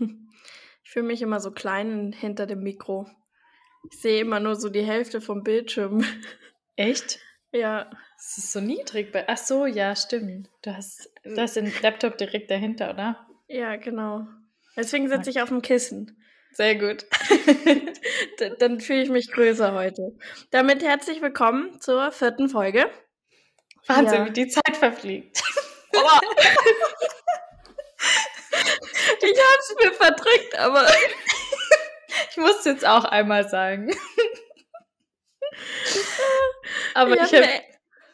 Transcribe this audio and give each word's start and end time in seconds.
Ich 0.86 0.90
fühle 0.90 1.06
mich 1.06 1.22
immer 1.22 1.40
so 1.40 1.50
klein 1.50 2.12
hinter 2.12 2.46
dem 2.46 2.62
Mikro. 2.62 3.08
Ich 3.90 3.98
sehe 4.00 4.20
immer 4.20 4.38
nur 4.38 4.54
so 4.54 4.68
die 4.68 4.84
Hälfte 4.84 5.22
vom 5.22 5.42
Bildschirm. 5.42 6.04
Echt? 6.76 7.18
Ja. 7.52 7.90
Es 8.18 8.36
ist 8.38 8.52
so 8.52 8.60
niedrig. 8.60 9.10
Bei 9.10 9.26
Ach 9.26 9.38
so, 9.38 9.64
ja, 9.66 9.96
stimmt. 9.96 10.50
Du 10.62 10.76
hast, 10.76 11.10
du 11.24 11.36
hast 11.36 11.56
den 11.56 11.72
Laptop 11.82 12.18
direkt 12.18 12.50
dahinter, 12.50 12.90
oder? 12.90 13.26
Ja, 13.48 13.76
genau. 13.76 14.26
Deswegen 14.76 15.08
sitze 15.08 15.30
ich 15.30 15.40
auf 15.40 15.48
dem 15.48 15.62
Kissen. 15.62 16.22
Sehr 16.52 16.76
gut. 16.76 17.06
Dann 18.58 18.80
fühle 18.80 19.02
ich 19.02 19.08
mich 19.08 19.32
größer 19.32 19.72
heute. 19.74 20.16
Damit 20.50 20.82
herzlich 20.82 21.20
willkommen 21.22 21.80
zur 21.80 22.12
vierten 22.12 22.48
Folge. 22.48 22.90
Wahnsinn, 23.86 24.20
ja. 24.20 24.26
wie 24.26 24.32
die 24.32 24.48
Zeit 24.48 24.76
verfliegt. 24.76 25.42
Ich 29.20 29.38
habe 29.38 29.58
es 29.60 29.74
mir 29.82 29.92
verdrückt, 29.92 30.58
aber 30.58 30.86
ich 32.30 32.36
muss 32.36 32.58
es 32.58 32.64
jetzt 32.64 32.86
auch 32.86 33.04
einmal 33.04 33.48
sagen. 33.48 33.94
aber 36.94 37.14
ich, 37.14 37.34
hab, 37.34 37.44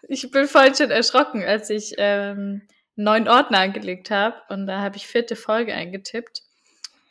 ich 0.09 0.31
bin 0.31 0.47
vorhin 0.49 0.75
schon 0.75 0.91
erschrocken, 0.91 1.45
als 1.45 1.71
ich 1.71 1.95
ähm, 1.99 2.67
einen 2.97 3.05
neuen 3.05 3.29
Ordner 3.29 3.61
angelegt 3.61 4.11
habe 4.11 4.41
und 4.49 4.67
da 4.67 4.81
habe 4.81 4.97
ich 4.97 5.07
vierte 5.07 5.37
Folge 5.37 5.75
eingetippt 5.75 6.43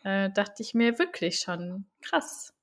äh, 0.03 0.29
dachte 0.31 0.63
ich 0.63 0.73
mir 0.73 0.97
wirklich 0.99 1.39
schon 1.39 1.85
krass. 2.01 2.53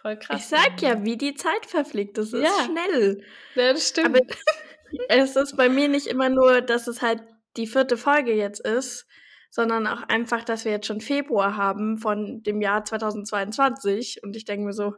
Voll 0.00 0.18
krass. 0.18 0.40
Ich 0.40 0.46
sag 0.46 0.80
ja, 0.80 1.04
wie 1.04 1.16
die 1.16 1.34
Zeit 1.34 1.66
verfliegt. 1.66 2.18
Das 2.18 2.32
ist 2.32 2.42
ja. 2.42 2.64
schnell. 2.64 3.24
Ja, 3.54 3.72
das 3.72 3.88
stimmt. 3.88 4.16
Aber 4.16 4.20
es 5.08 5.36
ist 5.36 5.56
bei 5.56 5.68
mir 5.68 5.88
nicht 5.88 6.06
immer 6.06 6.28
nur, 6.28 6.60
dass 6.60 6.86
es 6.86 7.02
halt 7.02 7.22
die 7.56 7.66
vierte 7.66 7.96
Folge 7.96 8.34
jetzt 8.34 8.60
ist, 8.60 9.06
sondern 9.52 9.86
auch 9.86 10.02
einfach, 10.08 10.42
dass 10.42 10.64
wir 10.64 10.72
jetzt 10.72 10.86
schon 10.88 11.00
Februar 11.00 11.56
haben 11.56 11.98
von 11.98 12.42
dem 12.42 12.60
Jahr 12.60 12.84
2022. 12.84 14.24
Und 14.24 14.34
ich 14.34 14.44
denke 14.44 14.66
mir 14.66 14.72
so, 14.72 14.96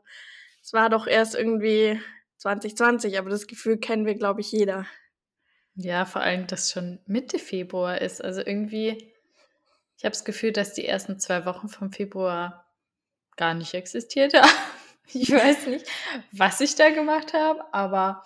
es 0.63 0.73
war 0.73 0.89
doch 0.89 1.07
erst 1.07 1.35
irgendwie 1.35 2.01
2020, 2.39 3.19
aber 3.19 3.29
das 3.29 3.47
Gefühl 3.47 3.77
kennen 3.77 4.07
wir, 4.07 4.15
glaube 4.15 4.41
ich, 4.41 4.51
jeder. 4.51 4.87
Ja, 5.75 6.07
vor 6.07 6.23
allem, 6.23 6.47
dass 6.47 6.71
schon 6.71 7.01
Mitte 7.05 7.39
Februar 7.39 8.01
ist. 8.01 8.25
Also 8.25 8.41
irgendwie 8.41 9.13
ich 9.97 10.05
habe 10.05 10.13
das 10.13 10.25
Gefühl, 10.25 10.53
dass 10.53 10.75
die 10.75 10.87
ersten 10.87 11.19
zwei 11.19 11.47
Wochen 11.47 11.69
vom 11.69 11.93
Februar 11.93 12.67
gar 13.37 13.55
nicht 13.55 13.75
existiert 13.75 14.35
haben. 14.35 14.51
Ich 15.13 15.31
weiß 15.31 15.67
nicht, 15.67 15.87
was 16.33 16.63
ich 16.63 16.77
da 16.77 16.89
gemacht 16.89 17.35
habe, 17.35 17.63
aber 17.75 18.25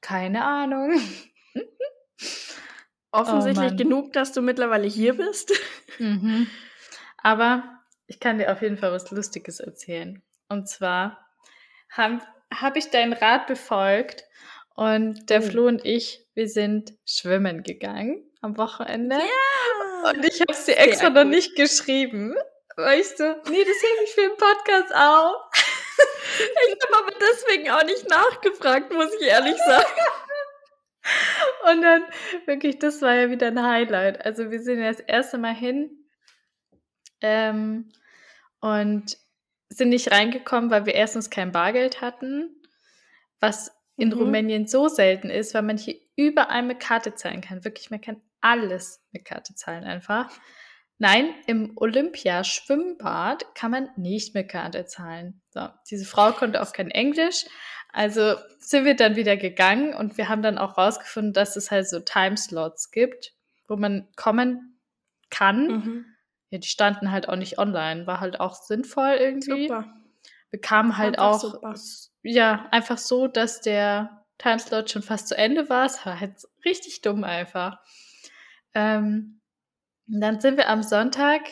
keine 0.00 0.42
Ahnung. 0.42 0.98
Offensichtlich 3.12 3.72
oh 3.72 3.76
genug, 3.76 4.12
dass 4.12 4.32
du 4.32 4.42
mittlerweile 4.42 4.86
hier 4.86 5.14
bist. 5.14 5.52
Mhm. 5.98 6.46
Aber 7.22 7.62
ich 8.06 8.20
kann 8.20 8.38
dir 8.38 8.50
auf 8.50 8.62
jeden 8.62 8.78
Fall 8.78 8.90
was 8.90 9.10
Lustiges 9.10 9.60
erzählen. 9.60 10.22
Und 10.48 10.66
zwar 10.66 11.28
habe 11.90 12.20
hab 12.50 12.76
ich 12.76 12.88
deinen 12.88 13.12
Rat 13.12 13.46
befolgt 13.46 14.24
und 14.74 15.28
der 15.28 15.40
oh. 15.40 15.42
Flo 15.42 15.66
und 15.66 15.84
ich, 15.84 16.26
wir 16.32 16.48
sind 16.48 16.94
schwimmen 17.04 17.62
gegangen 17.64 18.24
am 18.40 18.56
Wochenende. 18.56 19.16
Ja! 19.16 20.10
Und 20.10 20.24
ich 20.24 20.40
habe 20.40 20.52
es 20.52 20.64
dir 20.64 20.78
extra 20.78 21.06
Sehr 21.06 21.10
noch 21.10 21.22
gut. 21.24 21.32
nicht 21.32 21.54
geschrieben. 21.56 22.34
Ich 22.96 23.08
so, 23.08 23.24
nee, 23.24 23.64
das 23.64 23.82
hebe 23.82 24.04
ich 24.04 24.10
für 24.14 24.22
den 24.22 24.36
Podcast 24.38 24.94
auf. 24.94 25.36
ich 26.68 26.78
habe 26.82 27.04
aber 27.04 27.12
deswegen 27.20 27.70
auch 27.70 27.84
nicht 27.84 28.08
nachgefragt, 28.08 28.90
muss 28.92 29.12
ich 29.20 29.26
ehrlich 29.26 29.58
sagen. 29.58 29.84
Und 31.68 31.82
dann, 31.82 32.02
wirklich, 32.46 32.78
das 32.78 33.02
war 33.02 33.14
ja 33.14 33.30
wieder 33.30 33.48
ein 33.48 33.62
Highlight. 33.62 34.24
Also 34.24 34.50
wir 34.50 34.60
sind 34.62 34.80
ja 34.80 34.90
das 34.90 35.00
erste 35.00 35.38
Mal 35.38 35.54
hin 35.54 35.90
ähm, 37.20 37.90
und 38.60 39.18
sind 39.68 39.90
nicht 39.90 40.10
reingekommen, 40.10 40.70
weil 40.70 40.86
wir 40.86 40.94
erstens 40.94 41.30
kein 41.30 41.52
Bargeld 41.52 42.00
hatten, 42.00 42.62
was 43.38 43.72
in 43.96 44.08
mhm. 44.08 44.14
Rumänien 44.14 44.66
so 44.66 44.88
selten 44.88 45.30
ist, 45.30 45.54
weil 45.54 45.62
man 45.62 45.76
hier 45.76 45.96
überall 46.16 46.62
mit 46.62 46.80
Karte 46.80 47.14
zahlen 47.14 47.40
kann. 47.40 47.64
Wirklich, 47.64 47.90
man 47.90 48.00
kann 48.00 48.20
alles 48.40 49.04
mit 49.12 49.24
Karte 49.24 49.54
zahlen 49.54 49.84
einfach. 49.84 50.30
Nein, 50.98 51.34
im 51.46 51.72
Olympiaschwimmbad 51.76 53.54
kann 53.54 53.70
man 53.70 53.88
nicht 53.96 54.34
mit 54.34 54.50
Karte 54.50 54.84
zahlen. 54.84 55.40
So, 55.50 55.68
diese 55.90 56.04
Frau 56.04 56.32
konnte 56.32 56.60
auch 56.60 56.72
kein 56.72 56.90
Englisch. 56.90 57.46
Also 57.92 58.36
sind 58.58 58.84
wir 58.84 58.94
dann 58.94 59.16
wieder 59.16 59.36
gegangen 59.36 59.94
und 59.94 60.16
wir 60.16 60.28
haben 60.28 60.42
dann 60.42 60.58
auch 60.58 60.78
rausgefunden, 60.78 61.32
dass 61.32 61.56
es 61.56 61.70
halt 61.70 61.88
so 61.88 62.00
Timeslots 62.00 62.90
gibt, 62.90 63.34
wo 63.66 63.76
man 63.76 64.08
kommen 64.16 64.80
kann. 65.30 65.66
Mhm. 65.66 66.04
Ja, 66.50 66.58
die 66.58 66.68
standen 66.68 67.10
halt 67.10 67.28
auch 67.28 67.36
nicht 67.36 67.58
online. 67.58 68.06
War 68.06 68.20
halt 68.20 68.40
auch 68.40 68.54
sinnvoll 68.54 69.16
irgendwie. 69.18 69.68
Super. 69.68 69.92
Wir 70.50 70.60
kamen 70.60 70.96
halt 70.96 71.18
auch, 71.18 71.40
super. 71.40 71.74
ja, 72.22 72.66
einfach 72.72 72.98
so, 72.98 73.28
dass 73.28 73.60
der 73.60 74.24
Timeslot 74.38 74.90
schon 74.90 75.02
fast 75.02 75.28
zu 75.28 75.36
Ende 75.36 75.68
war. 75.68 75.86
Es 75.86 76.04
war 76.04 76.18
halt 76.18 76.34
richtig 76.64 77.02
dumm 77.02 77.22
einfach. 77.24 77.78
Ähm, 78.74 79.40
dann 80.06 80.40
sind 80.40 80.56
wir 80.56 80.68
am 80.68 80.82
Sonntag, 80.82 81.42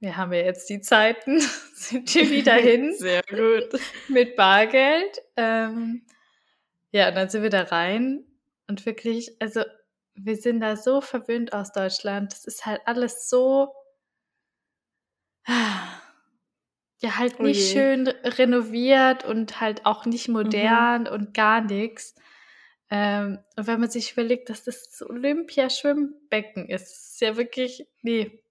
wir 0.00 0.16
haben 0.16 0.32
ja 0.32 0.42
jetzt 0.42 0.68
die 0.70 0.80
Zeiten, 0.80 1.40
sind 1.74 2.14
wir 2.14 2.30
wieder 2.30 2.54
hin. 2.54 2.94
Sehr 2.98 3.22
gut. 3.28 3.80
Mit 4.08 4.36
Bargeld. 4.36 5.22
Ähm, 5.36 6.02
ja, 6.90 7.08
und 7.08 7.16
dann 7.16 7.28
sind 7.28 7.42
wir 7.42 7.50
da 7.50 7.64
rein 7.64 8.24
und 8.68 8.86
wirklich, 8.86 9.40
also 9.40 9.62
wir 10.14 10.36
sind 10.36 10.60
da 10.60 10.76
so 10.76 11.00
verwöhnt 11.00 11.52
aus 11.52 11.72
Deutschland. 11.72 12.32
Das 12.32 12.44
ist 12.44 12.66
halt 12.66 12.80
alles 12.86 13.28
so, 13.28 13.72
ja, 15.48 17.16
halt 17.16 17.36
oh 17.38 17.42
nicht 17.42 17.70
oh 17.70 17.72
schön 17.72 18.08
renoviert 18.08 19.24
und 19.24 19.60
halt 19.60 19.84
auch 19.86 20.06
nicht 20.06 20.28
modern 20.28 21.02
mhm. 21.02 21.08
und 21.08 21.34
gar 21.34 21.60
nichts. 21.60 22.14
Ähm, 22.90 23.38
und 23.56 23.66
wenn 23.66 23.80
man 23.80 23.90
sich 23.90 24.12
überlegt, 24.12 24.48
dass 24.48 24.64
das 24.64 24.88
das 24.88 25.08
Olympiaschwimmbecken 25.08 26.68
ist, 26.68 27.12
ist 27.12 27.20
ja 27.20 27.36
wirklich, 27.36 27.86
nee. 28.02 28.42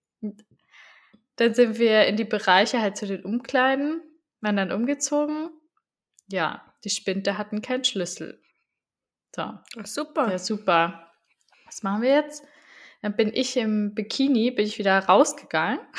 Dann 1.37 1.53
sind 1.53 1.79
wir 1.79 2.05
in 2.05 2.17
die 2.17 2.25
Bereiche 2.25 2.81
halt 2.81 2.97
zu 2.97 3.07
den 3.07 3.23
Umkleiden, 3.23 4.01
waren 4.41 4.57
dann 4.57 4.71
umgezogen. 4.71 5.49
Ja, 6.29 6.73
die 6.83 6.89
Spinte 6.89 7.37
hatten 7.37 7.61
keinen 7.61 7.83
Schlüssel. 7.83 8.41
So. 9.35 9.43
Ach, 9.43 9.85
super. 9.85 10.31
Ja, 10.31 10.39
super. 10.39 11.11
Was 11.65 11.83
machen 11.83 12.01
wir 12.01 12.13
jetzt? 12.13 12.43
Dann 13.01 13.15
bin 13.15 13.31
ich 13.33 13.55
im 13.55 13.93
Bikini, 13.93 14.51
bin 14.51 14.65
ich 14.65 14.79
wieder 14.79 14.97
rausgegangen. 14.99 15.79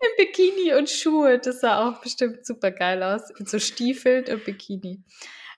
Im 0.00 0.16
Bikini 0.16 0.74
und 0.74 0.88
Schuhe. 0.88 1.38
Das 1.38 1.60
sah 1.60 1.86
auch 1.86 2.00
bestimmt 2.00 2.46
super 2.46 2.70
geil 2.70 3.02
aus. 3.02 3.30
In 3.38 3.46
so 3.46 3.58
Stiefeln 3.58 4.24
und 4.26 4.44
Bikini. 4.44 5.04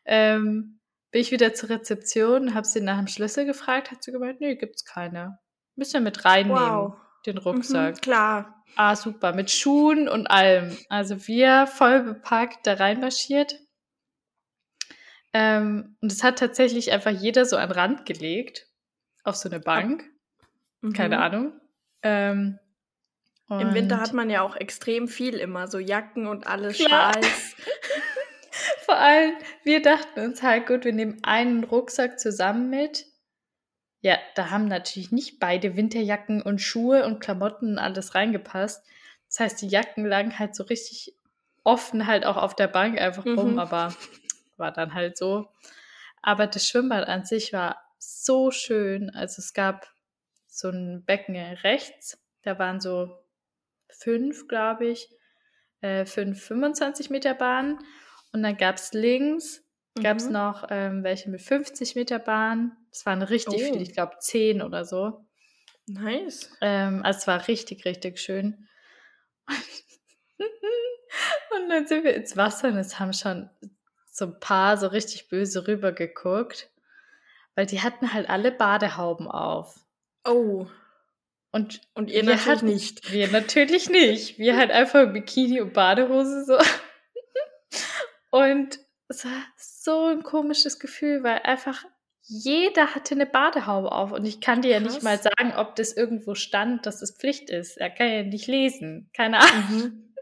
Ähm, 0.04 0.81
bin 1.12 1.20
ich 1.20 1.31
wieder 1.31 1.54
zur 1.54 1.69
Rezeption, 1.70 2.54
habe 2.54 2.66
sie 2.66 2.81
nach 2.81 2.98
dem 2.98 3.06
Schlüssel 3.06 3.44
gefragt, 3.44 3.91
hat 3.91 4.02
sie 4.02 4.12
gemeint, 4.12 4.41
nee, 4.41 4.56
gibt's 4.56 4.84
keine. 4.84 5.38
Müssen 5.76 5.94
wir 5.94 6.00
mit 6.00 6.25
reinnehmen, 6.25 6.58
wow. 6.58 6.94
Den 7.27 7.38
Rucksack. 7.38 7.97
Mhm, 7.97 8.00
klar. 8.00 8.65
Ah, 8.77 8.97
super, 8.97 9.34
mit 9.34 9.50
Schuhen 9.50 10.09
und 10.09 10.27
allem. 10.28 10.77
Also 10.88 11.27
wir 11.27 11.66
voll 11.66 12.03
bepackt 12.03 12.66
da 12.66 12.75
reinmarschiert. 12.75 13.59
Ähm, 15.34 15.97
und 16.00 16.12
es 16.12 16.22
hat 16.22 16.38
tatsächlich 16.38 16.93
einfach 16.93 17.11
jeder 17.11 17.44
so 17.44 17.56
einen 17.56 17.72
Rand 17.72 18.06
gelegt, 18.06 18.66
auf 19.25 19.37
so 19.37 19.49
eine 19.49 19.61
Bank. 19.61 20.05
Mhm. 20.81 20.93
Keine 20.93 21.21
Ahnung. 21.21 21.53
Ähm, 22.03 22.59
Im 23.49 23.75
Winter 23.75 24.00
hat 24.00 24.15
man 24.15 24.31
ja 24.31 24.43
auch 24.43 24.56
extrem 24.56 25.09
viel 25.09 25.34
immer, 25.34 25.69
so 25.69 25.78
Jacken 25.78 26.27
und 26.27 26.47
alles, 26.47 26.78
Schals. 26.78 27.55
Vor 28.84 28.97
allem, 28.97 29.34
wir 29.62 29.82
dachten 29.82 30.21
uns 30.21 30.43
halt, 30.43 30.66
gut, 30.66 30.84
wir 30.84 30.93
nehmen 30.93 31.19
einen 31.22 31.65
Rucksack 31.65 32.19
zusammen 32.19 32.71
mit. 32.71 33.06
Ja, 34.02 34.18
da 34.34 34.50
haben 34.50 34.66
natürlich 34.66 35.12
nicht 35.12 35.38
beide 35.38 35.76
Winterjacken 35.76 36.42
und 36.42 36.60
Schuhe 36.60 37.06
und 37.06 37.20
Klamotten 37.20 37.72
und 37.72 37.78
alles 37.78 38.14
reingepasst. 38.14 38.84
Das 39.28 39.40
heißt, 39.40 39.62
die 39.62 39.69
Jacken 39.69 40.04
lagen 40.04 40.38
halt 40.38 40.54
so 40.54 40.64
richtig 40.64 41.14
offen 41.64 42.06
halt 42.06 42.26
auch 42.26 42.37
auf 42.37 42.54
der 42.56 42.66
Bank 42.66 43.00
einfach 43.00 43.25
rum, 43.25 43.52
mhm. 43.52 43.58
aber 43.58 43.94
war 44.56 44.72
dann 44.72 44.94
halt 44.94 45.16
so. 45.16 45.49
Aber 46.20 46.46
das 46.46 46.66
Schwimmbad 46.69 47.06
an 47.06 47.25
sich 47.25 47.52
war 47.52 47.81
so 47.99 48.50
schön. 48.50 49.10
Also 49.10 49.40
es 49.40 49.54
gab 49.54 49.87
so 50.46 50.69
ein 50.69 51.05
Becken 51.05 51.37
rechts, 51.37 52.19
da 52.43 52.58
waren 52.58 52.81
so 52.81 53.16
fünf, 53.88 54.48
glaube 54.48 54.87
ich, 54.87 55.08
äh, 55.81 56.05
fünf 56.05 56.43
25 56.43 57.10
Meter 57.10 57.34
Bahnen 57.34 57.78
und 58.32 58.43
dann 58.43 58.56
gab 58.56 58.76
es 58.76 58.93
links. 58.93 59.64
Gab 60.00 60.17
es 60.17 60.29
noch 60.29 60.67
ähm, 60.71 61.05
welche 61.05 61.31
mit 61.31 61.43
50 61.43 61.97
Meter 61.97 62.19
Bahn. 62.19 62.77
Das 62.91 63.06
waren 63.06 63.23
richtig 63.23 63.55
oh. 63.55 63.59
viele, 63.59 63.83
ich 63.83 63.93
glaube 63.93 64.17
10 64.19 64.62
oder 64.62 64.85
so. 64.85 65.27
Nice. 65.87 66.50
Ähm, 66.61 67.03
also 67.05 67.19
es 67.19 67.27
war 67.27 67.49
richtig, 67.49 67.85
richtig 67.85 68.21
schön. 68.21 68.69
und 69.49 69.59
dann 71.69 71.87
sind 71.87 72.05
wir 72.05 72.15
ins 72.15 72.37
Wasser 72.37 72.69
und 72.69 72.77
es 72.77 72.99
haben 72.99 73.12
schon 73.12 73.50
so 74.06 74.27
ein 74.27 74.41
paar 74.41 74.77
so 74.77 74.89
richtig 74.89 75.29
böse 75.29 75.67
rüber 75.67 75.93
geguckt, 75.93 76.71
weil 77.55 77.67
die 77.67 77.81
hatten 77.81 78.12
halt 78.12 78.29
alle 78.29 78.53
Badehauben 78.53 79.29
auf. 79.29 79.81
Oh. 80.25 80.67
Und, 81.50 81.81
und 81.94 82.11
ihr 82.11 82.23
natürlich 82.23 82.47
hatten, 82.47 82.67
nicht. 82.67 83.05
Wir 83.12 83.29
natürlich 83.29 83.91
nicht. 83.91 84.39
Wir 84.39 84.56
halt 84.56 84.71
einfach 84.71 85.12
Bikini 85.12 85.61
und 85.61 85.75
Badehose 85.75 86.44
so. 86.44 86.59
Und 88.31 88.79
es 89.12 89.25
war 89.25 89.44
so 89.56 90.06
ein 90.06 90.23
komisches 90.23 90.79
Gefühl, 90.79 91.23
weil 91.23 91.41
einfach 91.44 91.85
jeder 92.23 92.94
hatte 92.94 93.14
eine 93.14 93.26
Badehaube 93.26 93.93
auf 93.93 94.12
und 94.12 94.25
ich 94.25 94.41
kann 94.41 94.62
dir 94.62 94.70
ja 94.70 94.81
nicht 94.81 95.03
mal 95.03 95.19
sagen, 95.19 95.55
ob 95.56 95.76
das 95.76 95.93
irgendwo 95.93 96.35
stand, 96.35 96.87
dass 96.87 97.03
es 97.03 97.17
Pflicht 97.17 97.50
ist. 97.50 97.76
Er 97.76 97.91
kann 97.91 98.09
ja 98.09 98.23
nicht 98.23 98.47
lesen. 98.47 99.11
Keine 99.14 99.38
Ahnung. 99.41 99.64
Mhm. 99.70 100.14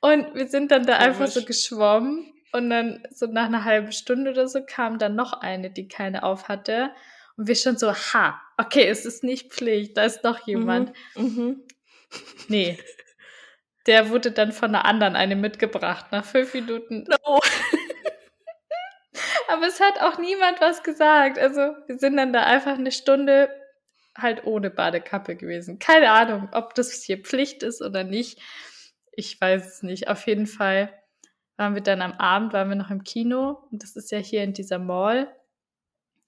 Und 0.00 0.34
wir 0.34 0.48
sind 0.48 0.70
dann 0.70 0.86
da 0.86 0.94
Komisch. 0.94 1.06
einfach 1.06 1.26
so 1.26 1.44
geschwommen 1.44 2.32
und 2.52 2.70
dann 2.70 3.02
so 3.10 3.26
nach 3.26 3.46
einer 3.46 3.64
halben 3.64 3.92
Stunde 3.92 4.30
oder 4.30 4.48
so 4.48 4.64
kam 4.64 4.98
dann 4.98 5.14
noch 5.16 5.32
eine, 5.32 5.70
die 5.70 5.88
keine 5.88 6.22
auf 6.22 6.48
hatte. 6.48 6.90
Und 7.36 7.46
wir 7.46 7.54
schon 7.54 7.76
so, 7.76 7.92
ha, 7.92 8.40
okay, 8.56 8.88
es 8.88 9.04
ist 9.04 9.22
nicht 9.22 9.52
Pflicht, 9.52 9.96
da 9.96 10.04
ist 10.04 10.24
noch 10.24 10.46
jemand. 10.46 10.92
Mhm. 11.14 11.24
Mhm. 11.24 11.62
Nee. 12.48 12.78
Der 13.88 14.10
wurde 14.10 14.30
dann 14.30 14.52
von 14.52 14.74
einer 14.74 14.84
anderen 14.84 15.16
eine 15.16 15.34
mitgebracht, 15.34 16.12
nach 16.12 16.24
fünf 16.24 16.52
Minuten. 16.52 17.04
No. 17.08 17.40
Aber 19.48 19.66
es 19.66 19.80
hat 19.80 20.02
auch 20.02 20.18
niemand 20.18 20.60
was 20.60 20.82
gesagt. 20.82 21.38
Also 21.38 21.74
wir 21.86 21.98
sind 21.98 22.18
dann 22.18 22.34
da 22.34 22.42
einfach 22.42 22.76
eine 22.76 22.92
Stunde 22.92 23.48
halt 24.14 24.44
ohne 24.44 24.68
Badekappe 24.68 25.36
gewesen. 25.36 25.78
Keine 25.78 26.10
Ahnung, 26.10 26.50
ob 26.52 26.74
das 26.74 27.02
hier 27.02 27.22
Pflicht 27.22 27.62
ist 27.62 27.80
oder 27.80 28.04
nicht. 28.04 28.42
Ich 29.12 29.40
weiß 29.40 29.66
es 29.66 29.82
nicht. 29.82 30.08
Auf 30.08 30.26
jeden 30.26 30.46
Fall 30.46 30.92
waren 31.56 31.74
wir 31.74 31.82
dann 31.82 32.02
am 32.02 32.12
Abend, 32.12 32.52
waren 32.52 32.68
wir 32.68 32.76
noch 32.76 32.90
im 32.90 33.04
Kino. 33.04 33.66
Und 33.70 33.82
das 33.82 33.96
ist 33.96 34.10
ja 34.10 34.18
hier 34.18 34.44
in 34.44 34.52
dieser 34.52 34.78
Mall. 34.78 35.34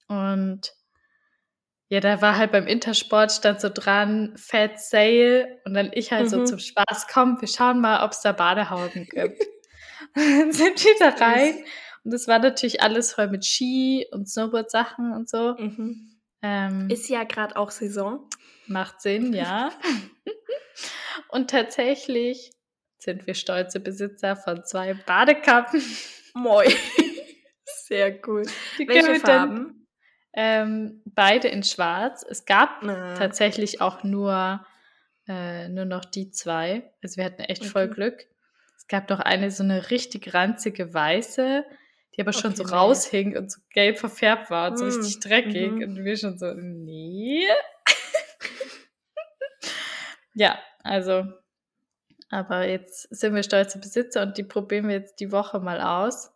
Und 0.07 0.73
ja, 1.91 1.99
da 1.99 2.21
war 2.21 2.37
halt 2.37 2.53
beim 2.53 2.67
Intersport 2.67 3.33
stand 3.33 3.59
so 3.59 3.67
dran, 3.67 4.33
Fat 4.37 4.79
Sale. 4.79 5.59
Und 5.65 5.73
dann 5.73 5.91
ich 5.93 6.13
halt 6.13 6.23
mhm. 6.23 6.29
so 6.29 6.43
zum 6.45 6.59
Spaß, 6.59 7.07
komm, 7.11 7.41
wir 7.41 7.49
schauen 7.49 7.81
mal, 7.81 8.05
ob 8.05 8.11
es 8.11 8.21
da 8.21 8.31
Badehauben 8.31 9.07
gibt. 9.07 9.41
und 10.15 10.15
dann 10.15 10.53
sind 10.53 10.81
wir 10.85 10.95
da 10.99 11.09
rein. 11.09 11.65
Und 12.05 12.13
das 12.13 12.29
war 12.29 12.39
natürlich 12.39 12.81
alles 12.81 13.13
voll 13.13 13.27
mit 13.27 13.45
Ski 13.45 14.07
und 14.13 14.29
Snowboard-Sachen 14.29 15.11
und 15.11 15.29
so. 15.29 15.55
Mhm. 15.59 16.17
Ähm, 16.41 16.89
Ist 16.89 17.09
ja 17.09 17.25
gerade 17.25 17.57
auch 17.57 17.71
Saison. 17.71 18.25
Macht 18.67 19.01
Sinn, 19.01 19.33
ja. 19.33 19.73
und 21.27 21.49
tatsächlich 21.49 22.53
sind 22.99 23.27
wir 23.27 23.33
stolze 23.33 23.81
Besitzer 23.81 24.37
von 24.37 24.63
zwei 24.63 24.93
Badekappen. 24.93 25.83
Moi. 26.35 26.67
Sehr 27.65 28.17
cool. 28.25 28.43
Die 28.79 28.87
Welche 28.87 29.19
Farben? 29.19 29.80
Ähm, 30.33 31.01
beide 31.05 31.47
in 31.47 31.63
schwarz. 31.63 32.25
Es 32.27 32.45
gab 32.45 32.83
Na. 32.83 33.15
tatsächlich 33.15 33.81
auch 33.81 34.03
nur, 34.03 34.65
äh, 35.27 35.67
nur 35.69 35.85
noch 35.85 36.05
die 36.05 36.31
zwei. 36.31 36.91
Also 37.03 37.17
wir 37.17 37.25
hatten 37.25 37.41
echt 37.41 37.61
okay. 37.61 37.69
voll 37.69 37.87
Glück. 37.89 38.25
Es 38.77 38.87
gab 38.87 39.09
noch 39.09 39.19
eine 39.19 39.51
so 39.51 39.63
eine 39.63 39.91
richtig 39.91 40.33
ranzige 40.33 40.93
weiße 40.93 41.65
die 42.15 42.21
aber 42.21 42.33
schon 42.33 42.51
okay, 42.51 42.63
so 42.65 42.75
raushing 42.75 43.37
und 43.37 43.51
so 43.51 43.61
gelb 43.69 43.97
verfärbt 43.97 44.49
war 44.49 44.71
und 44.71 44.77
so 44.77 44.85
richtig 44.85 45.17
mm, 45.17 45.19
dreckig. 45.21 45.71
Mhm. 45.71 45.83
Und 45.83 46.03
wir 46.03 46.17
schon 46.17 46.37
so, 46.37 46.53
nee. 46.53 47.47
ja, 50.33 50.59
also, 50.83 51.25
aber 52.29 52.67
jetzt 52.67 53.03
sind 53.15 53.33
wir 53.33 53.43
stolze 53.43 53.79
Besitzer 53.79 54.23
und 54.23 54.37
die 54.37 54.43
probieren 54.43 54.87
wir 54.87 54.95
jetzt 54.95 55.19
die 55.19 55.31
Woche 55.31 55.59
mal 55.59 55.79
aus. 55.79 56.33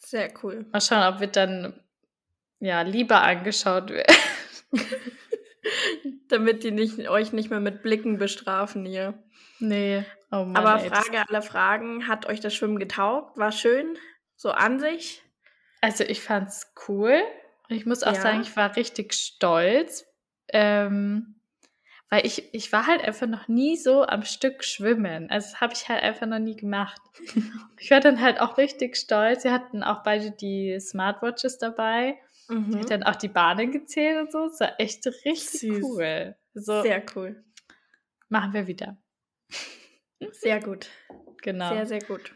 Sehr 0.00 0.32
cool. 0.42 0.64
Mal 0.72 0.80
schauen, 0.80 1.12
ob 1.12 1.20
wir 1.20 1.26
dann 1.26 1.78
ja 2.60 2.82
lieber 2.82 3.22
angeschaut 3.22 3.90
werden. 3.90 4.16
Damit 6.28 6.64
die 6.64 6.70
nicht, 6.70 7.08
euch 7.08 7.32
nicht 7.32 7.50
mehr 7.50 7.60
mit 7.60 7.82
Blicken 7.82 8.18
bestrafen 8.18 8.84
hier. 8.84 9.14
Nee. 9.58 10.04
Oh 10.30 10.44
Mann, 10.44 10.56
Aber 10.56 10.82
ey, 10.82 10.88
Frage 10.88 11.28
aller 11.28 11.42
Fragen, 11.42 12.06
hat 12.06 12.26
euch 12.26 12.40
das 12.40 12.54
Schwimmen 12.54 12.78
getaugt? 12.78 13.36
War 13.38 13.52
schön? 13.52 13.96
So 14.36 14.50
an 14.50 14.78
sich? 14.78 15.22
Also 15.80 16.04
ich 16.04 16.20
fand's 16.20 16.72
cool. 16.88 17.22
Und 17.68 17.76
ich 17.76 17.86
muss 17.86 18.02
auch 18.02 18.14
ja. 18.14 18.20
sagen, 18.20 18.40
ich 18.42 18.56
war 18.56 18.76
richtig 18.76 19.14
stolz. 19.14 20.06
Ähm, 20.48 21.38
weil 22.10 22.24
ich, 22.24 22.54
ich 22.54 22.72
war 22.72 22.86
halt 22.86 23.02
einfach 23.02 23.26
noch 23.26 23.48
nie 23.48 23.76
so 23.76 24.02
am 24.02 24.22
Stück 24.22 24.64
schwimmen. 24.64 25.30
Also 25.30 25.50
das 25.50 25.60
habe 25.60 25.74
ich 25.74 25.88
halt 25.88 26.02
einfach 26.02 26.26
noch 26.26 26.38
nie 26.38 26.56
gemacht. 26.56 27.00
ich 27.78 27.90
war 27.90 28.00
dann 28.00 28.20
halt 28.20 28.40
auch 28.40 28.56
richtig 28.56 28.96
stolz. 28.96 29.42
Sie 29.42 29.50
hatten 29.50 29.82
auch 29.82 30.02
beide 30.02 30.30
die 30.30 30.78
Smartwatches 30.80 31.58
dabei. 31.58 32.18
Mhm. 32.48 32.78
Ich 32.78 32.86
dann 32.86 33.02
auch 33.02 33.16
die 33.16 33.28
Bahnen 33.28 33.70
gezählt 33.70 34.18
und 34.18 34.32
so. 34.32 34.48
Das 34.48 34.60
war 34.60 34.80
echt 34.80 35.06
richtig 35.06 35.60
Süß. 35.60 35.82
cool. 35.82 36.36
So, 36.54 36.82
Sehr 36.82 37.04
cool. 37.14 37.44
Machen 38.28 38.52
wir 38.52 38.66
wieder. 38.66 38.98
Sehr 40.32 40.60
gut. 40.60 40.88
Genau. 41.42 41.72
Sehr, 41.72 41.86
sehr 41.86 42.00
gut. 42.00 42.34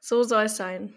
So 0.00 0.22
soll 0.22 0.44
es 0.44 0.56
sein. 0.56 0.94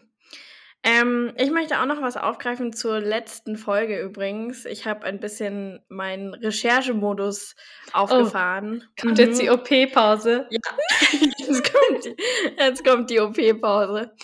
Ähm, 0.82 1.34
ich 1.36 1.52
möchte 1.52 1.82
auch 1.82 1.86
noch 1.86 2.02
was 2.02 2.16
aufgreifen 2.16 2.72
zur 2.72 3.02
letzten 3.02 3.58
Folge 3.58 4.00
übrigens. 4.00 4.66
Ich 4.66 4.86
habe 4.86 5.06
ein 5.06 5.20
bisschen 5.20 5.84
meinen 5.90 6.34
Recherchemodus 6.34 7.56
aufgefahren. 7.92 8.84
Oh, 8.86 9.02
kommt 9.02 9.18
mhm. 9.18 9.26
jetzt 9.26 9.42
die 9.42 9.50
OP-Pause? 9.50 10.48
Ja, 10.50 10.60
jetzt 11.38 11.74
kommt 11.74 12.06
die, 12.06 12.16
jetzt 12.58 12.86
kommt 12.86 13.10
die 13.10 13.20
OP-Pause. 13.20 14.16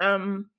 Ähm, 0.00 0.50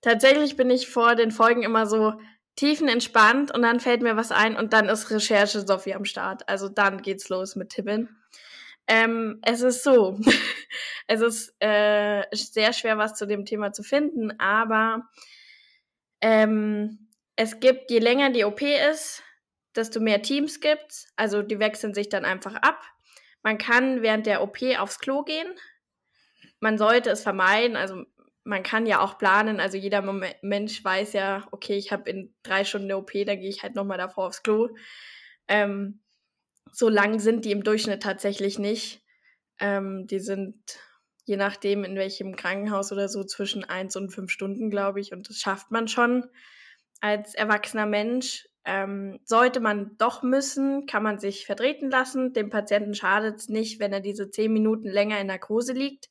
tatsächlich 0.00 0.56
bin 0.56 0.70
ich 0.70 0.88
vor 0.88 1.14
den 1.14 1.30
Folgen 1.30 1.62
immer 1.62 1.86
so 1.86 2.14
tiefenentspannt 2.56 3.54
und 3.54 3.62
dann 3.62 3.80
fällt 3.80 4.02
mir 4.02 4.16
was 4.16 4.32
ein 4.32 4.56
und 4.56 4.72
dann 4.72 4.88
ist 4.88 5.10
Recherche 5.10 5.60
Sophie 5.60 5.94
am 5.94 6.04
Start. 6.04 6.48
Also 6.48 6.68
dann 6.68 7.02
geht's 7.02 7.28
los 7.28 7.56
mit 7.56 7.70
Tippen. 7.70 8.16
Ähm, 8.86 9.38
es 9.42 9.62
ist 9.62 9.84
so, 9.84 10.18
es 11.06 11.20
ist 11.20 11.54
äh, 11.60 12.24
sehr 12.32 12.72
schwer, 12.72 12.98
was 12.98 13.14
zu 13.14 13.26
dem 13.26 13.44
Thema 13.44 13.72
zu 13.72 13.82
finden, 13.82 14.38
aber 14.38 15.08
ähm, 16.20 17.08
es 17.36 17.60
gibt, 17.60 17.90
je 17.90 18.00
länger 18.00 18.30
die 18.30 18.44
OP 18.44 18.60
ist, 18.62 19.22
desto 19.74 20.00
mehr 20.00 20.22
Teams 20.22 20.60
gibt's. 20.60 21.08
Also 21.16 21.42
die 21.42 21.58
wechseln 21.58 21.94
sich 21.94 22.08
dann 22.08 22.24
einfach 22.24 22.54
ab. 22.56 22.82
Man 23.42 23.58
kann 23.58 24.02
während 24.02 24.26
der 24.26 24.42
OP 24.42 24.58
aufs 24.78 24.98
Klo 24.98 25.22
gehen. 25.22 25.48
Man 26.58 26.76
sollte 26.76 27.10
es 27.10 27.22
vermeiden. 27.22 27.76
Also 27.76 28.04
man 28.50 28.64
kann 28.64 28.84
ja 28.84 29.00
auch 29.00 29.16
planen. 29.16 29.60
Also 29.60 29.78
jeder 29.78 30.02
Mensch 30.42 30.84
weiß 30.84 31.12
ja, 31.12 31.46
okay, 31.52 31.76
ich 31.76 31.92
habe 31.92 32.10
in 32.10 32.34
drei 32.42 32.64
Stunden 32.64 32.86
eine 32.86 32.98
OP, 32.98 33.12
da 33.12 33.36
gehe 33.36 33.48
ich 33.48 33.62
halt 33.62 33.76
nochmal 33.76 33.96
davor 33.96 34.26
aufs 34.26 34.42
Klo. 34.42 34.70
Ähm, 35.46 36.00
so 36.72 36.88
lang 36.88 37.20
sind 37.20 37.44
die 37.44 37.52
im 37.52 37.62
Durchschnitt 37.62 38.02
tatsächlich 38.02 38.58
nicht. 38.58 39.02
Ähm, 39.60 40.06
die 40.08 40.18
sind 40.18 40.56
je 41.24 41.36
nachdem, 41.36 41.84
in 41.84 41.94
welchem 41.94 42.34
Krankenhaus 42.34 42.90
oder 42.90 43.08
so, 43.08 43.22
zwischen 43.22 43.62
eins 43.62 43.94
und 43.94 44.10
fünf 44.10 44.32
Stunden, 44.32 44.68
glaube 44.68 44.98
ich. 44.98 45.12
Und 45.12 45.28
das 45.28 45.36
schafft 45.36 45.70
man 45.70 45.86
schon 45.86 46.26
als 47.00 47.36
erwachsener 47.36 47.86
Mensch. 47.86 48.48
Ähm, 48.64 49.20
sollte 49.24 49.60
man 49.60 49.96
doch 49.96 50.24
müssen, 50.24 50.86
kann 50.86 51.04
man 51.04 51.20
sich 51.20 51.46
vertreten 51.46 51.88
lassen. 51.88 52.32
Dem 52.32 52.50
Patienten 52.50 52.94
schadet 52.94 53.36
es 53.36 53.48
nicht, 53.48 53.78
wenn 53.78 53.92
er 53.92 54.00
diese 54.00 54.28
zehn 54.30 54.52
Minuten 54.52 54.88
länger 54.88 55.20
in 55.20 55.28
Narkose 55.28 55.72
liegt. 55.72 56.10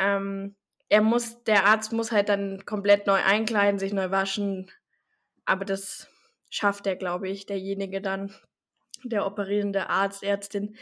Ähm, 0.00 0.56
er 0.88 1.00
muss, 1.00 1.42
der 1.44 1.66
Arzt 1.66 1.92
muss 1.92 2.12
halt 2.12 2.28
dann 2.28 2.64
komplett 2.66 3.06
neu 3.06 3.20
einkleiden, 3.22 3.78
sich 3.78 3.92
neu 3.92 4.10
waschen. 4.10 4.70
Aber 5.44 5.64
das 5.64 6.08
schafft 6.50 6.86
er, 6.86 6.96
glaube 6.96 7.28
ich, 7.28 7.46
derjenige 7.46 8.00
dann 8.00 8.34
der 9.02 9.26
operierende 9.26 9.88
Arzt, 9.88 10.22
Ärztin. 10.22 10.76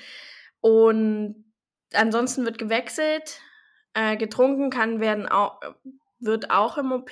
Und 0.61 1.45
ansonsten 1.93 2.45
wird 2.45 2.59
gewechselt. 2.59 3.41
Äh, 3.95 4.17
getrunken 4.17 4.71
kann 4.71 5.01
werden 5.01 5.27
auch, 5.29 5.61
wird 6.19 6.51
auch 6.51 6.79
im 6.79 6.93
OP, 6.93 7.11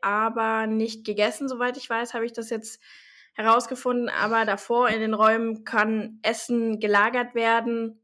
aber 0.00 0.66
nicht 0.66 1.04
gegessen, 1.04 1.48
soweit 1.48 1.76
ich 1.76 1.90
weiß, 1.90 2.14
habe 2.14 2.24
ich 2.24 2.32
das 2.32 2.48
jetzt 2.48 2.80
herausgefunden. 3.34 4.08
Aber 4.08 4.44
davor 4.44 4.88
in 4.88 5.00
den 5.00 5.14
Räumen 5.14 5.64
kann 5.64 6.18
Essen 6.22 6.80
gelagert 6.80 7.34
werden. 7.34 8.00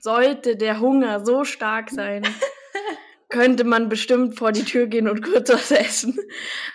Sollte 0.00 0.56
der 0.56 0.80
Hunger 0.80 1.24
so 1.24 1.44
stark 1.44 1.90
sein, 1.90 2.22
könnte 3.28 3.64
man 3.64 3.88
bestimmt 3.88 4.38
vor 4.38 4.52
die 4.52 4.64
Tür 4.64 4.86
gehen 4.86 5.08
und 5.08 5.22
kurz 5.22 5.50
was 5.50 5.70
essen. 5.70 6.18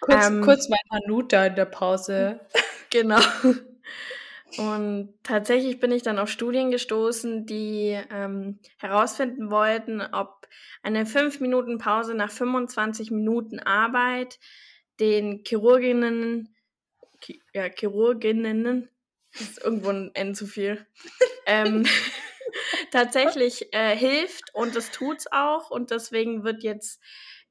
Kurz, 0.02 0.28
ähm, 0.28 0.42
kurz 0.42 0.70
mein 0.70 0.80
Hanuta 0.92 1.46
in 1.48 1.56
der 1.56 1.66
Pause. 1.66 2.40
Genau. 2.90 3.22
Und 4.58 5.16
tatsächlich 5.24 5.80
bin 5.80 5.92
ich 5.92 6.04
dann 6.04 6.20
auf 6.20 6.30
Studien 6.30 6.70
gestoßen, 6.70 7.48
die 7.48 8.00
ähm, 8.12 8.60
herausfinden 8.78 9.50
wollten, 9.50 10.00
ob 10.00 10.48
eine 10.84 11.08
5 11.08 11.40
Minuten 11.40 11.80
Pause 11.80 12.14
nach 12.14 12.30
25 12.30 13.10
Minuten 13.10 13.60
Arbeit 13.60 14.40
den 15.00 15.44
Chirurginnen, 15.44 16.56
ja, 17.54 17.64
Chirurginnen, 17.64 18.90
ist 19.34 19.64
irgendwo 19.64 19.90
ein 19.90 20.12
N 20.14 20.36
zu 20.36 20.46
viel, 20.46 20.86
ähm, 21.48 21.86
tatsächlich 22.92 23.74
äh, 23.74 23.96
hilft 23.96 24.54
und 24.54 24.76
das 24.76 24.92
tut's 24.92 25.28
auch. 25.32 25.72
Und 25.72 25.92
deswegen 25.92 26.44
wird 26.44 26.64
jetzt 26.64 27.02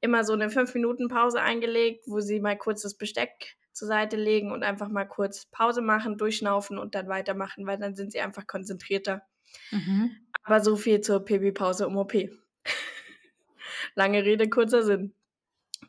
immer 0.01 0.23
so 0.23 0.33
eine 0.33 0.49
5 0.49 0.73
Minuten 0.73 1.07
Pause 1.07 1.41
eingelegt, 1.41 2.05
wo 2.07 2.19
sie 2.19 2.39
mal 2.39 2.57
kurz 2.57 2.81
das 2.81 2.95
Besteck 2.95 3.55
zur 3.71 3.87
Seite 3.87 4.17
legen 4.17 4.51
und 4.51 4.63
einfach 4.63 4.89
mal 4.89 5.05
kurz 5.05 5.45
Pause 5.45 5.81
machen, 5.81 6.17
durchschnaufen 6.17 6.77
und 6.77 6.95
dann 6.95 7.07
weitermachen, 7.07 7.65
weil 7.65 7.77
dann 7.77 7.95
sind 7.95 8.11
sie 8.11 8.21
einfach 8.21 8.45
konzentrierter. 8.45 9.23
Mhm. 9.71 10.11
Aber 10.43 10.59
so 10.59 10.75
viel 10.75 11.01
zur 11.01 11.23
PB-Pause 11.23 11.87
um 11.87 11.97
OP. 11.97 12.13
Lange 13.95 14.23
Rede, 14.23 14.49
kurzer 14.49 14.83
Sinn. 14.83 15.13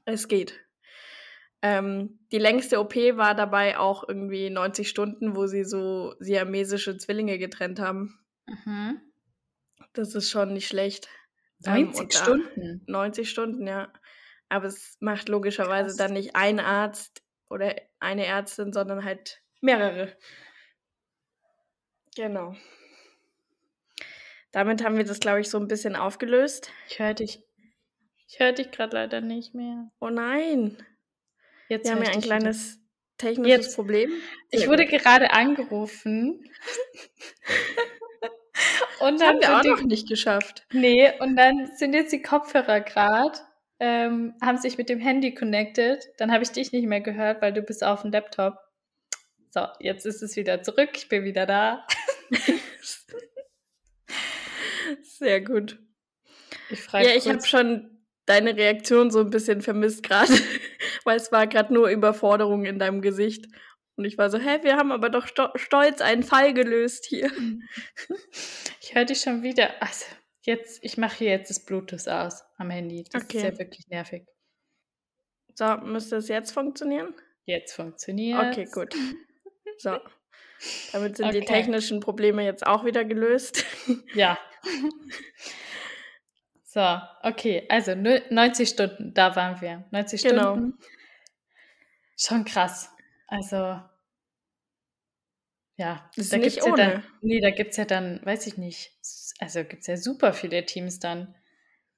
Es 0.04 0.28
geht. 0.28 0.61
Ähm, 1.62 2.18
die 2.30 2.38
längste 2.38 2.78
OP 2.78 2.94
war 2.94 3.34
dabei 3.34 3.78
auch 3.78 4.06
irgendwie 4.06 4.50
90 4.50 4.88
Stunden, 4.88 5.34
wo 5.34 5.46
sie 5.46 5.64
so 5.64 6.14
siamesische 6.18 6.99
Zwillinge 6.99 7.38
getrennt 7.38 7.80
haben. 7.80 8.18
Mhm. 8.47 9.01
Das 9.93 10.15
ist 10.15 10.31
schon 10.31 10.53
nicht 10.53 10.69
schlecht. 10.69 11.09
90 11.61 12.01
ähm, 12.03 12.11
Stunden? 12.11 12.83
90 12.87 13.31
Stunden, 13.31 13.67
ja. 13.67 13.93
Aber 14.49 14.67
es 14.67 14.97
macht 15.01 15.29
logischerweise 15.29 15.89
Krass. 15.89 15.97
dann 15.97 16.13
nicht 16.13 16.37
ein 16.37 16.61
Arzt 16.61 17.23
oder 17.49 17.75
eine 18.01 18.27
Ärztin, 18.27 18.73
sondern 18.73 19.05
halt 19.05 19.41
mehrere. 19.61 20.17
Genau. 22.17 22.55
Damit 24.53 24.85
haben 24.85 24.97
wir 24.97 25.05
das, 25.05 25.19
glaube 25.19 25.41
ich, 25.41 25.51
so 25.51 25.59
ein 25.59 25.67
bisschen 25.67 25.97
aufgelöst. 25.97 26.71
Ich 26.89 26.99
höre 26.99 27.15
dich. 27.15 27.43
Ich 28.29 28.39
höre 28.39 28.53
dich 28.53 28.71
gerade 28.71 28.97
leider 28.97 29.21
nicht 29.21 29.55
mehr. 29.55 29.91
Oh 30.01 30.11
nein. 30.11 30.77
Jetzt 31.69 31.87
wir 31.87 31.97
haben 31.97 32.03
ja 32.05 32.11
ein 32.11 32.21
kleines 32.21 32.77
wieder. 32.77 32.85
technisches 33.19 33.67
Jetzt. 33.67 33.75
Problem. 33.75 34.11
Sehr 34.51 34.61
ich 34.61 34.69
wurde 34.69 34.87
gut. 34.87 35.01
gerade 35.01 35.33
angerufen. 35.33 36.45
und 39.01 39.21
dann 39.21 39.41
das 39.41 39.49
haben 39.49 39.53
wir 39.53 39.57
auch 39.57 39.61
die, 39.63 39.83
noch 39.83 39.83
nicht 39.83 40.09
geschafft. 40.09 40.67
Nee, 40.73 41.13
und 41.21 41.37
dann 41.37 41.71
sind 41.77 41.95
jetzt 41.95 42.13
die 42.13 42.23
Kopfhörer 42.23 42.81
gerade 42.81 43.39
ähm, 43.81 44.35
haben 44.41 44.59
sich 44.59 44.79
mit 44.79 44.89
dem 44.89 45.01
Handy 45.01 45.35
connected. 45.35 46.03
Dann 46.19 46.33
habe 46.33 46.43
ich 46.43 46.51
dich 46.51 46.73
nicht 46.73 46.87
mehr 46.87 47.01
gehört, 47.01 47.43
weil 47.43 47.53
du 47.53 47.63
bist 47.63 47.85
auf 47.85 48.03
dem 48.03 48.13
Laptop. 48.13 48.57
So, 49.51 49.67
jetzt 49.81 50.07
ist 50.07 50.23
es 50.23 50.37
wieder 50.37 50.63
zurück. 50.63 50.91
Ich 50.95 51.09
bin 51.09 51.25
wieder 51.25 51.47
da. 51.47 51.87
Sehr 55.03 55.41
gut. 55.41 55.79
Ich 56.71 56.91
ja, 56.93 57.15
ich 57.15 57.29
habe 57.29 57.45
schon 57.45 58.05
deine 58.27 58.57
Reaktion 58.57 59.11
so 59.11 59.21
ein 59.21 59.31
bisschen 59.31 59.61
vermisst 59.61 60.03
gerade, 60.03 60.33
weil 61.05 61.17
es 61.17 61.31
war 61.31 61.47
gerade 61.47 61.75
nur 61.75 61.89
Überforderung 61.89 62.65
in 62.65 62.79
deinem 62.79 63.03
Gesicht. 63.03 63.47
Und 63.97 64.05
ich 64.05 64.19
war 64.19 64.29
so, 64.31 64.39
hä, 64.39 64.59
wir 64.63 64.77
haben 64.77 64.93
aber 64.93 65.09
doch 65.09 65.29
stolz 65.55 66.01
einen 66.01 66.23
Fall 66.23 66.53
gelöst 66.53 67.07
hier. 67.07 67.31
Ich 68.81 68.95
höre 68.95 69.05
dich 69.05 69.21
schon 69.21 69.43
wieder. 69.43 69.83
Also, 69.83 70.05
Jetzt, 70.47 70.85
ich 70.85 70.99
mache 70.99 71.17
hier 71.17 71.31
jetzt 71.31 71.49
das 71.49 71.65
Bluetooth 71.65 72.07
aus 72.07 72.45
am 72.59 72.69
Handy. 72.69 73.05
Das 73.11 73.25
okay. 73.25 73.39
ist 73.39 73.43
ja 73.45 73.59
wirklich 73.59 73.89
nervig. 73.89 74.27
So, 75.55 75.79
müsste 75.79 76.17
es 76.17 76.29
jetzt 76.29 76.53
funktionieren? 76.53 77.15
Jetzt 77.47 77.75
funktioniert. 77.75 78.39
Okay, 78.39 78.69
gut. 78.71 78.95
So. 79.79 79.99
Damit 80.93 81.17
sind 81.17 81.27
okay. 81.27 81.41
die 81.41 81.47
technischen 81.47 82.01
Probleme 82.01 82.45
jetzt 82.45 82.67
auch 82.67 82.85
wieder 82.85 83.05
gelöst. 83.05 83.65
Ja. 84.15 84.39
So, 86.67 86.99
okay, 87.23 87.67
also 87.69 87.95
90 87.95 88.69
Stunden, 88.69 89.15
da 89.15 89.37
waren 89.37 89.61
wir. 89.61 89.85
90 89.93 90.25
genau. 90.25 90.55
Stunden. 90.55 90.71
Genau. 90.73 90.89
Schon 92.17 92.45
krass. 92.45 92.91
Also, 93.35 93.81
ja, 95.76 96.09
das 96.14 96.26
ist 96.26 96.33
da 96.33 96.37
nicht 96.37 96.62
ohne. 96.62 96.83
Ja 96.83 96.88
dann, 96.91 97.05
nee, 97.21 97.41
da 97.41 97.50
gibt 97.50 97.73
es 97.73 97.76
ja 97.76 97.85
dann, 97.85 98.25
weiß 98.25 98.47
ich 98.47 98.59
nicht, 98.59 98.93
also 99.41 99.64
gibt 99.64 99.81
es 99.81 99.87
ja 99.88 99.97
super 99.97 100.33
viele 100.33 100.64
Teams 100.64 101.00
dann. 101.00 101.35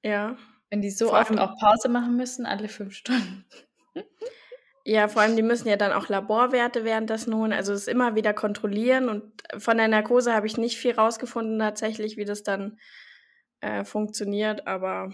Ja. 0.02 0.38
Wenn 0.70 0.80
die 0.80 0.90
so 0.90 1.08
vor 1.08 1.20
oft 1.20 1.38
auch 1.38 1.58
Pause 1.58 1.90
machen 1.90 2.16
müssen, 2.16 2.46
alle 2.46 2.68
fünf 2.68 2.94
Stunden. 2.94 3.44
Ja, 4.88 5.08
vor 5.08 5.20
allem, 5.20 5.34
die 5.34 5.42
müssen 5.42 5.66
ja 5.66 5.74
dann 5.74 5.90
auch 5.90 6.08
Laborwerte 6.08 6.84
währenddessen 6.84 7.34
holen, 7.34 7.52
also 7.52 7.72
es 7.72 7.88
immer 7.88 8.14
wieder 8.14 8.32
kontrollieren. 8.32 9.08
Und 9.08 9.42
von 9.58 9.78
der 9.78 9.88
Narkose 9.88 10.32
habe 10.32 10.46
ich 10.46 10.58
nicht 10.58 10.78
viel 10.78 10.92
rausgefunden 10.92 11.58
tatsächlich, 11.58 12.16
wie 12.16 12.24
das 12.24 12.44
dann 12.44 12.78
äh, 13.60 13.82
funktioniert. 13.82 14.68
Aber 14.68 15.12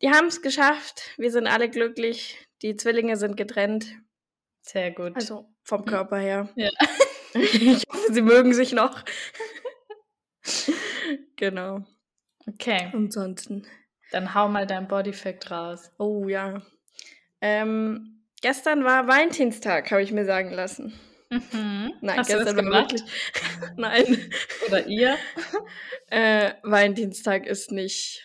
die 0.00 0.08
haben 0.08 0.28
es 0.28 0.40
geschafft. 0.40 1.02
Wir 1.18 1.30
sind 1.30 1.46
alle 1.46 1.68
glücklich. 1.68 2.48
Die 2.62 2.76
Zwillinge 2.76 3.18
sind 3.18 3.36
getrennt. 3.36 3.94
Sehr 4.68 4.90
gut. 4.90 5.16
Also 5.16 5.48
vom 5.62 5.86
Körper 5.86 6.18
her. 6.18 6.50
Ja. 6.54 6.68
ich 7.34 7.84
hoffe, 7.88 8.12
sie 8.12 8.20
mögen 8.20 8.52
sich 8.52 8.72
noch. 8.72 9.02
genau. 11.36 11.86
Okay. 12.46 12.90
Ansonsten. 12.92 13.66
Dann 14.10 14.34
hau 14.34 14.48
mal 14.48 14.66
dein 14.66 14.86
Bodyfact 14.86 15.50
raus. 15.50 15.90
Oh 15.98 16.28
ja. 16.28 16.62
Ähm, 17.40 18.24
gestern 18.42 18.84
war 18.84 19.06
Valentinstag, 19.06 19.90
habe 19.90 20.02
ich 20.02 20.12
mir 20.12 20.26
sagen 20.26 20.50
lassen. 20.50 20.92
Mhm. 21.30 21.94
Nein, 22.02 22.18
Hast 22.18 22.28
gestern 22.28 22.56
war 22.56 22.82
wirklich. 22.82 23.02
Nein. 23.76 24.30
Oder 24.66 24.86
ihr? 24.86 25.16
äh, 26.10 26.52
Valentinstag 26.62 27.46
ist 27.46 27.72
nicht. 27.72 28.22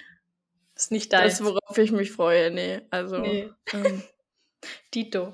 Ist 0.76 0.92
nicht 0.92 1.14
deins. 1.14 1.38
Das, 1.38 1.46
worauf 1.46 1.78
ich 1.78 1.92
mich 1.94 2.12
freue, 2.12 2.52
nee. 2.52 2.82
Also. 2.90 3.20
Nee. 3.20 3.50
Ähm, 3.74 4.04
Dito. 4.94 5.34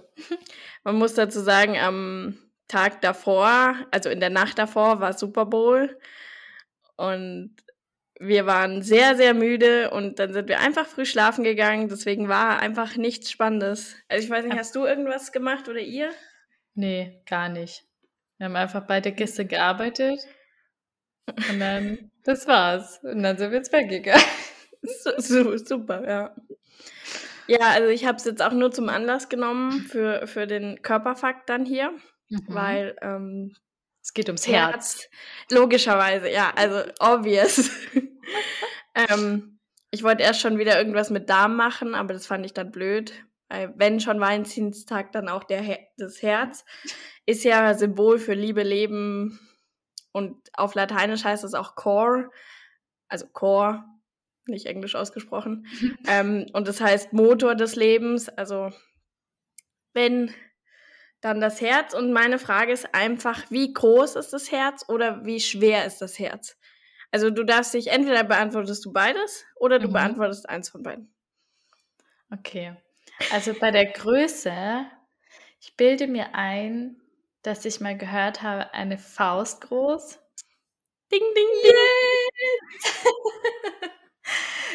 Man 0.83 0.95
muss 0.95 1.13
dazu 1.13 1.39
sagen, 1.41 1.77
am 1.77 2.38
Tag 2.67 3.01
davor, 3.01 3.75
also 3.91 4.09
in 4.09 4.19
der 4.19 4.29
Nacht 4.29 4.57
davor, 4.57 5.00
war 5.00 5.13
Super 5.13 5.45
Bowl. 5.45 5.98
Und 6.95 7.55
wir 8.19 8.45
waren 8.45 8.81
sehr, 8.81 9.15
sehr 9.15 9.33
müde 9.33 9.91
und 9.91 10.19
dann 10.19 10.33
sind 10.33 10.50
wir 10.50 10.59
einfach 10.59 10.86
früh 10.86 11.05
schlafen 11.05 11.43
gegangen. 11.43 11.88
Deswegen 11.88 12.27
war 12.27 12.59
einfach 12.59 12.98
nichts 12.98 13.31
Spannendes. 13.31 13.95
Also 14.09 14.25
ich 14.25 14.29
weiß 14.29 14.45
nicht, 14.45 14.57
hast 14.57 14.75
du 14.75 14.86
irgendwas 14.86 15.31
gemacht 15.31 15.69
oder 15.69 15.79
ihr? 15.79 16.12
Nee, 16.75 17.21
gar 17.25 17.50
nicht. 17.50 17.86
Wir 18.38 18.45
haben 18.45 18.55
einfach 18.55 18.86
beide 18.86 19.12
gestern 19.12 19.48
gearbeitet 19.48 20.19
und 21.50 21.59
dann, 21.59 22.12
das 22.24 22.48
war's. 22.48 23.00
Und 23.03 23.24
dann 23.24 23.38
sind 23.38 23.51
wir 23.51 23.57
ins 23.57 23.69
Bett 23.69 23.89
gegangen. 23.89 24.24
So, 24.81 25.12
so, 25.17 25.57
super, 25.57 26.07
ja. 26.07 26.33
Ja, 27.49 27.71
also 27.71 27.87
ich 27.89 28.05
habe 28.05 28.17
es 28.17 28.25
jetzt 28.25 28.43
auch 28.43 28.51
nur 28.51 28.71
zum 28.71 28.89
Anlass 28.89 29.27
genommen 29.27 29.81
für, 29.81 30.27
für 30.27 30.45
den 30.45 30.83
Körperfakt 30.83 31.49
dann 31.49 31.65
hier, 31.65 31.91
mhm. 32.29 32.45
weil 32.47 32.95
ähm, 33.01 33.55
es 34.03 34.13
geht 34.13 34.29
ums 34.29 34.47
Herz. 34.47 34.71
Herz. 34.71 35.09
Logischerweise, 35.49 36.29
ja, 36.29 36.53
also 36.55 36.83
obvious. 36.99 37.71
ähm, 38.93 39.59
ich 39.89 40.03
wollte 40.03 40.21
erst 40.21 40.41
schon 40.41 40.59
wieder 40.59 40.77
irgendwas 40.77 41.09
mit 41.09 41.27
Darm 41.27 41.55
machen, 41.55 41.95
aber 41.95 42.13
das 42.13 42.27
fand 42.27 42.45
ich 42.45 42.53
dann 42.53 42.69
blöd. 42.69 43.13
Weil 43.47 43.73
wenn 43.77 43.99
schon 43.99 44.19
Valentinstag, 44.19 45.11
dann 45.11 45.27
auch 45.27 45.43
der 45.43 45.61
Her 45.61 45.79
das 45.97 46.21
Herz. 46.21 46.63
Ist 47.25 47.43
ja 47.43 47.73
Symbol 47.73 48.19
für 48.19 48.35
Liebe, 48.35 48.61
Leben 48.61 49.39
und 50.11 50.37
auf 50.53 50.75
Lateinisch 50.75 51.23
heißt 51.23 51.43
es 51.43 51.55
auch 51.55 51.73
Core, 51.73 52.29
also 53.07 53.25
Core, 53.25 53.83
nicht 54.49 54.65
englisch 54.65 54.95
ausgesprochen. 54.95 55.67
ähm, 56.07 56.45
und 56.53 56.67
das 56.67 56.81
heißt 56.81 57.13
Motor 57.13 57.55
des 57.55 57.75
Lebens. 57.75 58.29
Also 58.29 58.71
wenn 59.93 60.33
dann 61.21 61.41
das 61.41 61.61
Herz 61.61 61.93
und 61.93 62.13
meine 62.13 62.39
Frage 62.39 62.71
ist 62.71 62.93
einfach, 62.93 63.49
wie 63.49 63.73
groß 63.73 64.15
ist 64.15 64.31
das 64.31 64.51
Herz 64.51 64.85
oder 64.87 65.25
wie 65.25 65.39
schwer 65.39 65.85
ist 65.85 66.01
das 66.01 66.17
Herz? 66.17 66.57
Also 67.11 67.29
du 67.29 67.43
darfst 67.43 67.73
dich 67.73 67.87
entweder 67.87 68.23
beantwortest 68.23 68.85
du 68.85 68.93
beides 68.93 69.45
oder 69.55 69.79
du 69.79 69.87
mhm. 69.87 69.93
beantwortest 69.93 70.47
eins 70.47 70.69
von 70.69 70.83
beiden. 70.83 71.13
Okay. 72.31 72.75
Also 73.31 73.53
bei 73.53 73.71
der 73.71 73.87
Größe, 73.87 74.85
ich 75.59 75.75
bilde 75.75 76.07
mir 76.07 76.35
ein, 76.35 77.01
dass 77.41 77.65
ich 77.65 77.79
mal 77.79 77.97
gehört 77.97 78.43
habe, 78.43 78.73
eine 78.73 78.97
Faust 78.97 79.61
groß. 79.61 80.19
Ding, 81.11 81.21
ding, 81.21 81.47
ding. 81.63 81.73
Yes! 82.83 83.05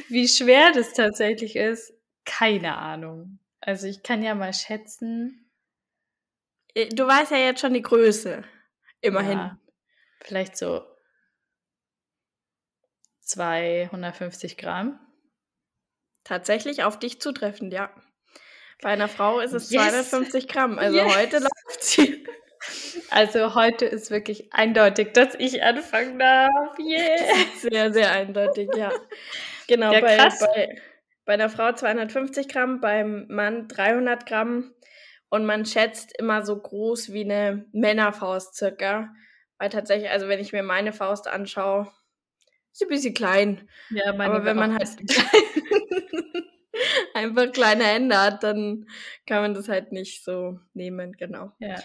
Wie 0.09 0.29
schwer 0.29 0.73
das 0.73 0.93
tatsächlich 0.93 1.57
ist, 1.57 1.93
keine 2.25 2.77
Ahnung. 2.77 3.39
Also 3.61 3.87
ich 3.87 4.03
kann 4.03 4.23
ja 4.23 4.35
mal 4.35 4.53
schätzen, 4.53 5.45
äh, 6.75 6.89
du 6.89 7.07
weißt 7.07 7.31
ja 7.31 7.39
jetzt 7.39 7.61
schon 7.61 7.75
die 7.75 7.83
Größe. 7.83 8.45
Immerhin. 9.01 9.39
Ja, 9.39 9.59
vielleicht 10.21 10.57
so 10.57 10.83
250 13.21 14.57
Gramm. 14.57 14.99
Tatsächlich 16.25 16.85
auf 16.85 16.99
dich 16.99 17.21
zutreffend, 17.21 17.73
ja. 17.73 17.95
Bei 18.81 18.91
einer 18.91 19.09
Frau 19.09 19.41
ist 19.41 19.53
es 19.53 19.71
yes. 19.71 19.83
250 19.83 20.49
Gramm. 20.49 20.79
Also 20.79 20.97
yes. 20.97 21.17
heute 21.17 21.39
läuft 21.39 21.83
sie. 21.83 22.27
Also 23.11 23.55
heute 23.55 23.85
ist 23.85 24.11
wirklich 24.11 24.55
eindeutig, 24.55 25.13
dass 25.13 25.35
ich 25.35 25.63
anfangen 25.63 26.19
darf. 26.19 26.79
Yeah. 26.79 27.47
Sehr, 27.61 27.93
sehr 27.93 28.11
eindeutig, 28.11 28.71
ja. 28.75 28.91
Genau, 29.67 29.93
ja, 29.93 30.01
bei, 30.01 30.17
bei, 30.17 30.83
bei 31.25 31.35
einer 31.35 31.49
Frau 31.49 31.73
250 31.73 32.49
Gramm, 32.49 32.81
beim 32.81 33.27
Mann 33.29 33.69
300 33.69 34.27
Gramm. 34.27 34.75
Und 35.29 35.47
man 35.47 35.67
schätzt 35.67 36.17
immer 36.19 36.45
so 36.45 36.57
groß 36.57 37.13
wie 37.13 37.25
eine 37.25 37.67
Männerfaust 37.73 38.55
circa. 38.55 39.13
Weil 39.59 39.71
tatsächlich, 39.71 40.11
also 40.11 40.29
wenn 40.29 40.41
ich 40.41 40.53
mir 40.53 40.63
meine 40.63 40.93
Faust 40.93 41.29
anschaue, 41.29 41.93
ist 42.73 42.79
sie 42.79 42.85
ein 42.85 42.89
bisschen 42.89 43.15
klein. 43.15 43.69
Ja, 43.91 44.13
meine 44.13 44.35
Aber 44.35 44.45
wenn 44.45 44.57
man 44.57 44.75
halt. 44.75 44.91
einfach 47.15 47.53
kleine 47.53 47.85
Hände 47.85 48.21
hat, 48.21 48.43
dann 48.43 48.87
kann 49.27 49.43
man 49.43 49.55
das 49.55 49.69
halt 49.69 49.93
nicht 49.93 50.25
so 50.25 50.59
nehmen, 50.73 51.13
genau. 51.13 51.53
Ja. 51.59 51.77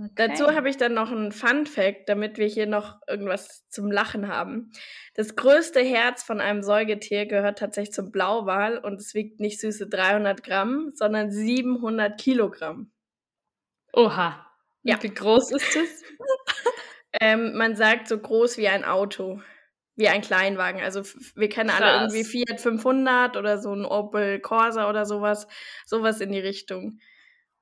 Okay. 0.00 0.12
Dazu 0.14 0.54
habe 0.54 0.70
ich 0.70 0.76
dann 0.76 0.94
noch 0.94 1.10
einen 1.10 1.32
Fun 1.32 1.66
Fact, 1.66 2.08
damit 2.08 2.38
wir 2.38 2.46
hier 2.46 2.66
noch 2.66 3.00
irgendwas 3.08 3.68
zum 3.68 3.90
Lachen 3.90 4.28
haben. 4.28 4.70
Das 5.14 5.34
größte 5.34 5.80
Herz 5.80 6.22
von 6.22 6.40
einem 6.40 6.62
Säugetier 6.62 7.26
gehört 7.26 7.58
tatsächlich 7.58 7.92
zum 7.92 8.12
Blauwal 8.12 8.78
und 8.78 9.00
es 9.00 9.14
wiegt 9.14 9.40
nicht 9.40 9.60
süße 9.60 9.88
300 9.88 10.44
Gramm, 10.44 10.92
sondern 10.94 11.32
700 11.32 12.20
Kilogramm. 12.20 12.92
Oha. 13.92 14.46
Ja. 14.84 15.02
Wie 15.02 15.12
groß 15.12 15.50
ist 15.50 15.74
das? 15.74 16.04
ähm, 17.20 17.56
man 17.56 17.74
sagt 17.74 18.06
so 18.06 18.18
groß 18.18 18.56
wie 18.58 18.68
ein 18.68 18.84
Auto, 18.84 19.42
wie 19.96 20.08
ein 20.08 20.22
Kleinwagen. 20.22 20.80
Also 20.80 21.02
wir 21.34 21.48
kennen 21.48 21.70
Krass. 21.70 21.82
alle 21.82 22.02
irgendwie 22.04 22.22
Fiat 22.22 22.60
500 22.60 23.36
oder 23.36 23.58
so 23.58 23.74
ein 23.74 23.84
Opel 23.84 24.38
Corsa 24.38 24.88
oder 24.88 25.06
sowas, 25.06 25.48
sowas 25.86 26.20
in 26.20 26.30
die 26.30 26.38
Richtung. 26.38 27.00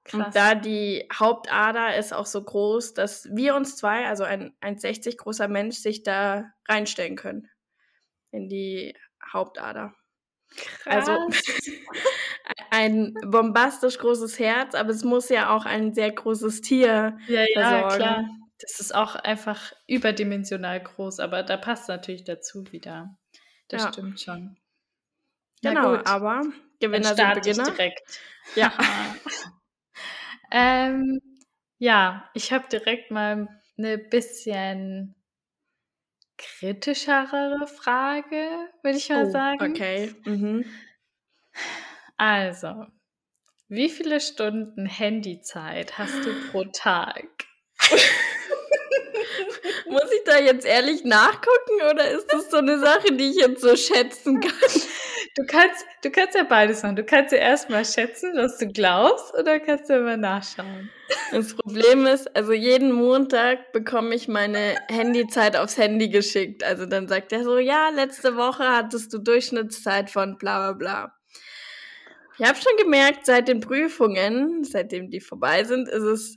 Krass. 0.07 0.27
Und 0.27 0.37
da 0.37 0.55
die 0.55 1.07
Hauptader 1.13 1.97
ist 1.97 2.15
auch 2.15 2.27
so 2.27 2.43
groß, 2.43 2.95
dass 2.95 3.29
wir 3.33 3.57
uns 3.57 3.77
zwei, 3.77 4.07
also 4.07 4.25
ein 4.25 4.55
1,60 4.61 5.17
großer 5.17 5.49
Mensch, 5.49 5.77
sich 5.77 6.03
da 6.03 6.53
reinstellen 6.69 7.17
können. 7.17 7.49
In 8.31 8.49
die 8.49 8.97
Hauptader. 9.33 9.95
Also 10.85 11.13
Krass. 11.13 11.37
Also 11.37 11.73
ein 12.71 13.15
bombastisch 13.27 13.99
großes 13.99 14.39
Herz, 14.39 14.75
aber 14.75 14.91
es 14.91 15.03
muss 15.03 15.29
ja 15.29 15.55
auch 15.55 15.65
ein 15.65 15.93
sehr 15.93 16.13
großes 16.13 16.61
Tier 16.61 17.19
ja, 17.27 17.43
ja, 17.43 17.47
versorgen. 17.55 17.97
Klar. 17.97 18.25
Das 18.61 18.81
ist 18.81 18.95
auch 18.95 19.17
einfach 19.17 19.73
überdimensional 19.87 20.83
groß, 20.83 21.21
aber 21.21 21.43
da 21.43 21.57
passt 21.57 21.89
natürlich 21.89 22.25
dazu 22.25 22.65
wieder. 22.71 23.19
Das 23.69 23.83
ja. 23.83 23.93
stimmt 23.93 24.21
schon. 24.21 24.57
Genau, 25.63 25.97
aber 26.05 26.43
Gewinner 26.81 27.15
sind 27.15 27.35
Beginner. 27.35 27.65
direkt. 27.65 28.21
Ja. 28.55 28.73
Ähm, 30.51 31.21
ja, 31.79 32.31
ich 32.35 32.53
habe 32.53 32.69
direkt 32.69 33.11
mal 33.11 33.49
eine 33.79 33.99
bisschen 33.99 35.15
kritischere 36.39 37.67
Frage, 37.67 38.49
würde 38.83 38.99
ich 38.99 39.09
mal 39.09 39.27
oh, 39.27 39.31
sagen. 39.31 39.73
Okay. 39.73 40.15
Mhm. 40.25 40.65
Also, 42.17 42.87
wie 43.69 43.89
viele 43.89 44.21
Stunden 44.21 44.87
Handyzeit 44.87 45.99
hast 45.99 46.25
du 46.25 46.31
pro 46.51 46.65
Tag? 46.65 47.27
Muss 49.89 50.11
ich 50.13 50.25
da 50.25 50.39
jetzt 50.39 50.65
ehrlich 50.67 51.05
nachgucken 51.05 51.83
oder 51.91 52.11
ist 52.11 52.33
das 52.33 52.51
so 52.51 52.59
eine 52.59 52.79
Sache, 52.79 53.13
die 53.13 53.31
ich 53.31 53.37
jetzt 53.37 53.61
so 53.61 53.77
schätzen 53.77 54.41
kann? 54.41 54.53
Du 55.37 55.45
kannst, 55.45 55.85
du 56.03 56.11
kannst 56.11 56.35
ja 56.35 56.45
beides 56.45 56.83
machen. 56.83 56.97
Du 56.97 57.05
kannst 57.05 57.31
ja 57.31 57.39
erstmal 57.39 57.85
schätzen, 57.85 58.33
was 58.37 58.57
du 58.57 58.69
glaubst, 58.69 59.35
oder 59.35 59.61
kannst 59.61 59.91
du 59.91 59.99
immer 59.99 60.17
nachschauen. 60.17 60.91
Das 61.31 61.55
Problem 61.55 62.07
ist, 62.07 62.35
also 62.35 62.55
jeden 62.55 62.91
Montag 62.91 63.71
bekomme 63.73 64.15
ich 64.15 64.29
meine 64.29 64.77
Handyzeit 64.89 65.57
aufs 65.57 65.77
Handy 65.77 66.09
geschickt. 66.09 66.65
Also 66.65 66.87
dann 66.87 67.07
sagt 67.07 67.33
er 67.33 67.45
so, 67.45 67.59
ja, 67.59 67.91
letzte 67.91 68.37
Woche 68.37 68.65
hattest 68.65 69.13
du 69.13 69.19
Durchschnittszeit 69.19 70.09
von 70.09 70.39
bla 70.39 70.73
bla 70.73 70.73
bla. 70.73 71.17
Ich 72.39 72.47
habe 72.47 72.59
schon 72.59 72.77
gemerkt, 72.79 73.27
seit 73.27 73.49
den 73.49 73.61
Prüfungen, 73.61 74.65
seitdem 74.65 75.11
die 75.11 75.21
vorbei 75.21 75.65
sind, 75.65 75.89
ist 75.89 76.03
es 76.03 76.37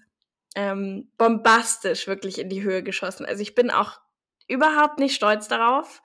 ähm, 0.56 1.10
bombastisch 1.18 2.08
wirklich 2.08 2.38
in 2.38 2.50
die 2.50 2.64
Höhe 2.64 2.84
geschossen. 2.84 3.26
Also 3.26 3.42
ich 3.42 3.56
bin 3.56 3.72
auch 3.72 4.02
überhaupt 4.50 5.00
nicht 5.00 5.16
stolz 5.16 5.48
darauf. 5.48 6.02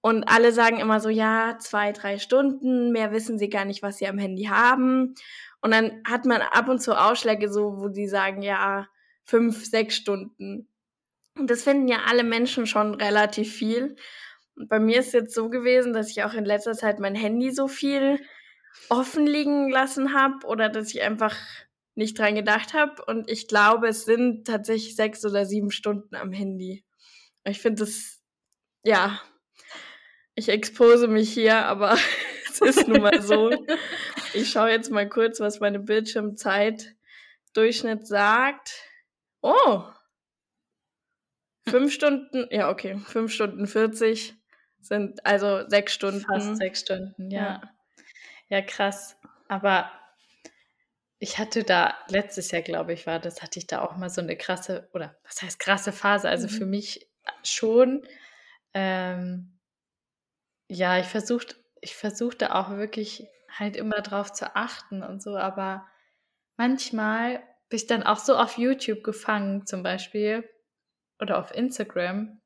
Und 0.00 0.24
alle 0.24 0.52
sagen 0.52 0.78
immer 0.78 1.00
so, 1.00 1.08
ja, 1.08 1.58
zwei, 1.58 1.92
drei 1.92 2.18
Stunden, 2.18 2.92
mehr 2.92 3.12
wissen 3.12 3.38
sie 3.38 3.48
gar 3.48 3.64
nicht, 3.64 3.82
was 3.82 3.98
sie 3.98 4.06
am 4.06 4.18
Handy 4.18 4.44
haben. 4.44 5.14
Und 5.60 5.72
dann 5.72 6.02
hat 6.06 6.24
man 6.24 6.40
ab 6.40 6.68
und 6.68 6.80
zu 6.80 6.98
Ausschläge 6.98 7.50
so, 7.50 7.78
wo 7.78 7.88
die 7.88 8.06
sagen, 8.06 8.42
ja, 8.42 8.86
fünf, 9.24 9.64
sechs 9.66 9.96
Stunden. 9.96 10.68
Und 11.36 11.50
das 11.50 11.62
finden 11.62 11.88
ja 11.88 11.98
alle 12.06 12.24
Menschen 12.24 12.66
schon 12.66 12.94
relativ 12.94 13.52
viel. 13.52 13.96
Und 14.56 14.68
bei 14.68 14.78
mir 14.78 15.00
ist 15.00 15.08
es 15.08 15.12
jetzt 15.12 15.34
so 15.34 15.50
gewesen, 15.50 15.92
dass 15.92 16.10
ich 16.10 16.22
auch 16.22 16.34
in 16.34 16.44
letzter 16.44 16.74
Zeit 16.74 16.98
mein 16.98 17.14
Handy 17.14 17.50
so 17.50 17.68
viel 17.68 18.20
offen 18.88 19.26
liegen 19.26 19.70
lassen 19.70 20.14
habe 20.14 20.46
oder 20.46 20.68
dass 20.68 20.94
ich 20.94 21.02
einfach 21.02 21.36
nicht 21.94 22.18
dran 22.18 22.34
gedacht 22.34 22.74
habe. 22.74 23.04
Und 23.06 23.30
ich 23.30 23.48
glaube, 23.48 23.88
es 23.88 24.04
sind 24.04 24.46
tatsächlich 24.46 24.96
sechs 24.96 25.24
oder 25.24 25.44
sieben 25.44 25.70
Stunden 25.70 26.14
am 26.14 26.32
Handy. 26.32 26.84
Ich 27.44 27.60
finde 27.60 27.84
das, 27.84 28.20
ja, 28.84 29.20
ich 30.38 30.48
expose 30.48 31.08
mich 31.08 31.32
hier, 31.32 31.66
aber 31.66 31.98
es 32.48 32.60
ist 32.60 32.86
nun 32.86 33.02
mal 33.02 33.20
so. 33.20 33.50
Ich 34.34 34.50
schaue 34.50 34.70
jetzt 34.70 34.90
mal 34.90 35.08
kurz, 35.08 35.40
was 35.40 35.58
meine 35.58 35.80
Bildschirmzeit 35.80 36.94
Durchschnitt 37.54 38.06
sagt. 38.06 38.72
Oh! 39.42 39.82
Fünf 41.68 41.92
Stunden, 41.92 42.46
ja, 42.50 42.70
okay, 42.70 42.98
fünf 42.98 43.32
Stunden 43.32 43.66
40 43.66 44.34
sind 44.80 45.26
also 45.26 45.68
sechs 45.68 45.92
Stunden. 45.92 46.20
Fast 46.20 46.56
sechs 46.56 46.80
Stunden, 46.80 47.30
ja. 47.30 47.40
Ja, 47.40 47.60
ja 48.48 48.62
krass. 48.62 49.16
Aber 49.48 49.90
ich 51.18 51.38
hatte 51.38 51.64
da 51.64 51.96
letztes 52.08 52.52
Jahr, 52.52 52.62
glaube 52.62 52.92
ich, 52.92 53.06
war 53.06 53.18
das, 53.18 53.42
hatte 53.42 53.58
ich 53.58 53.66
da 53.66 53.82
auch 53.82 53.96
mal 53.96 54.08
so 54.08 54.20
eine 54.20 54.36
krasse, 54.36 54.88
oder 54.94 55.18
was 55.24 55.42
heißt 55.42 55.58
krasse 55.58 55.90
Phase? 55.92 56.28
Also 56.28 56.46
mhm. 56.46 56.52
für 56.52 56.66
mich 56.66 57.10
schon. 57.42 58.06
Ähm, 58.72 59.57
ja, 60.68 60.98
ich 60.98 61.06
versuchte 61.06 61.56
ich 61.80 61.94
versuchte 61.96 62.54
auch 62.54 62.70
wirklich 62.70 63.26
halt 63.56 63.76
immer 63.76 64.00
drauf 64.02 64.32
zu 64.32 64.56
achten 64.56 65.02
und 65.02 65.22
so, 65.22 65.36
aber 65.36 65.86
manchmal 66.56 67.36
bin 67.68 67.76
ich 67.76 67.86
dann 67.86 68.02
auch 68.02 68.18
so 68.18 68.36
auf 68.36 68.58
YouTube 68.58 69.04
gefangen, 69.04 69.66
zum 69.66 69.82
Beispiel, 69.82 70.48
oder 71.20 71.38
auf 71.38 71.54
Instagram. 71.54 72.40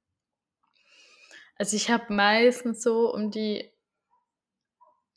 Also 1.56 1.76
ich 1.76 1.90
habe 1.90 2.12
meistens 2.12 2.82
so 2.82 3.12
um 3.12 3.30
die 3.30 3.70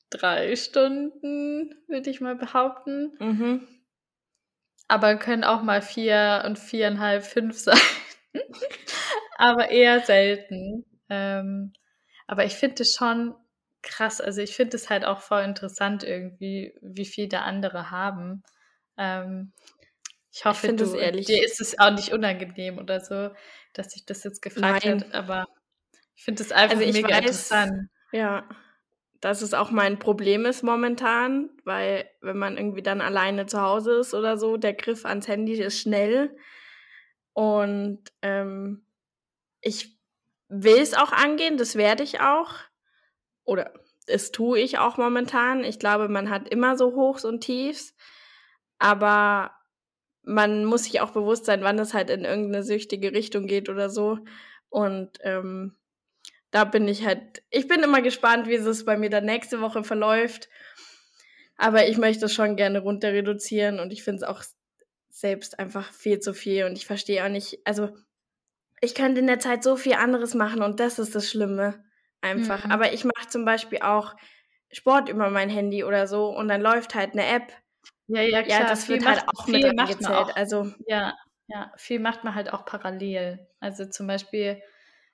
drei 0.09 0.55
Stunden, 0.55 1.75
würde 1.87 2.09
ich 2.09 2.21
mal 2.21 2.35
behaupten. 2.35 3.15
Mhm. 3.19 3.67
Aber 4.87 5.15
können 5.15 5.43
auch 5.43 5.63
mal 5.63 5.81
vier 5.81 6.43
und 6.45 6.59
viereinhalb, 6.59 7.23
fünf 7.23 7.57
sein. 7.59 7.79
aber 9.37 9.69
eher 9.69 10.01
selten. 10.01 10.85
Ähm, 11.09 11.73
aber 12.27 12.45
ich 12.45 12.53
finde 12.53 12.83
es 12.83 12.93
schon 12.95 13.35
krass. 13.81 14.19
Also 14.19 14.41
ich 14.41 14.55
finde 14.55 14.77
es 14.77 14.89
halt 14.89 15.05
auch 15.05 15.21
voll 15.21 15.43
interessant 15.43 16.03
irgendwie, 16.03 16.73
wie 16.81 17.05
viel 17.05 17.29
da 17.29 17.41
andere 17.41 17.91
haben. 17.91 18.43
Ähm, 18.97 19.53
ich 20.31 20.43
hoffe, 20.43 20.67
ich 20.67 20.75
du, 20.75 20.95
ehrlich. 20.95 21.27
dir 21.27 21.43
ist 21.43 21.61
es 21.61 21.79
auch 21.79 21.91
nicht 21.91 22.11
unangenehm 22.11 22.77
oder 22.77 22.99
so, 22.99 23.29
dass 23.73 23.95
ich 23.95 24.05
das 24.05 24.23
jetzt 24.23 24.41
gefragt 24.41 24.85
habe. 24.85 25.13
Aber 25.13 25.45
ich 26.15 26.23
finde 26.23 26.43
es 26.43 26.51
einfach 26.51 26.77
also 26.77 26.91
mega 26.91 27.09
weiß, 27.09 27.19
interessant. 27.19 27.89
Ja, 28.11 28.47
dass 29.21 29.41
es 29.41 29.53
auch 29.53 29.71
mein 29.71 29.97
Problem 29.97 30.45
ist 30.45 30.61
momentan, 30.61 31.49
weil 31.63 32.09
wenn 32.21 32.37
man 32.37 32.57
irgendwie 32.57 32.83
dann 32.83 33.01
alleine 33.01 33.45
zu 33.45 33.61
Hause 33.61 33.93
ist 33.93 34.13
oder 34.13 34.37
so, 34.37 34.57
der 34.57 34.73
Griff 34.73 35.05
ans 35.05 35.27
Handy 35.27 35.53
ist 35.53 35.79
schnell. 35.79 36.35
Und 37.33 38.03
ähm, 38.21 38.85
ich 39.61 39.94
will 40.63 40.79
es 40.79 40.93
auch 40.93 41.11
angehen, 41.11 41.57
das 41.57 41.75
werde 41.75 42.03
ich 42.03 42.19
auch. 42.19 42.53
Oder 43.43 43.73
es 44.07 44.31
tue 44.31 44.59
ich 44.59 44.77
auch 44.77 44.97
momentan. 44.97 45.63
Ich 45.63 45.79
glaube, 45.79 46.09
man 46.09 46.29
hat 46.29 46.49
immer 46.49 46.77
so 46.77 46.95
Hochs 46.95 47.25
und 47.25 47.41
Tiefs. 47.41 47.95
Aber 48.77 49.51
man 50.23 50.65
muss 50.65 50.83
sich 50.83 51.01
auch 51.01 51.11
bewusst 51.11 51.45
sein, 51.45 51.63
wann 51.63 51.79
es 51.79 51.93
halt 51.93 52.09
in 52.09 52.25
irgendeine 52.25 52.63
süchtige 52.63 53.13
Richtung 53.13 53.47
geht 53.47 53.69
oder 53.69 53.89
so. 53.89 54.19
Und 54.69 55.17
ähm, 55.21 55.75
da 56.51 56.63
bin 56.63 56.87
ich 56.87 57.05
halt, 57.05 57.43
ich 57.49 57.67
bin 57.67 57.83
immer 57.83 58.01
gespannt, 58.01 58.47
wie 58.47 58.55
es 58.55 58.85
bei 58.85 58.97
mir 58.97 59.09
dann 59.09 59.25
nächste 59.25 59.61
Woche 59.61 59.83
verläuft. 59.83 60.49
Aber 61.57 61.87
ich 61.87 61.97
möchte 61.97 62.25
es 62.25 62.33
schon 62.33 62.55
gerne 62.55 62.79
runter 62.79 63.13
reduzieren 63.13 63.79
und 63.79 63.93
ich 63.93 64.03
finde 64.03 64.17
es 64.17 64.23
auch 64.23 64.43
selbst 65.09 65.59
einfach 65.59 65.93
viel 65.93 66.19
zu 66.19 66.33
viel 66.33 66.65
und 66.65 66.77
ich 66.77 66.85
verstehe 66.85 67.23
auch 67.23 67.29
nicht, 67.29 67.59
also 67.63 67.89
ich 68.81 68.95
könnte 68.95 69.21
in 69.21 69.27
der 69.27 69.39
Zeit 69.39 69.63
so 69.63 69.75
viel 69.77 69.93
anderes 69.93 70.33
machen 70.33 70.61
und 70.61 70.79
das 70.79 70.99
ist 70.99 71.15
das 71.15 71.29
Schlimme 71.29 71.83
einfach. 72.21 72.63
Mhm. 72.65 72.71
Aber 72.71 72.93
ich 72.93 73.03
mache 73.05 73.27
zum 73.29 73.45
Beispiel 73.45 73.79
auch 73.81 74.15
Sport 74.71 75.09
über 75.09 75.29
mein 75.29 75.49
Handy 75.49 75.83
oder 75.83 76.07
so 76.07 76.27
und 76.29 76.47
dann 76.47 76.61
läuft 76.61 76.95
halt 76.95 77.13
eine 77.13 77.25
App. 77.25 77.53
Ja, 78.07 78.21
ja, 78.21 78.43
klar. 78.43 78.61
Ja, 78.61 78.69
das 78.69 78.85
viel 78.85 78.95
wird 78.95 79.07
halt 79.07 79.17
macht, 79.17 79.37
auch 79.39 79.47
mit 79.47 79.63
angezählt. 79.79 80.35
Also 80.35 80.71
ja, 80.87 81.15
ja, 81.47 81.71
viel 81.77 81.99
macht 81.99 82.23
man 82.23 82.35
halt 82.35 82.51
auch 82.53 82.65
parallel. 82.65 83.47
Also 83.59 83.85
zum 83.85 84.07
Beispiel, 84.07 84.61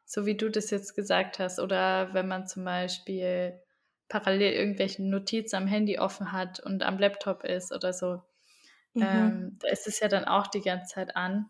so 0.06 0.26
wie 0.26 0.36
du 0.36 0.50
das 0.50 0.72
jetzt 0.72 0.96
gesagt 0.96 1.40
hast, 1.40 1.60
oder 1.60 2.14
wenn 2.14 2.28
man 2.28 2.48
zum 2.48 2.66
Beispiel 2.66 3.62
parallel 4.10 4.54
irgendwelche 4.54 5.04
Notizen 5.04 5.56
am 5.56 5.68
Handy 5.68 6.00
offen 6.00 6.32
hat 6.34 6.60
und 6.60 6.84
am 6.84 6.98
Laptop 6.98 7.44
ist 7.44 7.72
oder 7.72 7.94
so. 7.94 8.22
Mhm. 8.94 9.02
Ähm, 9.04 9.58
da 9.60 9.70
ist 9.70 9.88
es 9.88 10.00
ja 10.00 10.08
dann 10.10 10.26
auch 10.26 10.48
die 10.48 10.62
ganze 10.62 10.96
Zeit 10.96 11.16
an. 11.16 11.50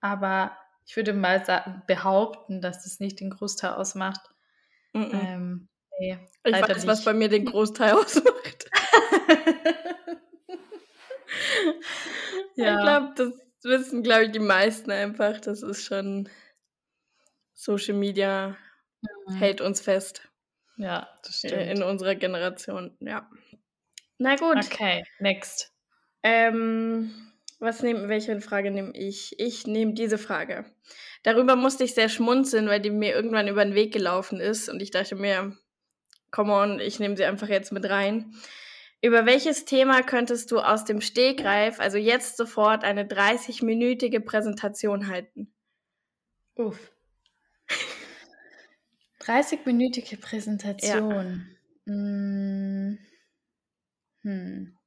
Aber 0.00 0.56
ich 0.92 0.96
würde 0.96 1.14
mal 1.14 1.42
behaupten, 1.86 2.60
dass 2.60 2.82
das 2.84 3.00
nicht 3.00 3.18
den 3.20 3.30
Großteil 3.30 3.72
ausmacht. 3.72 4.20
Mm 4.92 5.00
-mm. 5.00 5.24
Ähm, 5.24 5.68
Nee, 5.98 6.18
ich 6.44 6.52
weiß, 6.52 6.86
was 6.86 6.98
nicht. 6.98 7.04
bei 7.06 7.14
mir 7.14 7.28
den 7.30 7.46
Großteil 7.46 7.92
ausmacht. 7.98 8.70
Ich 12.54 12.62
ja. 12.62 12.76
glaube, 12.82 13.14
das 13.16 13.32
wissen, 13.62 14.02
glaube 14.02 14.24
ich, 14.24 14.32
die 14.32 14.38
meisten 14.38 14.90
einfach. 14.90 15.40
Das 15.40 15.62
ist 15.62 15.84
schon 15.86 16.28
Social 17.54 17.94
Media 17.94 18.58
Mhm. 19.26 19.34
hält 19.36 19.60
uns 19.62 19.80
fest 19.80 20.28
Ja, 20.76 21.08
das 21.24 21.42
äh, 21.44 21.48
stimmt. 21.48 21.62
in 21.78 21.82
unserer 21.82 22.14
Generation. 22.16 22.94
Ja. 23.00 23.30
Na 24.18 24.36
gut. 24.36 24.58
Okay, 24.58 25.02
next. 25.20 25.72
Ähm, 26.22 27.31
was 27.62 27.82
nehm, 27.82 28.08
welche 28.08 28.40
Frage 28.40 28.70
nehme 28.70 28.92
ich? 28.94 29.38
Ich 29.38 29.66
nehme 29.66 29.94
diese 29.94 30.18
Frage. 30.18 30.64
Darüber 31.22 31.54
musste 31.54 31.84
ich 31.84 31.94
sehr 31.94 32.08
schmunzeln, 32.08 32.66
weil 32.66 32.80
die 32.80 32.90
mir 32.90 33.14
irgendwann 33.14 33.46
über 33.46 33.64
den 33.64 33.76
Weg 33.76 33.92
gelaufen 33.92 34.40
ist 34.40 34.68
und 34.68 34.82
ich 34.82 34.90
dachte 34.90 35.14
mir, 35.14 35.56
come 36.32 36.52
on, 36.52 36.80
ich 36.80 36.98
nehme 36.98 37.16
sie 37.16 37.24
einfach 37.24 37.48
jetzt 37.48 37.70
mit 37.70 37.88
rein. 37.88 38.34
Über 39.00 39.26
welches 39.26 39.64
Thema 39.64 40.02
könntest 40.02 40.50
du 40.50 40.58
aus 40.58 40.84
dem 40.84 41.00
Stegreif, 41.00 41.78
also 41.78 41.98
jetzt 41.98 42.36
sofort, 42.36 42.82
eine 42.82 43.04
30-minütige 43.04 44.20
Präsentation 44.20 45.06
halten? 45.08 45.52
Uff. 46.56 46.90
30-minütige 49.20 50.20
Präsentation. 50.20 51.46
Mm. 51.84 52.98
Hm. 54.22 54.78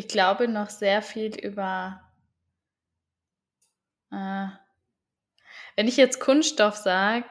Ich 0.00 0.08
glaube 0.08 0.48
noch 0.48 0.70
sehr 0.70 1.02
viel 1.02 1.38
über. 1.38 2.00
Äh, 4.10 4.46
wenn 5.76 5.88
ich 5.88 5.98
jetzt 5.98 6.20
Kunststoff 6.20 6.74
sage, 6.74 7.26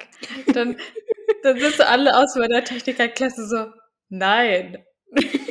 dann, 0.53 0.77
dann 1.43 1.59
sitzen 1.59 1.81
alle 1.81 2.15
aus 2.15 2.35
meiner 2.35 2.63
Technikerklasse 2.63 3.47
so, 3.47 3.73
nein, 4.09 4.85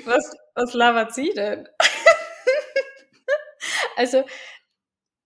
was, 0.05 0.33
was 0.55 0.75
labert 0.75 1.13
sie 1.13 1.33
denn? 1.35 1.69
also, 3.97 4.25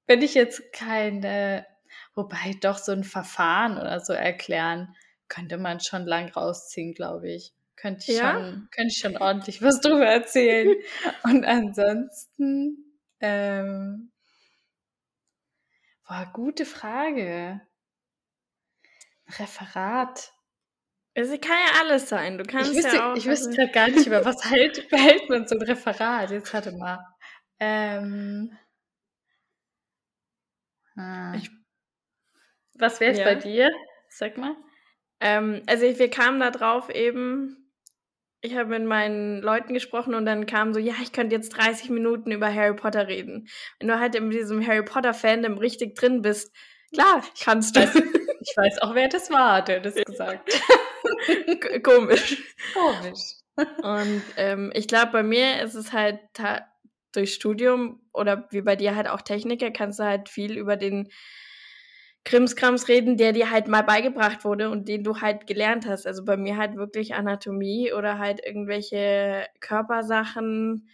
wenn 0.06 0.22
ich 0.22 0.32
jetzt 0.32 0.72
keine, 0.72 1.66
wobei 2.14 2.54
doch 2.62 2.78
so 2.78 2.92
ein 2.92 3.04
Verfahren 3.04 3.76
oder 3.76 4.00
so 4.00 4.14
erklären, 4.14 4.96
könnte 5.28 5.58
man 5.58 5.80
schon 5.80 6.06
lang 6.06 6.30
rausziehen, 6.30 6.94
glaube 6.94 7.30
ich. 7.30 7.52
Könnte 7.82 8.12
ich, 8.12 8.16
Ja? 8.18 8.34
schon, 8.34 8.68
könnte 8.70 8.92
ich 8.92 8.98
schon 8.98 9.16
ordentlich 9.16 9.60
was 9.60 9.80
drüber 9.80 10.06
erzählen. 10.06 10.72
Und 11.24 11.44
ansonsten, 11.44 12.96
ähm, 13.18 14.12
boah, 16.06 16.30
gute 16.32 16.64
Frage. 16.64 17.60
Referat. 19.36 20.32
Es 21.14 21.28
kann 21.40 21.56
ja 21.58 21.80
alles 21.80 22.08
sein. 22.08 22.38
Du 22.38 22.44
kannst 22.44 22.70
Ich 22.70 22.76
wüsste, 22.78 22.96
ja 22.96 23.12
auch. 23.12 23.16
ich 23.16 23.26
wüsste 23.26 23.48
also- 23.48 23.56
gerade 23.58 23.72
gar 23.72 23.88
nicht, 23.88 24.06
über 24.06 24.24
was 24.24 24.48
hält, 24.48 24.88
behält 24.88 25.28
man 25.28 25.48
so 25.48 25.56
ein 25.56 25.62
Referat. 25.62 26.30
Jetzt 26.30 26.54
warte 26.54 26.70
mal. 26.72 27.04
Ähm, 27.58 28.56
ah. 30.96 31.34
Ich- 31.34 31.50
was 32.74 33.00
wäre 33.00 33.10
es 33.12 33.18
Ja. 33.18 33.24
bei 33.24 33.34
dir? 33.34 33.70
Sag 34.08 34.36
mal. 34.38 34.54
Ähm, 35.20 35.62
also 35.66 35.84
ich, 35.84 35.98
wir 35.98 36.10
kamen 36.10 36.38
da 36.38 36.50
drauf 36.52 36.88
eben, 36.90 37.58
ich 38.42 38.56
habe 38.56 38.70
mit 38.70 38.84
meinen 38.84 39.40
Leuten 39.40 39.72
gesprochen 39.72 40.14
und 40.14 40.26
dann 40.26 40.46
kam 40.46 40.74
so, 40.74 40.80
ja, 40.80 40.94
ich 41.00 41.12
könnte 41.12 41.34
jetzt 41.34 41.50
30 41.50 41.90
Minuten 41.90 42.32
über 42.32 42.52
Harry 42.52 42.74
Potter 42.74 43.06
reden. 43.06 43.48
Wenn 43.78 43.88
du 43.88 43.98
halt 44.00 44.16
in 44.16 44.30
diesem 44.30 44.66
Harry 44.66 44.82
Potter-Fandom 44.82 45.58
richtig 45.58 45.94
drin 45.94 46.22
bist, 46.22 46.52
klar, 46.92 47.22
kannst 47.40 47.76
du. 47.76 47.80
Ich 47.80 48.56
weiß 48.56 48.82
auch, 48.82 48.96
wer 48.96 49.08
das 49.08 49.30
war, 49.30 49.62
der 49.62 49.78
das 49.78 49.94
gesagt 49.94 50.50
Komisch. 51.84 52.42
Komisch. 52.74 53.20
Und 53.82 54.22
ähm, 54.36 54.72
ich 54.74 54.88
glaube, 54.88 55.12
bei 55.12 55.22
mir 55.22 55.62
ist 55.62 55.74
es 55.74 55.92
halt 55.92 56.18
durch 57.12 57.34
Studium 57.34 58.00
oder 58.12 58.48
wie 58.50 58.62
bei 58.62 58.74
dir 58.74 58.96
halt 58.96 59.08
auch 59.08 59.20
Techniker, 59.20 59.70
kannst 59.70 60.00
du 60.00 60.04
halt 60.04 60.28
viel 60.28 60.58
über 60.58 60.76
den 60.76 61.08
Krimskrams 62.24 62.88
reden, 62.88 63.16
der 63.16 63.32
dir 63.32 63.50
halt 63.50 63.68
mal 63.68 63.82
beigebracht 63.82 64.44
wurde 64.44 64.70
und 64.70 64.88
den 64.88 65.02
du 65.04 65.20
halt 65.20 65.46
gelernt 65.46 65.86
hast. 65.86 66.06
Also 66.06 66.24
bei 66.24 66.36
mir 66.36 66.56
halt 66.56 66.76
wirklich 66.76 67.14
Anatomie 67.14 67.92
oder 67.92 68.18
halt 68.18 68.44
irgendwelche 68.44 69.46
Körpersachen 69.60 70.88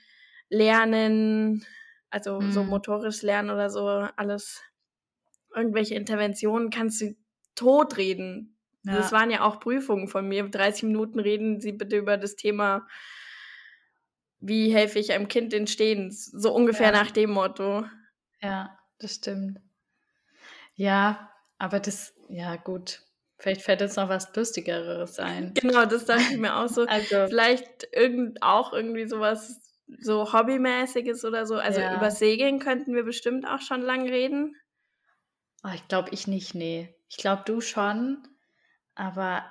lernen, 0.49 1.67
also 2.11 2.49
so 2.51 2.65
Mhm. 2.65 2.71
motorisch 2.71 3.23
lernen 3.23 3.51
oder 3.51 3.69
so, 3.71 3.87
alles. 4.17 4.63
Irgendwelche 5.55 5.95
Interventionen 5.95 6.71
kannst 6.71 7.01
du 7.01 7.17
totreden. 7.55 8.59
Das 8.91 9.11
Ja, 9.11 9.13
waren 9.13 9.31
ja 9.31 9.43
auch 9.45 9.61
Prüfungen 9.61 10.09
von 10.09 10.29
mir. 10.29 10.49
30 10.49 10.85
Minuten 10.85 11.19
reden 11.21 11.61
Sie 11.61 11.73
bitte 11.73 11.97
über 11.97 12.17
das 12.17 12.37
Thema, 12.37 12.87
wie 14.41 14.73
helfe 14.75 14.99
ich 14.99 15.13
einem 15.13 15.29
Kind 15.29 15.53
entstehen? 15.55 16.11
So 16.11 16.53
ungefähr 16.55 16.91
Ja. 16.91 16.93
nach 16.93 17.11
dem 17.13 17.31
Motto. 17.31 17.85
ja, 18.43 18.79
das 18.99 19.15
stimmt. 19.15 19.61
Ja, 20.79 21.29
aber 21.59 21.81
das, 21.81 22.15
ja, 22.29 22.55
gut. 22.55 23.03
Vielleicht 23.37 23.63
fällt 23.63 23.81
jetzt 23.81 23.97
noch 23.97 24.09
was 24.09 24.35
Lustigeres 24.35 25.19
ein. 25.19 25.53
Genau, 25.55 25.85
das 25.87 26.05
dachte 26.05 26.23
ich 26.31 26.39
mir 26.39 26.57
auch 26.57 26.69
so. 26.69 26.87
Also, 26.89 27.27
Vielleicht 27.27 27.89
irgend, 27.93 28.43
auch 28.43 28.73
irgendwie 28.73 29.07
sowas 29.09 29.61
so 30.01 30.33
Hobbymäßiges 30.33 31.25
oder 31.25 31.47
so. 31.47 31.57
Also 31.57 31.81
Ja. 31.81 31.97
über 31.97 32.11
Segeln 32.13 32.61
könnten 32.61 32.95
wir 32.95 33.03
bestimmt 33.03 33.45
auch 33.47 33.61
schon 33.61 33.83
lang 33.83 34.09
reden. 34.09 34.55
oh, 35.65 35.71
ich 35.75 35.87
glaube, 35.89 36.11
ich 36.13 36.29
nicht, 36.29 36.55
nee. 36.55 36.95
Ich 37.09 37.17
glaube, 37.17 37.43
du 37.45 37.61
schon, 37.61 38.23
aber 38.95 39.51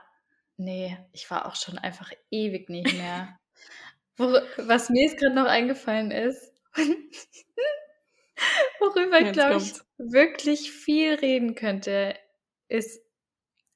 nee, 0.55 0.97
ich 1.11 1.29
war 1.29 1.45
auch 1.45 1.55
schon 1.55 1.77
einfach 1.77 2.11
ewig 2.31 2.69
nicht 2.69 2.93
mehr. 2.93 3.37
Wor 4.17 4.41
was 4.57 4.89
mir 4.89 5.03
jetzt 5.03 5.19
gerade 5.19 5.35
noch 5.35 5.45
eingefallen 5.45 6.11
ist, 6.11 6.53
worüber 8.79 9.19
ich, 9.19 9.31
glaube 9.31 9.57
ich, 9.57 9.73
wirklich 9.97 10.71
viel 10.71 11.15
reden 11.15 11.55
könnte, 11.55 12.15
ist 12.67 13.01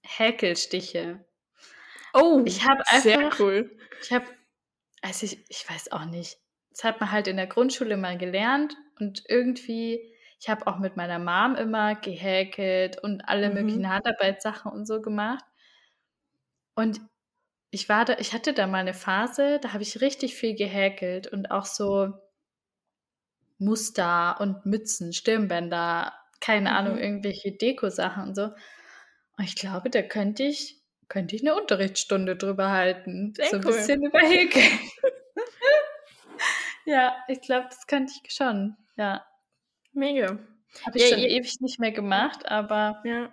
Häkelstiche. 0.03 1.25
Oh, 2.13 2.45
Ich 2.45 2.63
habe 2.67 2.83
sehr 2.89 3.19
einfach 3.19 3.39
cool. 3.39 3.77
Ich 4.01 4.11
habe, 4.11 4.25
also 5.01 5.25
ich, 5.25 5.45
ich 5.49 5.69
weiß 5.69 5.91
auch 5.93 6.05
nicht. 6.05 6.39
Das 6.71 6.83
hat 6.85 6.99
man 7.01 7.11
halt 7.11 7.27
in 7.27 7.37
der 7.37 7.47
Grundschule 7.47 7.97
mal 7.97 8.17
gelernt 8.17 8.75
und 8.99 9.23
irgendwie, 9.29 10.13
ich 10.39 10.49
habe 10.49 10.67
auch 10.67 10.79
mit 10.79 10.97
meiner 10.97 11.19
Mom 11.19 11.55
immer 11.57 11.95
gehäkelt 11.95 13.03
und 13.03 13.23
alle 13.29 13.49
Mhm. 13.49 13.51
möglichen 13.51 13.89
Handarbeitssachen 13.89 14.71
und 14.71 14.85
so 14.87 15.01
gemacht. 15.01 15.45
Und 16.75 17.01
ich 17.71 17.89
war 17.89 18.05
da, 18.05 18.17
ich 18.19 18.33
hatte 18.33 18.53
da 18.53 18.67
mal 18.67 18.79
eine 18.79 18.93
Phase, 18.95 19.59
da 19.61 19.73
habe 19.73 19.83
ich 19.83 20.01
richtig 20.01 20.35
viel 20.35 20.55
gehäkelt 20.55 21.27
und 21.27 21.51
auch 21.51 21.65
so 21.65 22.13
Muster 23.61 24.39
und 24.41 24.65
Mützen, 24.65 25.13
Stirnbänder, 25.13 26.13
keine 26.41 26.75
Ahnung, 26.75 26.95
Mhm. 26.95 27.01
irgendwelche 27.01 27.51
Deko-Sachen 27.53 28.23
und 28.29 28.35
so. 28.35 28.45
Und 29.37 29.45
ich 29.45 29.55
glaube, 29.55 29.89
da 29.89 30.01
könnte 30.01 30.43
ich, 30.43 30.77
könnte 31.07 31.35
ich 31.35 31.41
eine 31.41 31.55
Unterrichtsstunde 31.55 32.35
drüber 32.35 32.71
halten. 32.71 33.33
Sehr 33.35 33.47
so 33.49 33.57
ein 33.57 33.65
cool. 33.65 33.71
bisschen 33.73 34.03
über 34.03 34.19
Häkeln. 34.19 34.65
ja, 36.85 37.15
ich 37.27 37.41
glaube, 37.41 37.67
das 37.69 37.87
könnte 37.87 38.13
ich 38.23 38.33
schon. 38.33 38.75
Ja. 38.97 39.25
Mega. 39.93 40.37
Habe 40.85 40.97
ich 40.97 41.03
Ja, 41.03 41.09
schon 41.09 41.19
ihr- 41.19 41.29
ewig 41.29 41.59
nicht 41.61 41.79
mehr 41.79 41.91
gemacht, 41.91 42.45
aber 42.49 43.01
Ja. 43.03 43.31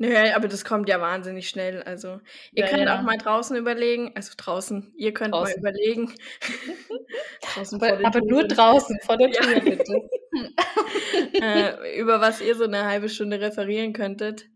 Nö, 0.00 0.14
aber 0.34 0.46
das 0.48 0.64
kommt 0.64 0.88
ja 0.88 1.00
wahnsinnig 1.00 1.48
schnell. 1.48 1.82
Also, 1.82 2.20
ihr 2.52 2.64
Ja, 2.64 2.66
könnt 2.66 2.84
ja. 2.84 2.98
auch 2.98 3.02
mal 3.02 3.16
draußen 3.18 3.56
überlegen, 3.56 4.12
also 4.14 4.32
draußen, 4.36 4.92
ihr 4.96 5.12
könnt 5.12 5.32
mal 5.40 5.40
Draußen. 5.40 5.58
überlegen. 5.58 6.14
draußen 7.42 7.82
aber, 7.82 8.06
aber 8.06 8.20
nur 8.20 8.46
draußen 8.46 8.96
vor 9.04 9.16
der 9.16 9.30
Ja. 9.30 9.40
Tür, 9.42 9.60
bitte. 9.60 10.08
äh, 11.42 12.00
über 12.00 12.20
was 12.20 12.40
ihr 12.40 12.54
so 12.54 12.64
eine 12.64 12.84
halbe 12.84 13.08
Stunde 13.08 13.40
referieren 13.40 13.92
könntet. 13.92 14.46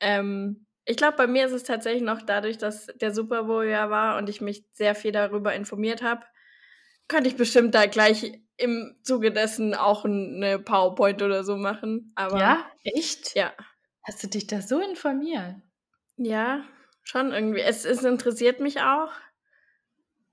Ähm, 0.00 0.66
ich 0.84 0.96
glaube, 0.96 1.16
bei 1.16 1.26
mir 1.26 1.46
ist 1.46 1.52
es 1.52 1.64
tatsächlich 1.64 2.02
noch 2.02 2.22
dadurch, 2.22 2.58
dass 2.58 2.86
der 3.00 3.12
Super 3.12 3.44
Bowl 3.44 3.66
ja 3.66 3.90
war 3.90 4.18
und 4.18 4.28
ich 4.28 4.40
mich 4.40 4.64
sehr 4.72 4.94
viel 4.94 5.12
darüber 5.12 5.54
informiert 5.54 6.02
habe, 6.02 6.24
könnte 7.08 7.28
ich 7.28 7.36
bestimmt 7.36 7.74
da 7.74 7.86
gleich 7.86 8.32
im 8.56 8.96
Zuge 9.02 9.32
dessen 9.32 9.74
auch 9.74 10.04
eine 10.04 10.58
PowerPoint 10.58 11.22
oder 11.22 11.44
so 11.44 11.56
machen. 11.56 12.12
Aber 12.14 12.38
ja, 12.38 12.66
echt? 12.84 13.34
ja, 13.34 13.52
Hast 14.02 14.22
du 14.22 14.28
dich 14.28 14.46
da 14.46 14.60
so 14.60 14.80
informiert? 14.80 15.56
ja, 16.16 16.64
schon 17.02 17.32
irgendwie. 17.32 17.60
Es, 17.60 17.84
es 17.84 18.04
interessiert 18.04 18.60
mich 18.60 18.80
auch. 18.80 19.10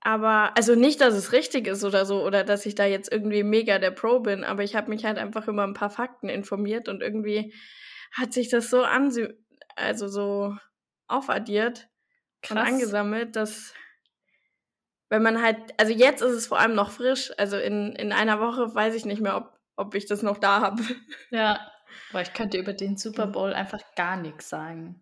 Aber, 0.00 0.56
also 0.56 0.74
nicht, 0.74 1.00
dass 1.00 1.14
es 1.14 1.32
richtig 1.32 1.66
ist 1.66 1.82
oder 1.84 2.06
so, 2.06 2.24
oder 2.24 2.44
dass 2.44 2.66
ich 2.66 2.74
da 2.74 2.84
jetzt 2.86 3.10
irgendwie 3.10 3.42
mega 3.42 3.78
der 3.78 3.90
Pro 3.90 4.20
bin, 4.20 4.44
aber 4.44 4.62
ich 4.62 4.76
habe 4.76 4.90
mich 4.90 5.04
halt 5.04 5.18
einfach 5.18 5.48
über 5.48 5.64
ein 5.64 5.74
paar 5.74 5.90
Fakten 5.90 6.28
informiert 6.28 6.88
und 6.88 7.02
irgendwie 7.02 7.52
hat 8.12 8.32
sich 8.32 8.48
das 8.48 8.70
so 8.70 8.82
ansü 8.82 9.34
also 9.76 10.08
so 10.08 10.56
aufaddiert 11.08 11.88
und 12.48 12.56
Krass. 12.56 12.68
angesammelt, 12.68 13.36
dass 13.36 13.74
wenn 15.08 15.22
man 15.22 15.42
halt, 15.42 15.58
also 15.78 15.92
jetzt 15.92 16.20
ist 16.20 16.32
es 16.32 16.46
vor 16.46 16.58
allem 16.58 16.74
noch 16.74 16.90
frisch, 16.90 17.32
also 17.38 17.56
in, 17.56 17.92
in 17.94 18.12
einer 18.12 18.40
Woche 18.40 18.74
weiß 18.74 18.94
ich 18.94 19.04
nicht 19.04 19.20
mehr, 19.20 19.36
ob, 19.36 19.58
ob 19.76 19.94
ich 19.94 20.06
das 20.06 20.22
noch 20.22 20.38
da 20.38 20.60
habe. 20.60 20.82
Ja. 21.30 21.60
Boah, 22.12 22.20
ich 22.22 22.32
könnte 22.32 22.58
über 22.58 22.72
den 22.72 22.96
Super 22.96 23.26
Bowl 23.26 23.52
einfach 23.52 23.80
gar 23.96 24.16
nichts 24.16 24.48
sagen. 24.48 25.00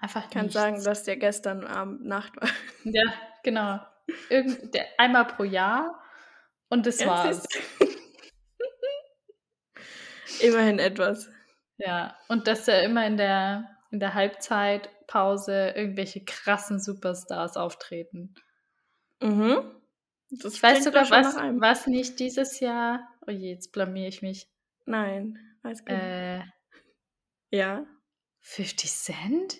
Einfach 0.00 0.24
Ich 0.24 0.30
kann 0.30 0.42
nichts. 0.46 0.54
sagen, 0.54 0.82
dass 0.84 1.04
der 1.04 1.16
gestern 1.16 1.64
Abend 1.66 2.04
Nacht 2.06 2.36
war. 2.40 2.48
Ja, 2.84 3.02
genau. 3.42 3.80
Irgend, 4.28 4.70
der, 4.74 4.86
einmal 4.98 5.26
pro 5.26 5.44
Jahr 5.44 6.00
und 6.68 6.86
das 6.86 7.00
Ja, 7.00 7.06
war's. 7.08 7.44
Immerhin 10.40 10.78
etwas. 10.78 11.28
Ja, 11.78 12.16
und 12.28 12.46
dass 12.46 12.68
er 12.68 12.82
immer 12.82 13.06
in 13.06 13.16
der, 13.16 13.68
in 13.90 14.00
der 14.00 14.14
Halbzeitpause 14.14 15.72
irgendwelche 15.76 16.24
krassen 16.24 16.78
Superstars 16.80 17.56
auftreten. 17.56 18.34
Mhm. 19.20 19.62
Das 20.30 20.54
Ich 20.54 20.62
weiß 20.62 20.84
sogar, 20.84 21.10
was, 21.10 21.36
was 21.36 21.86
nicht 21.86 22.20
dieses 22.20 22.60
Jahr. 22.60 23.06
Oh 23.26 23.30
je, 23.30 23.50
jetzt 23.52 23.72
blamier 23.72 24.08
ich 24.08 24.22
mich. 24.22 24.48
Nein, 24.86 25.38
gar 25.62 25.72
nicht. 25.72 25.88
Äh, 25.88 26.42
Ja, 27.50 27.86
50 28.40 28.90
Cent? 28.90 29.58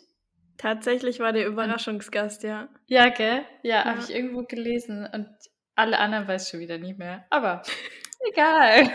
tatsächlich 0.59 1.21
war 1.21 1.33
der 1.33 1.47
Überraschungsgast, 1.47 2.43
ja. 2.43 2.69
Ja, 2.87 3.09
gell? 3.09 3.45
Ja, 3.63 3.79
Ja. 3.79 3.85
habe 3.87 4.01
ich 4.01 4.11
irgendwo 4.15 4.43
gelesen 4.45 5.09
und 5.11 5.29
alle 5.75 5.99
anderen 5.99 6.29
weiß 6.29 6.51
schon 6.51 6.61
wieder 6.61 6.77
nicht 6.79 6.99
mehr. 6.99 7.27
Aber 7.31 7.63
egal. 8.31 8.91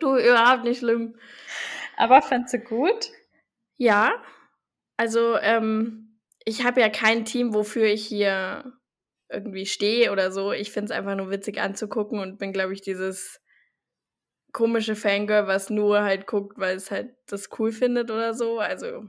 Du, 0.00 0.16
überhaupt 0.16 0.64
nicht 0.64 0.78
schlimm. 0.78 1.16
Aber 1.96 2.22
fandst 2.22 2.54
du 2.54 2.58
gut? 2.60 3.10
Ja, 3.76 4.12
also 4.96 5.36
ähm, 5.38 6.20
ich 6.44 6.64
habe 6.64 6.80
ja 6.80 6.88
kein 6.88 7.24
Team, 7.24 7.52
wofür 7.54 7.84
ich 7.86 8.06
hier 8.06 8.72
irgendwie 9.28 9.66
stehe 9.66 10.12
oder 10.12 10.30
so. 10.32 10.52
Ich 10.52 10.70
finde 10.70 10.92
es 10.92 10.98
einfach 10.98 11.16
nur 11.16 11.30
witzig 11.30 11.60
anzugucken 11.60 12.20
und 12.20 12.38
bin, 12.38 12.52
glaube 12.52 12.72
ich, 12.72 12.80
dieses 12.82 13.40
komische 14.58 14.96
Fangirl, 14.96 15.46
was 15.46 15.70
nur 15.70 16.02
halt 16.02 16.26
guckt, 16.26 16.58
weil 16.58 16.76
es 16.76 16.90
halt 16.90 17.14
das 17.26 17.48
cool 17.60 17.70
findet 17.70 18.10
oder 18.10 18.34
so. 18.34 18.58
Also 18.58 19.04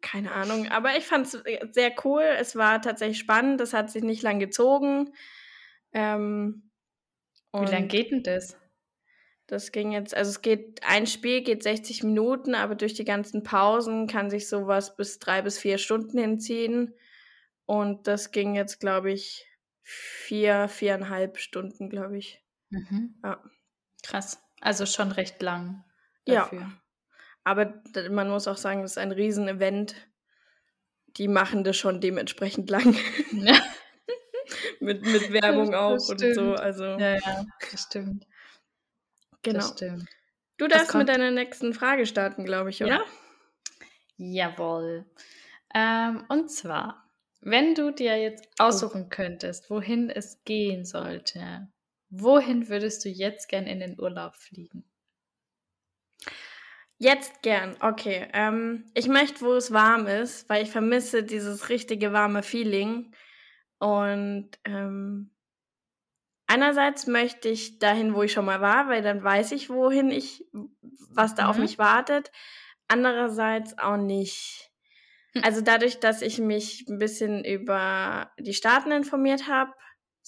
keine 0.00 0.32
Ahnung. 0.32 0.66
Aber 0.68 0.96
ich 0.96 1.06
fand 1.06 1.26
es 1.26 1.40
sehr 1.72 1.92
cool. 2.04 2.22
Es 2.22 2.56
war 2.56 2.82
tatsächlich 2.82 3.20
spannend. 3.20 3.60
Es 3.60 3.72
hat 3.72 3.90
sich 3.90 4.02
nicht 4.02 4.22
lang 4.22 4.40
gezogen. 4.40 5.12
Ähm, 5.92 6.70
Wie 7.52 7.66
lange 7.66 7.82
und 7.82 7.88
geht 7.88 8.10
denn 8.10 8.24
das? 8.24 8.56
das 9.46 9.70
ging 9.70 9.92
jetzt, 9.92 10.14
also 10.16 10.30
es 10.30 10.42
geht, 10.42 10.80
ein 10.82 11.06
Spiel 11.06 11.42
geht 11.42 11.62
60 11.62 12.02
Minuten, 12.02 12.56
aber 12.56 12.74
durch 12.74 12.94
die 12.94 13.04
ganzen 13.04 13.44
Pausen 13.44 14.08
kann 14.08 14.30
sich 14.30 14.48
sowas 14.48 14.96
bis 14.96 15.20
drei 15.20 15.42
bis 15.42 15.58
vier 15.58 15.78
Stunden 15.78 16.18
hinziehen. 16.18 16.92
Und 17.66 18.08
das 18.08 18.32
ging 18.32 18.56
jetzt, 18.56 18.80
glaube 18.80 19.12
ich, 19.12 19.46
vier, 19.82 20.68
viereinhalb 20.68 21.38
Stunden, 21.38 21.88
glaube 21.88 22.18
ich. 22.18 22.44
Mhm. 22.70 23.14
Ja. 23.22 23.42
Krass. 24.02 24.40
Also 24.60 24.86
schon 24.86 25.12
recht 25.12 25.40
lang 25.42 25.84
Ja. 26.26 26.42
dafür. 26.42 26.70
Aber 27.44 27.64
d- 27.66 28.08
man 28.10 28.28
muss 28.30 28.48
auch 28.48 28.56
sagen, 28.56 28.82
das 28.82 28.92
ist 28.92 28.98
ein 28.98 29.12
Riesen-Event. 29.12 29.94
Die 31.16 31.28
machen 31.28 31.64
das 31.64 31.76
schon 31.76 32.00
dementsprechend 32.00 32.68
lang. 32.70 32.96
Ja, 33.32 33.58
mit, 34.80 35.02
mit 35.02 35.32
Werbung 35.32 35.72
Das 35.72 35.80
auch 35.80 36.08
und 36.10 36.34
so. 36.34 36.54
Also, 36.54 36.84
ja, 36.84 37.14
ja, 37.16 37.46
das 37.70 37.82
stimmt. 37.84 38.26
genau. 39.42 39.58
Das 39.60 39.70
stimmt. 39.70 40.08
Du 40.58 40.66
darfst 40.68 40.94
mit 40.94 41.08
deiner 41.08 41.30
nächsten 41.30 41.72
Frage 41.72 42.04
starten, 42.06 42.44
glaube 42.44 42.70
ich, 42.70 42.82
oder? 42.82 42.96
Ja. 42.96 43.04
Jawohl. 44.16 45.06
Ähm, 45.74 46.24
und 46.28 46.50
zwar, 46.50 47.08
wenn 47.40 47.74
du 47.74 47.92
dir 47.92 48.16
jetzt 48.20 48.48
aussuchen 48.58 49.08
könntest, 49.10 49.70
wohin 49.70 50.10
es 50.10 50.42
gehen 50.44 50.84
sollte, 50.84 51.68
wohin 52.10 52.68
würdest 52.68 53.04
du 53.04 53.08
jetzt 53.08 53.48
gern 53.48 53.66
in 53.66 53.80
den 53.80 54.00
Urlaub 54.00 54.36
fliegen? 54.36 54.84
Jetzt 56.98 57.42
gern, 57.42 57.76
okay. 57.80 58.28
Ähm, 58.32 58.90
ich 58.94 59.06
möchte, 59.06 59.42
wo 59.42 59.52
es 59.54 59.72
warm 59.72 60.06
ist, 60.06 60.48
weil 60.48 60.64
ich 60.64 60.70
vermisse 60.70 61.22
dieses 61.22 61.68
richtige 61.68 62.12
warme 62.12 62.42
Feeling. 62.42 63.12
Und 63.78 64.50
ähm, 64.64 65.30
einerseits 66.46 67.06
möchte 67.06 67.48
ich 67.48 67.78
dahin, 67.78 68.14
wo 68.14 68.22
ich 68.22 68.32
schon 68.32 68.44
mal 68.46 68.60
war, 68.60 68.88
weil 68.88 69.02
dann 69.02 69.22
weiß 69.22 69.52
ich, 69.52 69.70
wohin 69.70 70.10
ich, 70.10 70.44
was 71.10 71.34
da 71.36 71.48
auf 71.48 71.56
Mhm. 71.56 71.62
mich 71.62 71.78
wartet. 71.78 72.32
Andererseits 72.88 73.78
auch 73.78 73.96
nicht. 73.96 74.70
Hm. 75.34 75.44
Also 75.44 75.60
dadurch, 75.60 76.00
dass 76.00 76.22
ich 76.22 76.38
mich 76.38 76.86
ein 76.88 76.98
bisschen 76.98 77.44
über 77.44 78.32
die 78.38 78.54
Staaten 78.54 78.90
informiert 78.90 79.46
habe, 79.48 79.72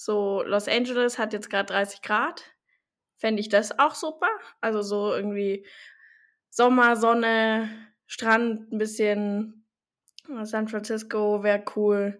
so 0.03 0.41
Los 0.43 0.67
Angeles 0.67 1.19
hat 1.19 1.31
jetzt 1.31 1.49
gerade 1.51 1.67
30 1.67 2.01
Grad, 2.01 2.43
fände 3.17 3.39
ich 3.39 3.49
das 3.49 3.77
auch 3.77 3.93
super. 3.93 4.29
Also 4.59 4.81
so 4.81 5.13
irgendwie 5.13 5.65
Sommer, 6.49 6.95
Sonne, 6.95 7.69
Strand, 8.07 8.71
ein 8.71 8.77
bisschen 8.79 9.67
äh, 10.27 10.43
San 10.45 10.67
Francisco 10.67 11.43
wäre 11.43 11.63
cool. 11.75 12.19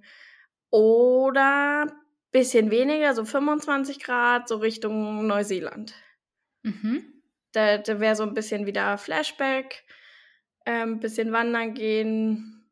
Oder 0.70 1.88
bisschen 2.32 2.70
weniger, 2.70 3.15
so 3.15 3.26
25 3.26 4.00
Grad, 4.00 4.48
so 4.48 4.58
Richtung 4.58 5.26
Neuseeland. 5.26 5.96
Mhm. 6.62 7.24
Da, 7.52 7.80
da 7.80 8.00
wäre 8.00 8.15
so 8.15 8.24
ein 8.24 8.36
bisschen 8.36 8.67
wieder 8.67 8.98
Flashback, 9.00 9.84
ähm, 10.67 11.00
bisschen 11.00 11.32
wandern 11.32 11.74
gehen. 11.74 12.70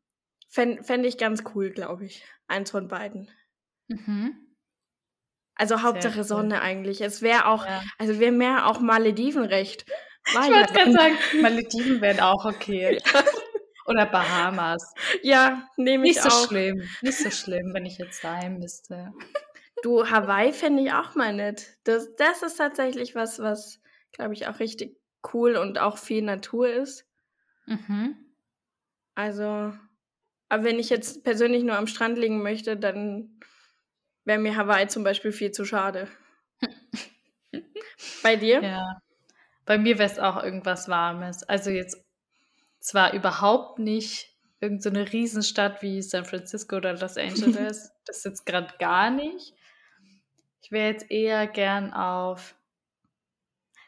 Fände 0.48 0.84
fänd 0.84 1.04
ich 1.04 1.18
ganz 1.18 1.42
cool, 1.54 1.70
glaube 1.70 2.06
ich. 2.06 2.24
Eins 2.46 2.70
von 2.70 2.86
beiden. 2.86 3.28
Mhm. 3.88 4.49
Also 5.60 5.82
Hauptsache 5.82 6.18
cool. 6.20 6.24
Sonne 6.24 6.62
eigentlich. 6.62 7.02
Es 7.02 7.20
wäre 7.20 7.46
auch, 7.46 7.66
Ja. 7.66 7.82
also 7.98 8.18
wäre 8.18 8.32
mehr 8.32 8.66
auch 8.66 8.80
Malediven 8.80 9.44
recht. 9.44 9.84
War 10.32 10.44
Ich 10.48 10.54
wollte 10.54 10.72
gerade 10.72 10.92
sagen, 10.92 11.14
Malediven 11.42 12.00
wären 12.00 12.20
auch 12.20 12.46
okay. 12.46 12.98
Oder 13.86 14.06
Bahamas. 14.06 14.94
Ja, 15.22 15.68
nehme 15.76 16.08
ich 16.08 16.14
Nicht 16.16 16.22
so 16.22 16.30
auch. 16.30 16.48
schlimm. 16.48 16.82
Nicht 17.02 17.18
so 17.18 17.30
schlimm, 17.30 17.74
wenn 17.74 17.84
ich 17.84 17.98
jetzt 17.98 18.24
daheim 18.24 18.58
müsste. 18.58 19.12
Du, 19.82 20.08
Hawaii 20.08 20.52
fände 20.52 20.82
ich 20.82 20.92
auch 20.92 21.14
mal 21.14 21.34
nett. 21.34 21.76
Das, 21.84 22.14
das 22.16 22.42
ist 22.42 22.56
tatsächlich 22.56 23.14
was, 23.14 23.38
was, 23.38 23.80
glaube 24.12 24.32
ich, 24.32 24.46
auch 24.48 24.60
richtig 24.60 24.96
cool 25.34 25.56
und 25.56 25.78
auch 25.78 25.98
viel 25.98 26.22
Natur 26.22 26.70
ist. 26.70 27.06
Mhm. 27.66 28.16
Also, 29.14 29.72
aber 30.48 30.64
wenn 30.64 30.78
ich 30.78 30.88
jetzt 30.88 31.22
persönlich 31.22 31.64
nur 31.64 31.76
am 31.76 31.86
Strand 31.86 32.16
liegen 32.18 32.42
möchte, 32.42 32.76
dann 32.78 33.38
wäre 34.24 34.38
mir 34.38 34.56
Hawaii 34.56 34.88
zum 34.88 35.04
Beispiel 35.04 35.32
viel 35.32 35.52
zu 35.52 35.64
schade. 35.64 36.08
Bei 38.22 38.36
dir? 38.36 38.62
Ja. 38.62 39.02
Bei 39.64 39.78
mir 39.78 39.98
wäre 39.98 40.10
es 40.10 40.18
auch 40.18 40.42
irgendwas 40.42 40.88
Warmes. 40.88 41.42
Also 41.44 41.70
jetzt 41.70 42.02
zwar 42.80 43.12
überhaupt 43.12 43.78
nicht 43.78 44.30
irgend 44.60 44.82
so 44.82 44.90
eine 44.90 45.10
Riesenstadt 45.12 45.82
wie 45.82 46.02
San 46.02 46.24
Francisco 46.24 46.76
oder 46.76 46.92
Los 46.92 47.16
Angeles. 47.16 47.92
das 48.06 48.24
jetzt 48.24 48.46
gerade 48.46 48.74
gar 48.78 49.10
nicht. 49.10 49.54
Ich 50.62 50.70
wäre 50.70 50.92
jetzt 50.92 51.10
eher 51.10 51.46
gern 51.46 51.92
auf, 51.92 52.54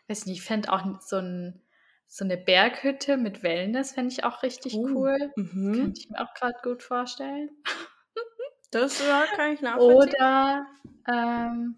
weiß 0.09 0.27
nicht, 0.27 0.38
ich 0.38 0.45
fände 0.45 0.73
auch 0.73 0.83
so, 1.01 1.16
ein, 1.16 1.62
so 2.07 2.25
eine 2.25 2.37
Berghütte 2.37 3.16
mit 3.16 3.42
Wellness, 3.42 3.92
fände 3.92 4.12
ich 4.12 4.25
auch 4.25 4.42
richtig 4.42 4.75
Oh, 4.75 4.87
cool. 4.95 5.33
Mhm. 5.37 5.73
Könnte 5.75 6.01
ich 6.01 6.11
mir 6.11 6.21
auch 6.21 6.33
gerade 6.35 6.59
gut 6.62 6.83
vorstellen. 6.83 7.51
Das 8.73 8.99
ja, 9.01 9.25
kann 9.37 9.53
ich 9.53 9.61
nachvollziehen. 9.61 10.15
Oder 10.15 10.67
ähm, 11.09 11.77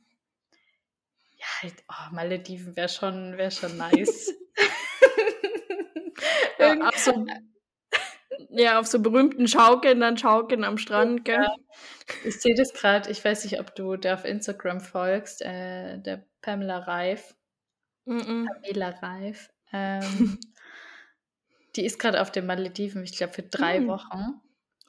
ja, 1.37 1.47
halt, 1.63 1.75
oh, 1.91 2.15
Malediven 2.15 2.75
wäre 2.77 2.89
schon, 2.89 3.37
wär 3.37 3.51
schon 3.51 3.77
nice. 3.77 4.33
Ja, 6.59 6.89
auf 6.89 6.99
so, 6.99 7.27
ja, 8.51 8.79
auf 8.79 8.87
so 8.87 9.01
berühmten 9.01 9.49
Schaukeln, 9.49 10.01
dann 10.01 10.17
Schaukeln 10.17 10.65
am 10.65 10.79
Strand, 10.79 11.25
gell? 11.25 11.43
Ja. 11.43 11.55
Ich 12.25 12.41
sehe 12.41 12.55
das 12.55 12.73
gerade, 12.73 13.11
ich 13.11 13.25
weiß 13.25 13.45
nicht, 13.45 13.61
ob 13.61 13.75
du 13.75 13.97
der 13.97 14.15
auf 14.15 14.25
Instagram 14.25 14.81
folgst, 14.81 15.43
äh, 15.43 15.99
der 15.99 16.25
Pamela 16.41 16.79
Reif, 16.79 17.35
Mhm. 18.07 18.49
Pamela 18.63 18.91
Reif. 19.03 19.51
Ähm, 19.73 20.03
die 21.77 21.85
ist 21.85 21.99
gerade 21.99 22.21
auf 22.21 22.31
den 22.31 22.47
Malediven, 22.47 23.03
ich 23.03 23.17
glaube, 23.17 23.33
für 23.33 23.43
drei 23.43 23.81
Mm. 23.81 23.89
Wochen 23.89 24.41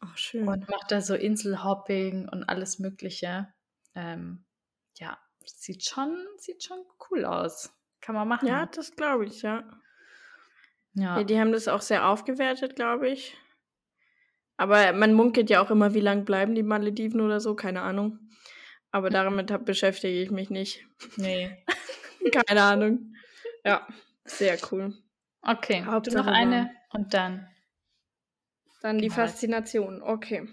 Ach, 0.06 0.18
schön. 0.18 0.48
und 0.48 0.70
macht 0.70 0.92
da 0.92 1.02
so 1.02 1.16
Inselhopping 1.16 2.30
und 2.30 2.44
alles 2.44 2.80
Mögliche. 2.80 3.54
Ähm, 3.96 4.46
ja, 4.98 5.18
sieht 5.46 5.86
schon, 5.86 6.26
sieht 6.38 6.64
schon 6.64 6.80
cool 7.10 7.26
aus. 7.26 7.74
Kann 8.02 8.16
man 8.16 8.28
machen. 8.28 8.48
ja, 8.48 8.66
das 8.68 8.96
glaube 8.96 9.26
ich, 9.26 9.42
ja. 9.42 9.64
ja. 10.94 11.18
Ja, 11.18 11.24
die 11.24 11.40
haben 11.40 11.52
das 11.52 11.68
auch 11.68 11.82
sehr 11.82 12.08
aufgewertet, 12.08 12.76
glaube 12.76 13.10
ich. 13.10 13.36
Aber 14.58 14.94
man 14.94 15.14
munkelt 15.14 15.50
ja 15.50 15.62
auch 15.62 15.72
immer, 15.72 15.94
wie 15.94 16.02
lang 16.02 16.24
bleiben 16.24 16.56
die 16.56 16.64
Malediven 16.64 17.22
oder 17.22 17.40
so, 17.40 17.56
keine 17.56 17.82
Ahnung. 17.82 18.20
Aber 18.92 19.10
damit 19.10 19.52
hab, 19.52 19.66
beschäftige 19.66 20.22
ich 20.22 20.32
mich 20.32 20.50
nicht. 20.50 20.86
Nee. 21.18 21.58
Keine 22.32 22.64
Ahnung. 22.64 23.14
Ja, 23.66 23.86
sehr 24.24 24.58
cool. 24.72 24.94
Okay, 25.42 25.82
du 25.82 25.92
Hauptsache 25.92 26.26
noch 26.26 26.34
eine 26.34 26.72
und 26.92 27.14
dann. 27.14 27.48
Dann 28.86 29.00
die 29.00 29.08
Genau. 29.08 29.16
Faszination, 29.16 30.04
okay. 30.04 30.48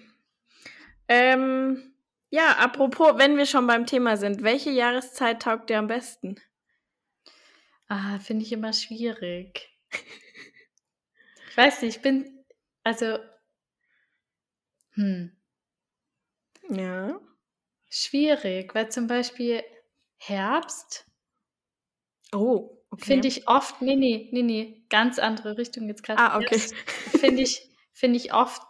Ähm, 1.07 1.93
ja, 2.31 2.53
apropos, 2.53 3.19
wenn 3.19 3.37
wir 3.37 3.45
schon 3.45 3.67
beim 3.67 3.85
Thema 3.85 4.17
sind, 4.17 4.43
welche 4.43 4.71
Jahreszeit 4.71 5.43
taugt 5.43 5.69
dir 5.69 5.79
am 5.79 5.87
besten? 5.87 6.37
Ah, 7.89 8.19
finde 8.21 8.47
ich 8.47 8.53
immer 8.53 8.73
schwierig. 8.73 9.69
Ich 11.51 11.57
weiß 11.59 11.83
nicht, 11.83 11.97
ich 11.97 12.03
bin, 12.03 12.43
also 12.85 13.19
Hm. 14.95 15.37
Ja. 16.71 17.21
Schwierig, 17.91 18.75
weil 18.75 18.91
zum 18.91 19.09
Beispiel 19.09 19.63
Herbst 20.17 21.05
Oh, 22.33 22.79
okay. 22.91 23.05
finde 23.05 23.29
ich 23.29 23.47
oft, 23.47 23.83
nee, 23.83 23.95
nee, 23.95 24.31
nee, 24.33 24.43
nee, 24.43 24.87
ganz 24.89 25.19
andere 25.19 25.59
Richtung 25.59 25.87
jetzt 25.89 26.03
gerade. 26.03 26.19
Ah, 26.19 26.39
okay. 26.39 26.57
Finde 26.57 27.43
ich, 27.43 27.69
finde 28.03 28.17
ich 28.19 28.35
oft 28.35 28.61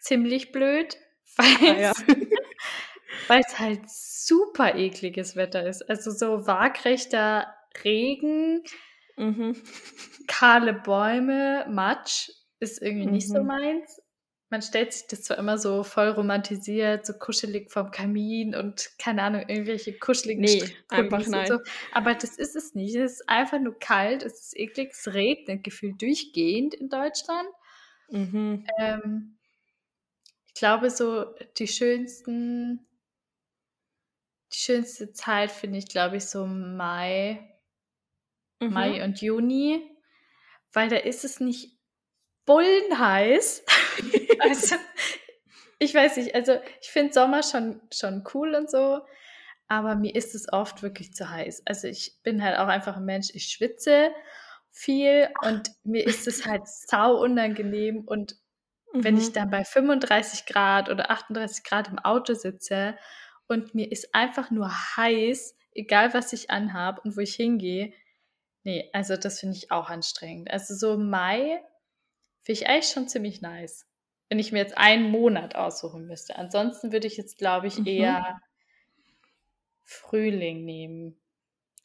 ziemlich 0.00 0.50
blöd, 0.50 0.96
weil 1.36 1.76
Ah, 1.76 1.76
ja. 1.80 1.92
weil 3.28 3.42
es 3.46 3.58
halt 3.58 3.82
super 3.90 4.74
ekliges 4.76 5.36
Wetter 5.36 5.66
ist. 5.66 5.82
Also 5.88 6.10
so 6.10 6.46
waagrechter 6.46 7.54
Regen, 7.84 8.62
Mhm. 9.18 9.56
kahle 10.26 10.74
Bäume, 10.74 11.66
Matsch 11.68 12.30
ist 12.60 12.80
irgendwie 12.82 13.06
nicht 13.06 13.28
so 13.28 13.40
Mhm. 13.40 13.46
meins. 13.46 14.00
Man 14.48 14.62
stellt 14.62 14.92
sich 14.92 15.06
das 15.08 15.22
zwar 15.22 15.38
immer 15.38 15.58
so 15.58 15.82
voll 15.82 16.08
romantisiert, 16.08 17.04
so 17.04 17.14
kuschelig 17.14 17.70
vorm 17.72 17.90
Kamin 17.90 18.54
und 18.54 18.90
keine 18.98 19.22
Ahnung, 19.22 19.42
irgendwelche 19.48 19.98
kuscheligen 19.98 20.42
Nee, 20.44 20.62
einfach 20.88 21.26
und 21.26 21.30
nein. 21.30 21.48
so. 21.48 21.58
Aber 21.92 22.14
das 22.14 22.38
ist 22.38 22.54
es 22.56 22.74
nicht. 22.74 22.94
Es 22.94 23.14
ist 23.14 23.28
einfach 23.28 23.58
nur 23.58 23.78
kalt, 23.78 24.22
es 24.22 24.40
ist 24.40 24.56
eklig, 24.56 24.92
es 24.92 25.12
regnet 25.14 25.64
gefühlt 25.64 26.00
durchgehend 26.00 26.74
in 26.74 26.88
Deutschland. 26.88 27.48
Mhm. 28.10 28.64
Ähm, 28.78 29.36
ich 30.48 30.54
glaube, 30.54 30.90
so 30.90 31.34
die 31.58 31.68
schönsten, 31.68 32.86
die 34.52 34.58
schönste 34.58 35.12
Zeit 35.12 35.52
finde 35.52 35.78
ich, 35.78 35.86
glaube 35.86 36.16
ich, 36.16 36.26
so 36.26 36.46
Mai, 36.46 37.56
Mhm. 38.60 38.72
Mai 38.72 39.04
und 39.04 39.20
Juni, 39.20 39.96
weil 40.72 40.88
da 40.88 40.96
ist 40.96 41.24
es 41.24 41.40
nicht 41.40 41.78
bullenheiß. 42.46 43.64
also, 44.40 44.76
ich 45.78 45.94
weiß 45.94 46.16
nicht, 46.16 46.34
also 46.34 46.58
ich 46.80 46.88
finde 46.88 47.12
Sommer 47.12 47.42
schon, 47.42 47.80
schon 47.92 48.24
cool 48.34 48.54
und 48.54 48.70
so, 48.70 49.00
aber 49.68 49.96
mir 49.96 50.14
ist 50.14 50.34
es 50.34 50.52
oft 50.52 50.82
wirklich 50.82 51.14
zu 51.14 51.30
heiß. 51.30 51.62
Also 51.66 51.88
ich 51.88 52.18
bin 52.22 52.42
halt 52.42 52.58
auch 52.58 52.68
einfach 52.68 52.96
ein 52.96 53.04
Mensch, 53.04 53.28
ich 53.34 53.46
schwitze 53.48 54.10
viel 54.76 55.30
und 55.40 55.70
mir 55.84 56.06
ist 56.06 56.26
es 56.26 56.44
halt 56.46 56.68
sau 56.68 57.16
unangenehm 57.22 58.02
und 58.04 58.36
wenn 59.02 59.16
ich 59.16 59.32
Mhm. 59.32 59.32
dann 59.32 59.50
bei 59.50 59.64
35 59.64 60.46
Grad 60.46 60.88
oder 60.90 61.10
38 61.10 61.64
Grad 61.64 61.88
im 61.88 61.98
Auto 61.98 62.34
sitze 62.34 62.96
und 63.48 63.74
mir 63.74 63.90
ist 63.92 64.14
einfach 64.14 64.50
nur 64.50 64.70
heiß, 64.96 65.56
egal 65.72 66.14
was 66.14 66.32
ich 66.32 66.50
anhabe 66.50 67.00
und 67.02 67.16
wo 67.16 67.20
ich 67.20 67.34
hingehe. 67.34 67.92
Nee, 68.64 68.90
also 68.92 69.16
das 69.16 69.40
finde 69.40 69.56
ich 69.56 69.70
auch 69.70 69.90
anstrengend. 69.90 70.50
Also 70.50 70.74
so 70.74 70.98
Mai 70.98 71.62
finde 72.42 72.60
ich 72.60 72.68
eigentlich 72.68 72.92
schon 72.92 73.08
ziemlich 73.08 73.42
nice. 73.42 73.86
Wenn 74.28 74.38
ich 74.40 74.52
mir 74.52 74.58
jetzt 74.58 74.78
einen 74.78 75.10
Monat 75.10 75.54
aussuchen 75.56 76.06
müsste. 76.06 76.36
Ansonsten 76.36 76.92
würde 76.92 77.06
ich 77.06 77.16
jetzt, 77.16 77.38
glaube 77.38 77.68
ich, 77.68 77.86
Mhm. 77.86 77.86
eher 77.86 78.40
Frühling 79.84 80.66
nehmen. 80.66 81.16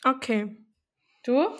Okay. 0.06 0.58
Du? 1.24 1.58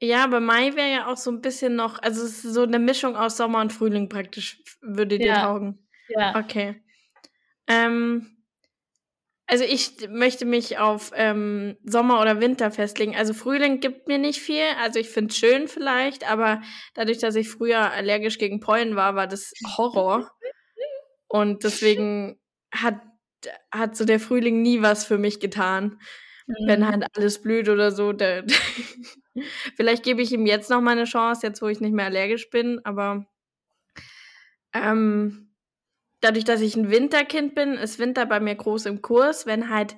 Ja, 0.00 0.22
aber 0.24 0.38
Mai 0.40 0.76
wäre 0.76 0.90
ja 0.92 1.06
auch 1.08 1.16
so 1.16 1.30
ein 1.30 1.40
bisschen 1.40 1.74
noch, 1.74 2.00
also 2.02 2.22
es 2.24 2.44
ist 2.44 2.54
so 2.54 2.62
eine 2.62 2.78
Mischung 2.78 3.16
aus 3.16 3.36
Sommer 3.36 3.60
und 3.60 3.72
Frühling 3.72 4.08
praktisch, 4.08 4.62
würde 4.80 5.18
dir 5.18 5.26
Ja. 5.26 5.42
taugen. 5.42 5.88
Ja. 6.08 6.40
Okay. 6.40 6.80
Ähm, 7.68 8.38
also 9.46 9.64
ich 9.64 10.08
möchte 10.10 10.44
mich 10.44 10.78
auf 10.78 11.10
ähm, 11.14 11.76
Sommer 11.84 12.20
oder 12.20 12.40
Winter 12.40 12.70
festlegen. 12.70 13.16
Also 13.16 13.32
Frühling 13.34 13.80
gibt 13.80 14.06
mir 14.06 14.18
nicht 14.18 14.40
viel. 14.40 14.64
Also 14.78 15.00
ich 15.00 15.08
finde 15.08 15.30
es 15.32 15.38
schön 15.38 15.68
vielleicht, 15.68 16.30
aber 16.30 16.60
dadurch, 16.94 17.18
dass 17.18 17.34
ich 17.34 17.48
früher 17.48 17.90
allergisch 17.92 18.38
gegen 18.38 18.60
Pollen 18.60 18.94
war, 18.94 19.14
war 19.16 19.26
das 19.26 19.52
Horror. 19.78 20.30
Und 21.28 21.64
deswegen 21.64 22.40
hat, 22.74 23.00
hat 23.72 23.96
so 23.96 24.04
der 24.04 24.20
Frühling 24.20 24.62
nie 24.62 24.82
was 24.82 25.04
für 25.06 25.18
mich 25.18 25.40
getan. 25.40 26.00
Wenn 26.66 26.80
Mhm. 26.80 26.86
halt 26.86 27.06
alles 27.16 27.42
blüht 27.42 27.68
oder 27.68 27.92
so. 27.92 28.12
Da, 28.12 28.42
vielleicht 29.76 30.02
gebe 30.02 30.22
ich 30.22 30.32
ihm 30.32 30.46
jetzt 30.46 30.70
noch 30.70 30.80
mal 30.80 30.92
eine 30.92 31.04
Chance, 31.04 31.46
jetzt 31.46 31.62
wo 31.62 31.68
ich 31.68 31.80
nicht 31.80 31.92
mehr 31.92 32.06
allergisch 32.06 32.50
bin, 32.50 32.80
aber 32.84 33.26
ähm, 34.74 35.54
dadurch, 36.20 36.44
dass 36.44 36.60
ich 36.60 36.76
ein 36.76 36.90
Winterkind 36.90 37.54
bin, 37.54 37.74
ist 37.74 37.98
Winter 37.98 38.26
bei 38.26 38.40
mir 38.40 38.54
groß 38.54 38.86
im 38.86 39.02
Kurs, 39.02 39.46
wenn 39.46 39.70
halt 39.70 39.96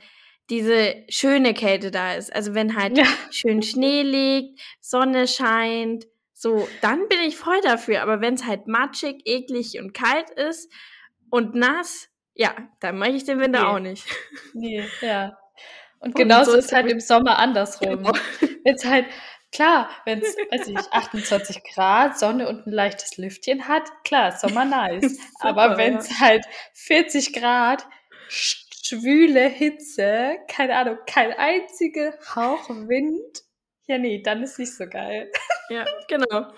diese 0.49 0.95
schöne 1.09 1.55
Kälte 1.55 1.91
da 1.91 2.15
ist. 2.15 2.35
Also 2.35 2.55
wenn 2.55 2.77
halt 2.77 2.99
Ja. 2.99 3.05
schön 3.31 3.63
Schnee 3.63 4.03
liegt, 4.03 4.61
Sonne 4.81 5.29
scheint, 5.29 6.07
so, 6.33 6.67
dann 6.81 7.07
bin 7.09 7.21
ich 7.21 7.37
voll 7.37 7.61
dafür. 7.63 8.03
Aber 8.03 8.21
wenn 8.21 8.35
es 8.35 8.45
halt 8.45 8.67
matschig, 8.67 9.23
eklig 9.27 9.79
und 9.79 9.93
kalt 9.93 10.31
ist 10.31 10.73
und 11.31 11.55
nass, 11.55 12.09
ja, 12.35 12.55
dann 12.81 12.99
mache 12.99 13.11
ich 13.11 13.25
den 13.25 13.39
Winter 13.41 13.61
Nee. 13.61 13.67
auch 13.67 13.79
nicht. 13.79 14.07
Nee, 14.55 14.85
ja. 15.03 15.37
Und 16.01 16.09
Und 16.09 16.17
genauso 16.17 16.53
so 16.53 16.57
ist 16.57 16.73
halt 16.73 16.91
im 16.91 17.01
Sommer 17.01 17.39
andersrum. 17.39 17.99
Genau. 17.99 18.13
Jetzt 18.65 18.85
halt, 18.87 19.07
klar, 19.53 19.91
wenn 20.07 20.21
es, 20.21 20.37
weiß 20.51 20.69
ich, 20.69 20.93
28 20.93 21.63
Grad, 21.75 22.19
Sonne 22.19 22.49
und 22.49 22.67
ein 22.67 22.73
leichtes 22.73 23.17
Lüftchen 23.17 23.69
hat, 23.69 23.85
klar, 24.05 24.33
Sommer 24.33 24.65
nice. 24.65 25.19
Aber 25.41 25.63
Super, 25.71 25.79
wenn 25.79 25.97
es 25.99 26.19
halt 26.21 26.45
40 26.75 27.33
Grad, 27.35 27.87
sch- 28.29 28.65
schwüle 28.83 29.47
Hitze, 29.49 30.39
keine 30.49 30.77
Ahnung, 30.77 30.99
kein 31.07 31.33
einziger 31.33 32.15
Hauch 32.35 32.69
Wind, 32.71 33.43
ja 33.87 33.99
nee, 33.99 34.23
dann 34.23 34.43
ist 34.43 34.59
nicht 34.59 34.75
so 34.75 34.87
geil. 34.89 35.31
Ja, 35.69 35.85
genau. 36.09 36.53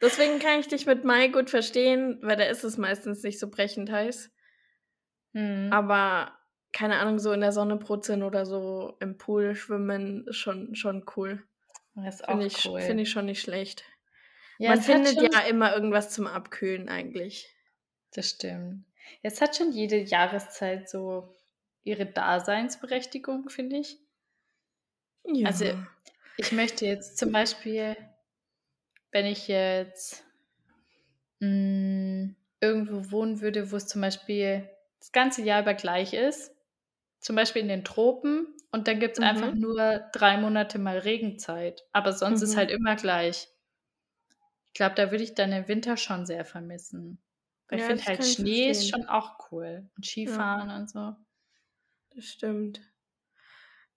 Deswegen 0.00 0.38
kann 0.38 0.60
ich 0.60 0.68
dich 0.68 0.86
mit 0.86 1.04
Mai 1.04 1.28
gut 1.28 1.50
verstehen, 1.50 2.18
weil 2.22 2.36
da 2.36 2.44
ist 2.44 2.62
es 2.62 2.78
meistens 2.78 3.22
nicht 3.22 3.40
so 3.40 3.48
brechend 3.50 3.90
heiß. 3.90 4.30
Hm. 5.34 5.70
Aber 5.72 6.37
keine 6.72 6.98
Ahnung, 6.98 7.18
so 7.18 7.32
in 7.32 7.40
der 7.40 7.52
Sonne 7.52 7.76
brutzeln 7.76 8.22
oder 8.22 8.46
so 8.46 8.96
im 9.00 9.18
Pool 9.18 9.54
schwimmen 9.54 10.26
ist 10.26 10.36
schon, 10.36 10.74
schon 10.74 11.04
cool. 11.16 11.42
Das 11.94 12.16
ist 12.16 12.24
auch 12.28 12.32
Finde 12.32 12.46
ich, 12.46 12.64
cool. 12.66 12.80
find 12.80 13.00
ich 13.00 13.10
schon 13.10 13.26
nicht 13.26 13.40
schlecht. 13.40 13.84
Ja, 14.58 14.70
Man 14.70 14.82
findet 14.82 15.20
ja 15.20 15.40
immer 15.42 15.74
irgendwas 15.74 16.10
zum 16.10 16.26
Abkühlen 16.26 16.88
eigentlich. 16.88 17.54
Das 18.12 18.30
stimmt. 18.30 18.84
Jetzt 19.22 19.40
hat 19.40 19.56
schon 19.56 19.72
jede 19.72 19.96
Jahreszeit 19.96 20.88
so 20.88 21.34
ihre 21.84 22.06
Daseinsberechtigung, 22.06 23.48
finde 23.48 23.78
ich. 23.78 23.98
Ja. 25.24 25.46
Also, 25.48 25.66
Ich 26.36 26.52
möchte 26.52 26.86
jetzt 26.86 27.18
zum 27.18 27.32
Beispiel, 27.32 27.96
wenn 29.10 29.26
ich 29.26 29.48
jetzt 29.48 30.24
mh, 31.40 32.34
irgendwo 32.60 33.10
wohnen 33.10 33.40
würde, 33.40 33.70
wo 33.72 33.76
es 33.76 33.86
zum 33.86 34.00
Beispiel 34.02 34.68
das 34.98 35.12
ganze 35.12 35.42
Jahr 35.42 35.62
über 35.62 35.74
gleich 35.74 36.12
ist, 36.12 36.54
zum 37.20 37.36
Beispiel 37.36 37.62
in 37.62 37.68
den 37.68 37.84
Tropen, 37.84 38.54
und 38.70 38.86
dann 38.88 39.00
gibt 39.00 39.14
es 39.14 39.18
Mhm. 39.18 39.24
einfach 39.24 39.54
nur 39.54 40.10
drei 40.12 40.36
Monate 40.38 40.78
mal 40.78 40.98
Regenzeit, 40.98 41.86
aber 41.92 42.12
sonst 42.12 42.42
ist 42.42 42.56
Mhm. 42.56 42.58
halt 42.58 42.70
immer 42.70 42.96
gleich. 42.96 43.48
Ich 44.74 44.74
glaube, 44.74 44.94
da 44.94 45.10
würde 45.10 45.24
ich 45.24 45.34
dann 45.34 45.50
den 45.50 45.66
Winter 45.68 45.96
schon 45.96 46.26
sehr 46.26 46.44
vermissen. 46.44 47.22
Weil 47.68 47.78
Ja, 47.78 47.90
ich 47.94 47.94
finde 47.94 48.04
halt 48.06 48.24
Schnee 48.24 48.70
ist 48.70 48.88
schon 48.88 49.06
auch 49.06 49.50
cool. 49.52 49.90
Und 49.94 50.04
Skifahren 50.04 50.70
und 50.70 50.90
so. 50.90 51.16
Das 52.14 52.26
stimmt. 52.26 52.80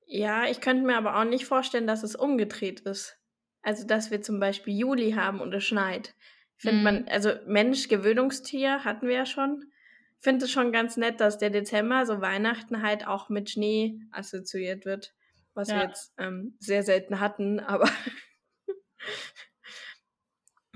Ja, 0.08 0.46
ich 0.50 0.62
könnte 0.62 0.84
mir 0.86 0.98
aber 0.98 1.18
auch 1.20 1.24
nicht 1.24 1.46
vorstellen, 1.46 1.88
dass 1.88 2.04
es 2.04 2.16
umgedreht 2.16 2.82
ist. 2.82 3.18
Also, 3.62 3.86
dass 3.86 4.12
wir 4.12 4.22
zum 4.22 4.40
Beispiel 4.40 4.78
Juli 4.78 5.12
haben 5.12 5.40
und 5.40 5.54
es 5.54 5.64
schneit. 5.64 6.16
Ich 6.58 6.64
finde 6.64 6.82
Mhm. 6.82 6.84
man, 6.84 7.08
also 7.08 7.32
Mensch, 7.46 7.88
Gewöhnungstier 7.88 8.84
hatten 8.84 9.08
wir 9.08 9.16
ja 9.16 9.26
schon. 9.26 9.72
Ich 10.22 10.24
finde 10.24 10.46
es 10.46 10.52
schon 10.52 10.72
ganz 10.72 10.98
nett, 10.98 11.20
dass 11.20 11.40
der 11.40 11.50
Dezember, 11.50 12.06
so 12.06 12.22
Weihnachten, 12.22 12.84
halt 12.84 13.08
auch 13.08 13.30
mit 13.30 13.50
Schnee 13.50 14.00
assoziiert 14.12 14.86
wird. 14.86 15.16
Was 15.56 15.74
wir 15.74 15.82
Ja. 15.82 15.88
jetzt 15.88 16.14
ähm, 16.20 16.56
sehr 16.60 16.84
selten 16.84 17.20
hatten, 17.20 17.60
aber 17.60 17.90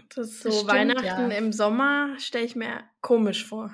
das 0.09 0.29
ist 0.29 0.41
so 0.41 0.49
Das 0.49 0.61
stimmt, 0.61 0.67
Weihnachten 0.67 1.05
ja. 1.05 1.37
im 1.37 1.51
Sommer 1.53 2.19
stelle 2.19 2.45
ich 2.45 2.55
mir 2.55 2.89
komisch 3.01 3.45
vor. 3.45 3.71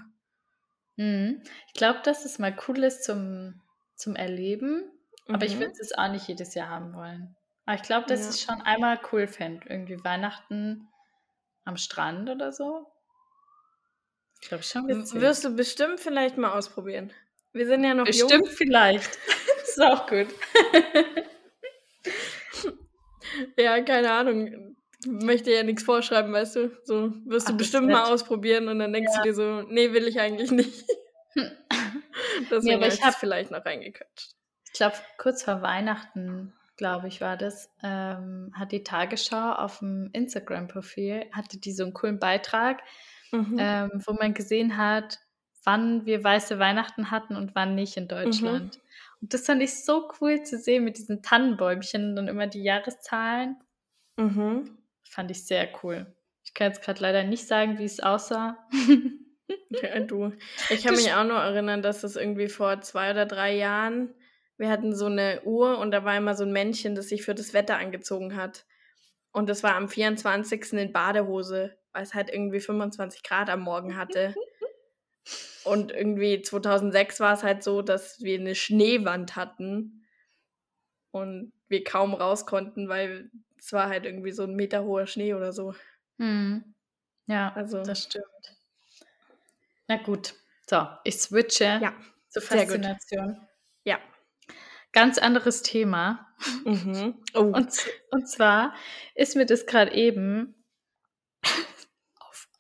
Mhm. 0.98 1.42
Ich 1.68 1.74
glaube, 1.74 2.00
dass 2.04 2.26
es 2.26 2.40
mal 2.40 2.56
cool 2.68 2.84
ist 2.84 3.04
zum, 3.04 3.62
zum 3.96 4.16
Erleben, 4.16 4.92
aber 5.28 5.46
ich 5.46 5.56
Mhm. 5.56 5.60
würde 5.60 5.74
es 5.80 5.94
auch 5.94 6.10
nicht 6.12 6.28
jedes 6.28 6.54
Jahr 6.54 6.70
haben 6.70 6.94
wollen. 6.94 7.36
Aber 7.66 7.76
ich 7.76 7.84
glaube, 7.84 8.08
dass 8.08 8.22
Ja. 8.22 8.30
ich 8.30 8.36
es 8.36 8.42
schon 8.42 8.62
einmal 8.62 9.00
cool 9.12 9.28
fände. 9.28 9.68
Irgendwie 9.70 10.04
Weihnachten 10.04 10.90
am 11.66 11.78
Strand 11.78 12.30
oder 12.30 12.52
so. 12.52 12.91
Ich 14.42 14.48
glaube 14.50 14.64
schon 14.64 14.88
witzig. 14.88 15.22
Wirst 15.22 15.44
du 15.46 15.56
bestimmt 15.56 16.00
vielleicht 16.00 16.38
mal 16.38 16.58
ausprobieren. 16.58 17.12
Wir 17.54 17.66
sind 17.68 17.84
ja 17.84 17.94
noch 17.94 18.06
Bestimmt 18.06 18.48
vielleicht. 18.48 19.10
das 19.60 19.70
ist 19.70 19.82
auch 19.82 20.08
gut. 20.08 20.28
jung. 20.28 21.04
Ja, 23.58 23.82
keine 23.82 24.12
Ahnung. 24.12 24.76
Ich 25.04 25.08
möchte 25.10 25.52
ja 25.52 25.64
nichts 25.64 25.84
vorschreiben, 25.84 26.32
weißt 26.34 26.56
du? 26.58 26.72
So 26.84 27.14
wirst 27.26 27.48
Ach, 27.48 27.52
du 27.52 27.58
das 27.58 27.70
bestimmt 27.70 27.88
mal 27.90 28.12
ausprobieren 28.12 28.68
und 28.68 28.80
dann 28.80 28.94
denkst 28.94 29.12
du 29.18 29.22
dir 29.24 29.34
so, 29.34 29.62
nee, 29.64 29.94
will 29.94 30.08
ich 30.08 30.20
eigentlich 30.20 30.52
nicht. 30.52 30.86
Deswegen 32.52 32.76
aber 32.76 32.84
habe 32.86 32.88
ich 32.88 32.94
ich 32.96 33.02
hab- 33.04 33.14
es 33.14 33.16
vielleicht 33.20 33.52
noch 33.52 33.66
reingequetscht. 33.66 34.36
Ich 34.68 34.74
glaube, 34.74 34.96
kurz 35.18 35.44
vor 35.44 35.62
Weihnachten, 35.62 36.54
glaube 36.78 37.08
ich, 37.08 37.20
war 37.22 37.36
das, 37.38 37.70
ähm, 37.84 38.54
hat 38.58 38.72
die 38.72 38.84
Tagesschau 38.84 39.54
auf 39.54 39.80
dem 39.80 40.10
Instagram-Profil, 40.14 41.26
hatte 41.32 41.58
die 41.58 41.72
so 41.74 41.84
einen 41.84 41.94
coolen 41.94 42.20
Beitrag. 42.20 42.82
Mhm. 43.32 43.58
ähm, 43.60 43.92
wo 44.06 44.14
man 44.14 44.34
gesehen 44.34 44.78
hat, 44.78 45.20
wann 45.64 46.06
wir 46.06 46.24
weiße 46.24 46.60
Weihnachten 46.60 47.12
hatten 47.12 47.36
und 47.36 47.56
wann 47.56 47.76
nicht 47.76 47.98
in 47.98 48.08
Deutschland. 48.08 48.76
Mhm. 48.76 48.82
Und 49.22 49.34
das 49.34 49.46
fand 49.46 49.62
ich 49.62 49.84
so 49.84 50.10
cool 50.20 50.42
zu 50.44 50.58
sehen 50.58 50.84
mit 50.84 50.98
diesen 50.98 51.22
Tannenbäumchen 51.22 52.18
und 52.18 52.28
immer 52.28 52.48
die 52.48 52.64
Jahreszahlen. 52.64 53.58
Mhm. 54.18 54.78
Fand 55.08 55.32
ich 55.32 55.46
sehr 55.46 55.70
cool. 55.84 56.14
Ich 56.44 56.54
kann 56.54 56.68
jetzt 56.68 56.84
gerade 56.84 57.02
leider 57.02 57.24
nicht 57.24 57.48
sagen, 57.48 57.78
wie 57.78 57.86
es 57.86 58.00
aussah. 58.00 58.58
ja, 59.70 60.00
du. 60.00 60.34
Ich 60.70 60.84
kann 60.84 60.96
mich 60.96 61.14
auch 61.14 61.24
nur 61.24 61.38
erinnern, 61.38 61.82
dass 61.82 62.04
es 62.04 62.16
irgendwie 62.16 62.50
vor 62.50 62.82
zwei 62.82 63.12
oder 63.12 63.26
drei 63.26 63.56
Jahren, 63.56 64.14
wir 64.58 64.70
hatten 64.70 64.96
so 64.96 65.06
eine 65.06 65.42
Uhr 65.44 65.78
und 65.78 65.92
da 65.92 66.04
war 66.04 66.18
immer 66.18 66.36
so 66.36 66.44
ein 66.44 66.52
Männchen, 66.52 66.96
das 66.96 67.10
sich 67.10 67.24
für 67.24 67.36
das 67.36 67.54
Wetter 67.54 67.78
angezogen 67.78 68.36
hat. 68.36 68.66
Und 69.32 69.50
das 69.50 69.64
war 69.64 69.76
am 69.76 69.88
24. 69.88 70.74
in 70.74 70.92
Badehose, 70.92 71.78
weil 71.94 72.04
es 72.04 72.14
halt 72.14 72.30
irgendwie 72.30 72.60
25 72.60 73.24
Grad 73.24 73.50
am 73.50 73.62
Morgen 73.62 73.98
hatte. 73.98 74.36
Und 75.64 75.92
irgendwie 75.92 76.42
2006 76.42 77.20
war 77.20 77.34
es 77.34 77.44
halt 77.44 77.64
so, 77.64 77.82
dass 77.82 78.22
wir 78.22 78.40
eine 78.40 78.56
Schneewand 78.56 79.36
hatten 79.36 80.06
und 81.12 81.54
wir 81.68 81.84
kaum 81.84 82.14
raus 82.14 82.46
konnten, 82.46 82.90
weil 82.90 83.30
es 83.60 83.72
war 83.72 83.90
halt 83.90 84.06
irgendwie 84.06 84.32
so 84.32 84.44
ein 84.44 84.56
Meter 84.56 84.84
hoher 84.84 85.06
Schnee 85.06 85.34
oder 85.34 85.54
so. 85.54 85.76
Hm. 86.18 86.74
Ja, 87.28 87.54
also, 87.54 87.84
das 87.84 88.04
stimmt. 88.04 88.26
Na 89.88 89.98
gut, 89.98 90.34
so, 90.70 90.88
ich 91.04 91.20
switche 91.20 91.80
ja, 91.82 91.94
zur 92.30 92.42
Faszination. 92.42 93.48
Ja. 93.84 94.00
Ganz 94.94 95.18
anderes 95.18 95.62
Thema. 95.62 96.28
Mhm. 96.66 97.16
Oh. 97.34 97.42
Und, 97.42 97.72
und 98.12 98.28
zwar 98.28 98.74
ist 99.16 99.36
mir 99.36 99.46
das 99.46 99.66
gerade 99.66 99.94
eben 99.94 100.56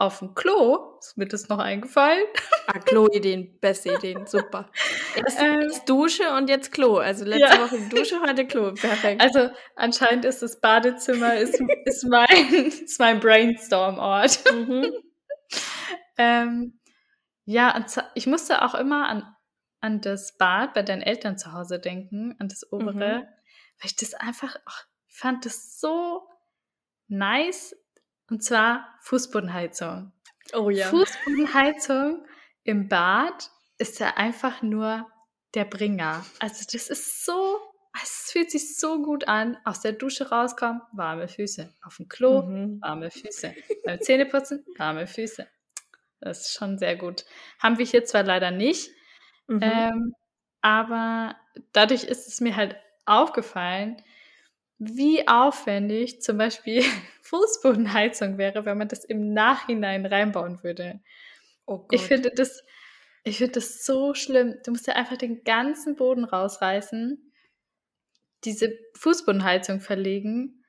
auf 0.01 0.17
dem 0.19 0.33
Klo, 0.33 0.97
ist 0.99 1.15
mir 1.15 1.27
das 1.27 1.47
noch 1.47 1.59
eingefallen. 1.59 2.25
Ah, 2.67 2.79
Klo-Ideen, 2.79 3.59
beste 3.59 3.95
Ideen, 3.95 4.27
super. 4.27 4.71
Erst, 5.15 5.41
ähm, 5.41 5.69
Dusche 5.85 6.31
und 6.35 6.47
jetzt 6.47 6.71
Klo. 6.71 6.97
Also 6.97 7.25
letzte 7.25 7.57
ja. 7.57 7.59
Woche 7.59 7.81
Dusche, 7.89 8.21
heute 8.21 8.47
Klo, 8.47 8.71
perfekt. 8.73 9.19
Also 9.19 9.49
anscheinend 9.75 10.23
ist 10.23 10.41
das 10.41 10.61
Badezimmer 10.61 11.35
ist, 11.35 11.59
ist, 11.85 12.05
mein, 12.07 12.53
ist 12.55 12.97
mein 12.99 13.19
Brainstorm-Ort. 13.19 14.43
Mhm. 14.53 14.93
ähm, 16.17 16.79
ja, 17.43 17.83
ich 18.15 18.27
musste 18.27 18.61
auch 18.61 18.75
immer 18.75 19.09
an, 19.09 19.35
an 19.81 19.99
das 19.99 20.37
Bad 20.37 20.73
bei 20.73 20.83
deinen 20.83 21.01
Eltern 21.01 21.37
zu 21.37 21.51
Hause 21.51 21.79
denken, 21.79 22.35
an 22.39 22.47
das 22.47 22.71
obere, 22.71 22.93
mhm. 22.93 23.23
weil 23.23 23.85
ich 23.85 23.97
das 23.97 24.13
einfach, 24.13 24.55
ach, 24.65 24.85
fand 25.09 25.45
das 25.45 25.77
so 25.77 26.25
nice, 27.09 27.75
und 28.31 28.41
zwar 28.43 28.87
Fußbodenheizung. 29.01 30.11
Oh 30.53 30.69
ja. 30.69 30.87
Fußbodenheizung 30.87 32.25
im 32.63 32.87
Bad 32.87 33.51
ist 33.77 33.99
ja 33.99 34.15
einfach 34.15 34.61
nur 34.61 35.05
der 35.53 35.65
Bringer. 35.65 36.25
Also 36.39 36.65
das 36.71 36.89
ist 36.89 37.25
so, 37.25 37.59
es 38.01 38.31
fühlt 38.31 38.49
sich 38.49 38.77
so 38.77 39.01
gut 39.01 39.27
an. 39.27 39.57
Aus 39.65 39.81
der 39.81 39.91
Dusche 39.91 40.29
rauskommen, 40.29 40.81
warme 40.93 41.27
Füße. 41.27 41.73
Auf 41.83 41.97
dem 41.97 42.07
Klo, 42.07 42.43
mhm. 42.43 42.81
warme 42.81 43.11
Füße. 43.11 43.53
Beim 43.85 44.01
Zähneputzen, 44.01 44.65
warme 44.77 45.07
Füße. 45.07 45.47
Das 46.21 46.41
ist 46.41 46.53
schon 46.53 46.77
sehr 46.77 46.95
gut. 46.95 47.25
Haben 47.59 47.79
wir 47.79 47.85
hier 47.85 48.05
zwar 48.05 48.23
leider 48.23 48.51
nicht, 48.51 48.91
mhm. 49.47 49.59
ähm, 49.61 50.15
aber 50.61 51.35
dadurch 51.73 52.05
ist 52.05 52.27
es 52.27 52.39
mir 52.39 52.55
halt 52.55 52.77
aufgefallen, 53.05 54.01
wie 54.83 55.27
aufwendig 55.27 56.23
zum 56.23 56.39
Beispiel 56.39 56.83
Fußbodenheizung 57.21 58.39
wäre, 58.39 58.65
wenn 58.65 58.79
man 58.79 58.87
das 58.87 59.05
im 59.05 59.31
Nachhinein 59.31 60.07
reinbauen 60.07 60.63
würde. 60.63 60.99
Oh 61.67 61.85
ich 61.91 62.01
finde 62.01 62.31
das, 62.31 62.63
ich 63.23 63.37
finde 63.37 63.53
das 63.53 63.85
so 63.85 64.15
schlimm. 64.15 64.55
Du 64.65 64.71
musst 64.71 64.87
ja 64.87 64.95
einfach 64.95 65.17
den 65.17 65.43
ganzen 65.43 65.95
Boden 65.95 66.23
rausreißen, 66.23 67.31
diese 68.43 68.75
Fußbodenheizung 68.95 69.81
verlegen. 69.81 70.63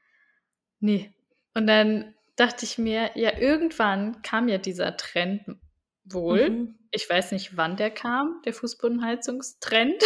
Nee. 0.78 1.14
Und 1.54 1.66
dann 1.66 2.14
dachte 2.36 2.66
ich 2.66 2.76
mir, 2.76 3.12
ja, 3.14 3.38
irgendwann 3.38 4.20
kam 4.20 4.46
ja 4.46 4.58
dieser 4.58 4.94
Trend 4.98 5.56
wohl. 6.04 6.50
Mhm. 6.50 6.78
Ich 6.90 7.08
weiß 7.08 7.32
nicht, 7.32 7.56
wann 7.56 7.76
der 7.76 7.90
kam, 7.90 8.40
der 8.44 8.52
Fußbodenheizungstrend. 8.52 10.02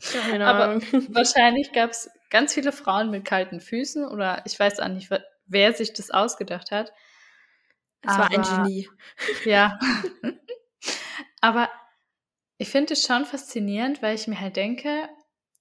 Keine 0.00 0.46
Ahnung. 0.46 0.82
Aber 0.82 0.92
wahrscheinlich 1.14 1.72
gab 1.72 1.90
es 1.90 2.10
ganz 2.30 2.54
viele 2.54 2.72
Frauen 2.72 3.10
mit 3.10 3.24
kalten 3.24 3.60
Füßen 3.60 4.06
oder 4.06 4.42
ich 4.46 4.58
weiß 4.58 4.80
auch 4.80 4.88
nicht, 4.88 5.10
wer 5.46 5.72
sich 5.72 5.92
das 5.92 6.10
ausgedacht 6.10 6.70
hat. 6.70 6.92
Es 8.02 8.12
Aber, 8.12 8.24
war 8.24 8.30
ein 8.30 8.42
Genie. 8.42 8.88
Ja. 9.44 9.78
Aber 11.40 11.70
ich 12.58 12.68
finde 12.68 12.94
es 12.94 13.02
schon 13.02 13.24
faszinierend, 13.24 14.02
weil 14.02 14.14
ich 14.14 14.26
mir 14.26 14.40
halt 14.40 14.56
denke, 14.56 15.08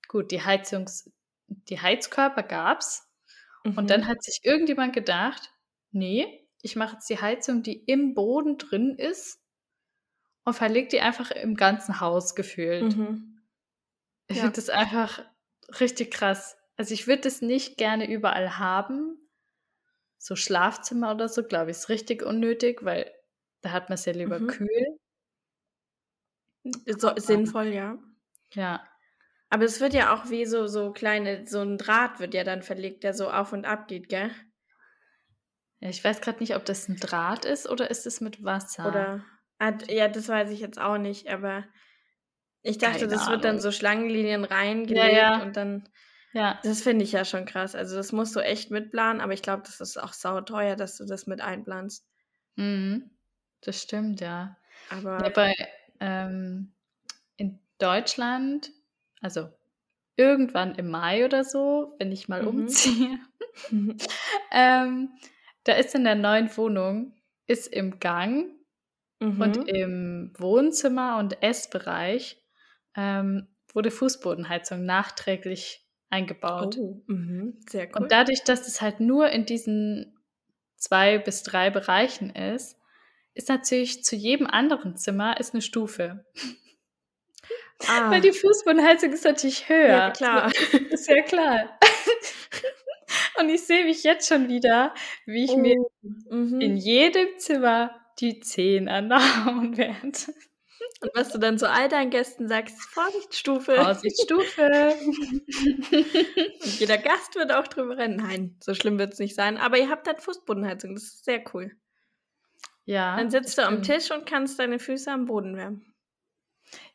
gut, 0.07 0.31
die 0.31 0.43
Heizungs, 0.43 1.11
die 1.47 1.81
Heizkörper 1.81 2.43
gab's. 2.43 3.09
Mhm. 3.63 3.77
Und 3.77 3.89
dann 3.89 4.01
mhm. 4.01 4.07
hat 4.07 4.23
sich 4.23 4.41
irgendjemand 4.43 4.93
gedacht, 4.93 5.51
nee, 5.91 6.47
ich 6.61 6.75
mache 6.75 6.93
jetzt 6.93 7.09
die 7.09 7.19
Heizung, 7.19 7.63
die 7.63 7.83
im 7.85 8.13
Boden 8.15 8.57
drin 8.57 8.95
ist 8.97 9.39
und 10.45 10.53
verlege 10.53 10.87
die 10.87 11.01
einfach 11.01 11.31
im 11.31 11.55
ganzen 11.55 11.99
Haus 11.99 12.35
gefühlt. 12.35 12.95
Mhm. 12.95 13.41
Ich 14.27 14.37
ja. 14.37 14.43
finde 14.43 14.55
das 14.55 14.69
einfach 14.69 15.23
richtig 15.79 16.11
krass. 16.11 16.57
Also 16.77 16.93
ich 16.93 17.07
würde 17.07 17.27
es 17.27 17.41
nicht 17.41 17.77
gerne 17.77 18.09
überall 18.09 18.57
haben. 18.57 19.17
So 20.17 20.35
Schlafzimmer 20.35 21.11
oder 21.13 21.29
so, 21.29 21.43
glaube 21.43 21.71
ich, 21.71 21.77
ist 21.77 21.89
richtig 21.89 22.23
unnötig, 22.23 22.83
weil 22.83 23.11
da 23.61 23.71
hat 23.71 23.89
man 23.89 23.95
es 23.95 24.05
ja 24.05 24.13
lieber 24.13 24.39
mhm. 24.39 24.47
kühl. 24.47 24.99
So, 26.97 27.11
sinnvoll, 27.15 27.67
ja. 27.67 27.97
Ja. 28.53 28.87
Aber 29.49 29.65
es 29.65 29.79
wird 29.79 29.93
ja 29.93 30.13
auch 30.13 30.29
wie 30.29 30.45
so, 30.45 30.67
so 30.67 30.91
kleine, 30.91 31.45
so 31.45 31.61
ein 31.61 31.77
Draht 31.77 32.19
wird 32.19 32.33
ja 32.33 32.43
dann 32.43 32.63
verlegt, 32.63 33.03
der 33.03 33.13
so 33.13 33.29
auf 33.29 33.53
und 33.53 33.65
ab 33.65 33.87
geht, 33.87 34.09
gell? 34.09 34.31
Ja, 35.79 35.89
ich 35.89 36.03
weiß 36.03 36.21
gerade 36.21 36.39
nicht, 36.39 36.55
ob 36.55 36.65
das 36.65 36.87
ein 36.87 36.97
Draht 36.97 37.45
ist 37.45 37.69
oder 37.69 37.91
ist 37.91 38.07
es 38.07 38.21
mit 38.21 38.43
Wasser. 38.43 38.87
Oder, 38.87 39.23
ja, 39.89 40.07
das 40.07 40.27
weiß 40.27 40.49
ich 40.51 40.59
jetzt 40.59 40.79
auch 40.79 40.97
nicht, 40.97 41.27
aber 41.29 41.65
ich 42.61 42.79
dachte, 42.79 43.01
Keine 43.01 43.11
das 43.11 43.21
Ahnung. 43.21 43.33
wird 43.33 43.45
dann 43.45 43.59
so 43.59 43.71
Schlangenlinien 43.71 44.43
reingelegt 44.43 45.13
ja, 45.13 45.37
ja. 45.37 45.43
und 45.43 45.55
dann. 45.55 45.87
Ja. 46.33 46.59
Das 46.63 46.81
finde 46.81 47.05
ich 47.05 47.11
ja 47.11 47.23
schon 47.23 47.45
krass. 47.45 47.75
Also 47.75 47.95
das 47.95 48.11
musst 48.11 48.35
du 48.35 48.39
echt 48.39 48.71
mitplanen, 48.71 49.21
aber 49.21 49.33
ich 49.33 49.41
glaube, 49.41 49.63
das 49.63 49.79
ist 49.79 49.97
auch 49.97 50.13
sauteuer, 50.13 50.75
dass 50.75 50.97
du 50.97 51.05
das 51.05 51.27
mit 51.27 51.41
einplanst. 51.41 52.05
Mhm. 52.55 53.11
Das 53.61 53.81
stimmt, 53.81 54.19
ja. 54.19 54.57
Aber 54.89 55.23
ja, 55.23 55.29
bei, 55.29 55.55
ähm, 55.99 56.73
in 57.37 57.59
Deutschland, 57.77 58.71
also 59.21 59.49
irgendwann 60.17 60.75
im 60.75 60.89
Mai 60.89 61.23
oder 61.23 61.43
so, 61.43 61.95
wenn 61.99 62.11
ich 62.11 62.27
mal 62.27 62.41
mhm. 62.41 62.47
umziehe, 62.47 63.19
ähm, 64.51 65.09
da 65.63 65.73
ist 65.73 65.93
in 65.93 66.03
der 66.03 66.15
neuen 66.15 66.55
Wohnung, 66.57 67.13
ist 67.45 67.67
im 67.67 67.99
Gang 67.99 68.54
mhm. 69.19 69.41
und 69.41 69.57
im 69.67 70.33
Wohnzimmer 70.37 71.17
und 71.17 71.41
Essbereich 71.41 72.41
ähm, 72.95 73.47
wurde 73.73 73.91
Fußbodenheizung 73.91 74.85
nachträglich 74.85 75.85
eingebaut. 76.09 76.77
Oh, 76.79 77.01
mh, 77.07 77.53
sehr 77.69 77.87
cool. 77.87 78.03
Und 78.03 78.11
dadurch, 78.11 78.43
dass 78.43 78.67
es 78.67 78.81
halt 78.81 78.99
nur 78.99 79.29
in 79.29 79.45
diesen 79.45 80.17
zwei 80.77 81.17
bis 81.17 81.43
drei 81.43 81.69
Bereichen 81.69 82.29
ist, 82.29 82.79
ist 83.33 83.49
natürlich 83.49 84.03
zu 84.03 84.15
jedem 84.15 84.47
anderen 84.47 84.95
Zimmer 84.95 85.39
ist 85.39 85.53
eine 85.53 85.61
Stufe. 85.61 86.25
Ah. 87.87 88.09
Weil 88.11 88.21
die 88.21 88.31
Fußbodenheizung 88.31 89.11
ist 89.11 89.25
natürlich 89.25 89.67
höher. 89.67 89.87
Ja, 89.87 90.11
klar. 90.11 90.51
Ist 90.89 91.09
ja 91.09 91.21
klar. 91.21 91.77
Und 93.39 93.49
ich 93.49 93.65
sehe 93.65 93.83
mich 93.83 94.03
jetzt 94.03 94.29
schon 94.29 94.47
wieder, 94.47 94.93
wie 95.25 95.43
ich 95.43 95.51
oh. 95.51 95.57
mir 95.57 95.75
mhm. 96.29 96.61
in 96.61 96.77
jedem 96.77 97.27
Zimmer 97.37 98.04
die 98.19 98.39
Zehen 98.39 98.87
anhauen 98.87 99.77
werde. 99.77 100.33
Und 101.01 101.11
was 101.13 101.29
du 101.29 101.37
dann 101.37 101.57
zu 101.57 101.69
all 101.69 101.89
deinen 101.89 102.09
Gästen 102.09 102.47
sagst, 102.47 102.79
Vorsichtsstufe. 102.79 103.75
Vorsichtsstufe. 103.75 104.95
Und 106.63 106.79
jeder 106.79 106.97
Gast 106.97 107.35
wird 107.35 107.51
auch 107.51 107.67
drüber 107.67 107.97
rennen. 107.97 108.17
Nein, 108.17 108.57
so 108.61 108.73
schlimm 108.73 108.97
wird 108.97 109.13
es 109.13 109.19
nicht 109.19 109.35
sein. 109.35 109.57
Aber 109.57 109.77
ihr 109.77 109.89
habt 109.89 110.07
halt 110.07 110.21
Fußbodenheizung, 110.21 110.93
das 110.95 111.03
ist 111.03 111.25
sehr 111.25 111.43
cool. 111.53 111.75
Ja. 112.85 113.17
Dann 113.17 113.29
sitzt 113.29 113.57
du 113.57 113.65
am 113.65 113.83
Tisch 113.83 114.11
und 114.11 114.25
kannst 114.25 114.59
deine 114.59 114.79
Füße 114.79 115.11
am 115.11 115.25
Boden 115.25 115.57
wärmen. 115.57 115.93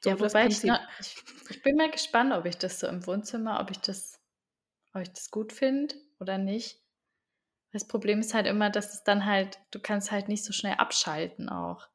So, 0.00 0.10
ja, 0.10 0.20
wobei 0.20 0.46
ich, 0.46 0.62
noch, 0.64 0.80
ich, 0.98 1.16
ich, 1.48 1.62
bin 1.62 1.76
mal 1.76 1.90
gespannt, 1.90 2.32
ob 2.32 2.46
ich 2.46 2.56
das 2.56 2.80
so 2.80 2.86
im 2.86 3.06
Wohnzimmer, 3.06 3.60
ob 3.60 3.70
ich 3.70 3.78
das, 3.78 4.20
ob 4.94 5.02
ich 5.02 5.12
das 5.12 5.30
gut 5.30 5.52
finde 5.52 5.94
oder 6.18 6.38
nicht. 6.38 6.79
Das 7.72 7.86
Problem 7.86 8.20
ist 8.20 8.34
halt 8.34 8.46
immer, 8.46 8.70
dass 8.70 8.94
es 8.94 9.04
dann 9.04 9.26
halt, 9.26 9.58
du 9.70 9.80
kannst 9.80 10.10
halt 10.10 10.28
nicht 10.28 10.44
so 10.44 10.52
schnell 10.52 10.74
abschalten 10.74 11.48
auch. 11.48 11.88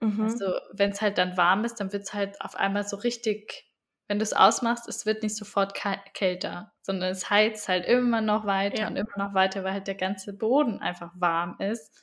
Mhm. 0.00 0.22
Also 0.22 0.52
wenn 0.72 0.90
es 0.90 1.00
halt 1.00 1.18
dann 1.18 1.36
warm 1.36 1.64
ist, 1.64 1.76
dann 1.76 1.92
wird 1.92 2.02
es 2.02 2.14
halt 2.14 2.40
auf 2.40 2.56
einmal 2.56 2.84
so 2.84 2.96
richtig, 2.96 3.70
wenn 4.08 4.18
du 4.18 4.24
es 4.24 4.32
ausmachst, 4.32 4.88
es 4.88 5.06
wird 5.06 5.22
nicht 5.22 5.36
sofort 5.36 5.74
kälter, 6.12 6.72
sondern 6.82 7.10
es 7.10 7.30
heizt 7.30 7.68
halt 7.68 7.86
immer 7.86 8.20
noch 8.20 8.44
weiter 8.46 8.82
ja. 8.82 8.88
und 8.88 8.96
immer 8.96 9.16
noch 9.16 9.32
weiter, 9.32 9.62
weil 9.62 9.74
halt 9.74 9.86
der 9.86 9.94
ganze 9.94 10.32
Boden 10.32 10.80
einfach 10.80 11.12
warm 11.14 11.56
ist. 11.60 12.02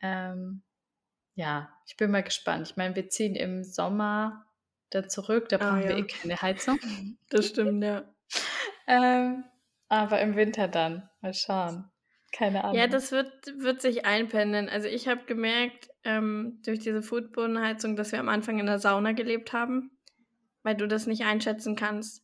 Ähm, 0.00 0.62
ja, 1.34 1.70
ich 1.86 1.96
bin 1.96 2.10
mal 2.10 2.22
gespannt. 2.22 2.68
Ich 2.68 2.76
meine, 2.76 2.94
wir 2.94 3.08
ziehen 3.08 3.34
im 3.34 3.64
Sommer 3.64 4.46
da 4.90 5.08
zurück, 5.08 5.48
da 5.48 5.56
Ah, 5.56 5.70
brauchen 5.70 5.84
wir 5.84 5.90
ja. 5.92 5.96
eh 5.98 6.06
keine 6.06 6.40
Heizung. 6.40 6.78
Das 7.30 7.46
stimmt, 7.48 7.82
ja. 7.82 8.04
ähm, 8.86 9.44
aber 9.88 10.20
im 10.20 10.36
Winter 10.36 10.68
dann. 10.68 11.08
Mal 11.22 11.34
schauen. 11.34 11.90
Keine 12.36 12.64
Ahnung. 12.64 12.76
Ja, 12.76 12.86
das 12.86 13.12
wird, 13.12 13.30
wird 13.58 13.80
sich 13.80 14.04
einpendeln. 14.04 14.68
Also 14.68 14.88
ich 14.88 15.08
habe 15.08 15.24
gemerkt, 15.24 15.88
ähm, 16.04 16.60
durch 16.64 16.80
diese 16.80 17.02
Foodbodenheizung, 17.02 17.96
dass 17.96 18.12
wir 18.12 18.20
am 18.20 18.28
Anfang 18.28 18.58
in 18.58 18.66
der 18.66 18.78
Sauna 18.78 19.12
gelebt 19.12 19.52
haben, 19.54 19.90
weil 20.62 20.74
du 20.74 20.86
das 20.86 21.06
nicht 21.06 21.24
einschätzen 21.24 21.76
kannst. 21.76 22.22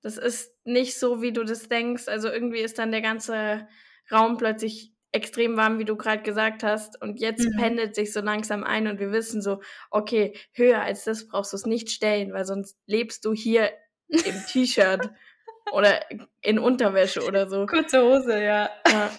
Das 0.00 0.16
ist 0.16 0.54
nicht 0.64 0.98
so, 0.98 1.22
wie 1.22 1.32
du 1.32 1.42
das 1.42 1.68
denkst. 1.68 2.06
Also 2.06 2.28
irgendwie 2.28 2.60
ist 2.60 2.78
dann 2.78 2.92
der 2.92 3.00
ganze 3.02 3.66
Raum 4.12 4.36
plötzlich 4.36 4.92
extrem 5.10 5.56
warm, 5.56 5.80
wie 5.80 5.84
du 5.84 5.96
gerade 5.96 6.22
gesagt 6.22 6.62
hast. 6.62 7.00
Und 7.02 7.18
jetzt 7.18 7.44
Mhm. 7.44 7.56
pendelt 7.58 7.94
sich 7.96 8.12
so 8.12 8.20
langsam 8.20 8.62
ein 8.62 8.86
und 8.86 9.00
wir 9.00 9.10
wissen 9.10 9.42
so, 9.42 9.60
okay, 9.90 10.36
höher 10.52 10.82
als 10.82 11.02
das 11.02 11.26
brauchst 11.26 11.52
du 11.52 11.56
es 11.56 11.66
nicht 11.66 11.90
stellen, 11.90 12.32
weil 12.32 12.44
sonst 12.44 12.78
lebst 12.86 13.24
du 13.24 13.32
hier 13.32 13.72
im 14.08 14.44
T-Shirt 14.46 15.10
oder 15.72 16.00
in 16.42 16.60
Unterwäsche 16.60 17.26
oder 17.26 17.48
so. 17.48 17.66
Kurze 17.66 18.04
Hose, 18.04 18.40
ja. 18.40 18.70
Ja. 18.88 19.10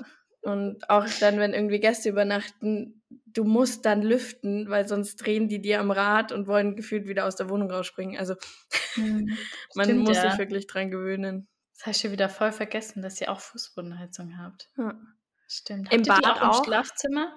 Und 0.42 0.90
auch 0.90 1.06
dann, 1.20 1.38
wenn 1.38 1.54
irgendwie 1.54 1.80
Gäste 1.80 2.10
übernachten, 2.10 3.04
du 3.10 3.44
musst 3.44 3.86
dann 3.86 4.02
lüften, 4.02 4.70
weil 4.70 4.88
sonst 4.88 5.18
drehen 5.18 5.50
die 5.50 5.62
dir 5.62 5.80
am 5.80 5.92
Rad 5.92 6.32
und 6.32 6.48
wollen 6.48 6.76
gefühlt 6.76 7.08
wieder 7.08 7.26
aus 7.26 7.36
der 7.36 7.50
Wohnung 7.50 7.70
rausspringen. 7.70 8.18
Also 8.18 8.36
Mhm. 8.96 9.38
man 9.76 9.86
Stimmt, 9.86 10.08
muss 10.08 10.18
ja. 10.18 10.30
sich 10.30 10.40
wirklich 10.40 10.68
dran 10.68 10.92
gewöhnen. 10.92 11.48
Das 11.78 11.96
ich 11.96 12.02
schon 12.02 12.12
wieder 12.12 12.30
voll 12.30 12.52
vergessen, 12.52 13.02
dass 13.02 13.22
ihr 13.22 13.32
auch 13.32 13.40
Fußbodenheizung 13.40 14.38
habt. 14.38 14.70
Ja. 14.78 15.00
Stimmt. 15.48 15.92
Im 15.92 16.04
Habt 16.04 16.24
Bad 16.24 16.26
auch 16.26 16.42
im 16.42 16.50
auch? 16.50 16.66
Schlafzimmer? 16.66 17.36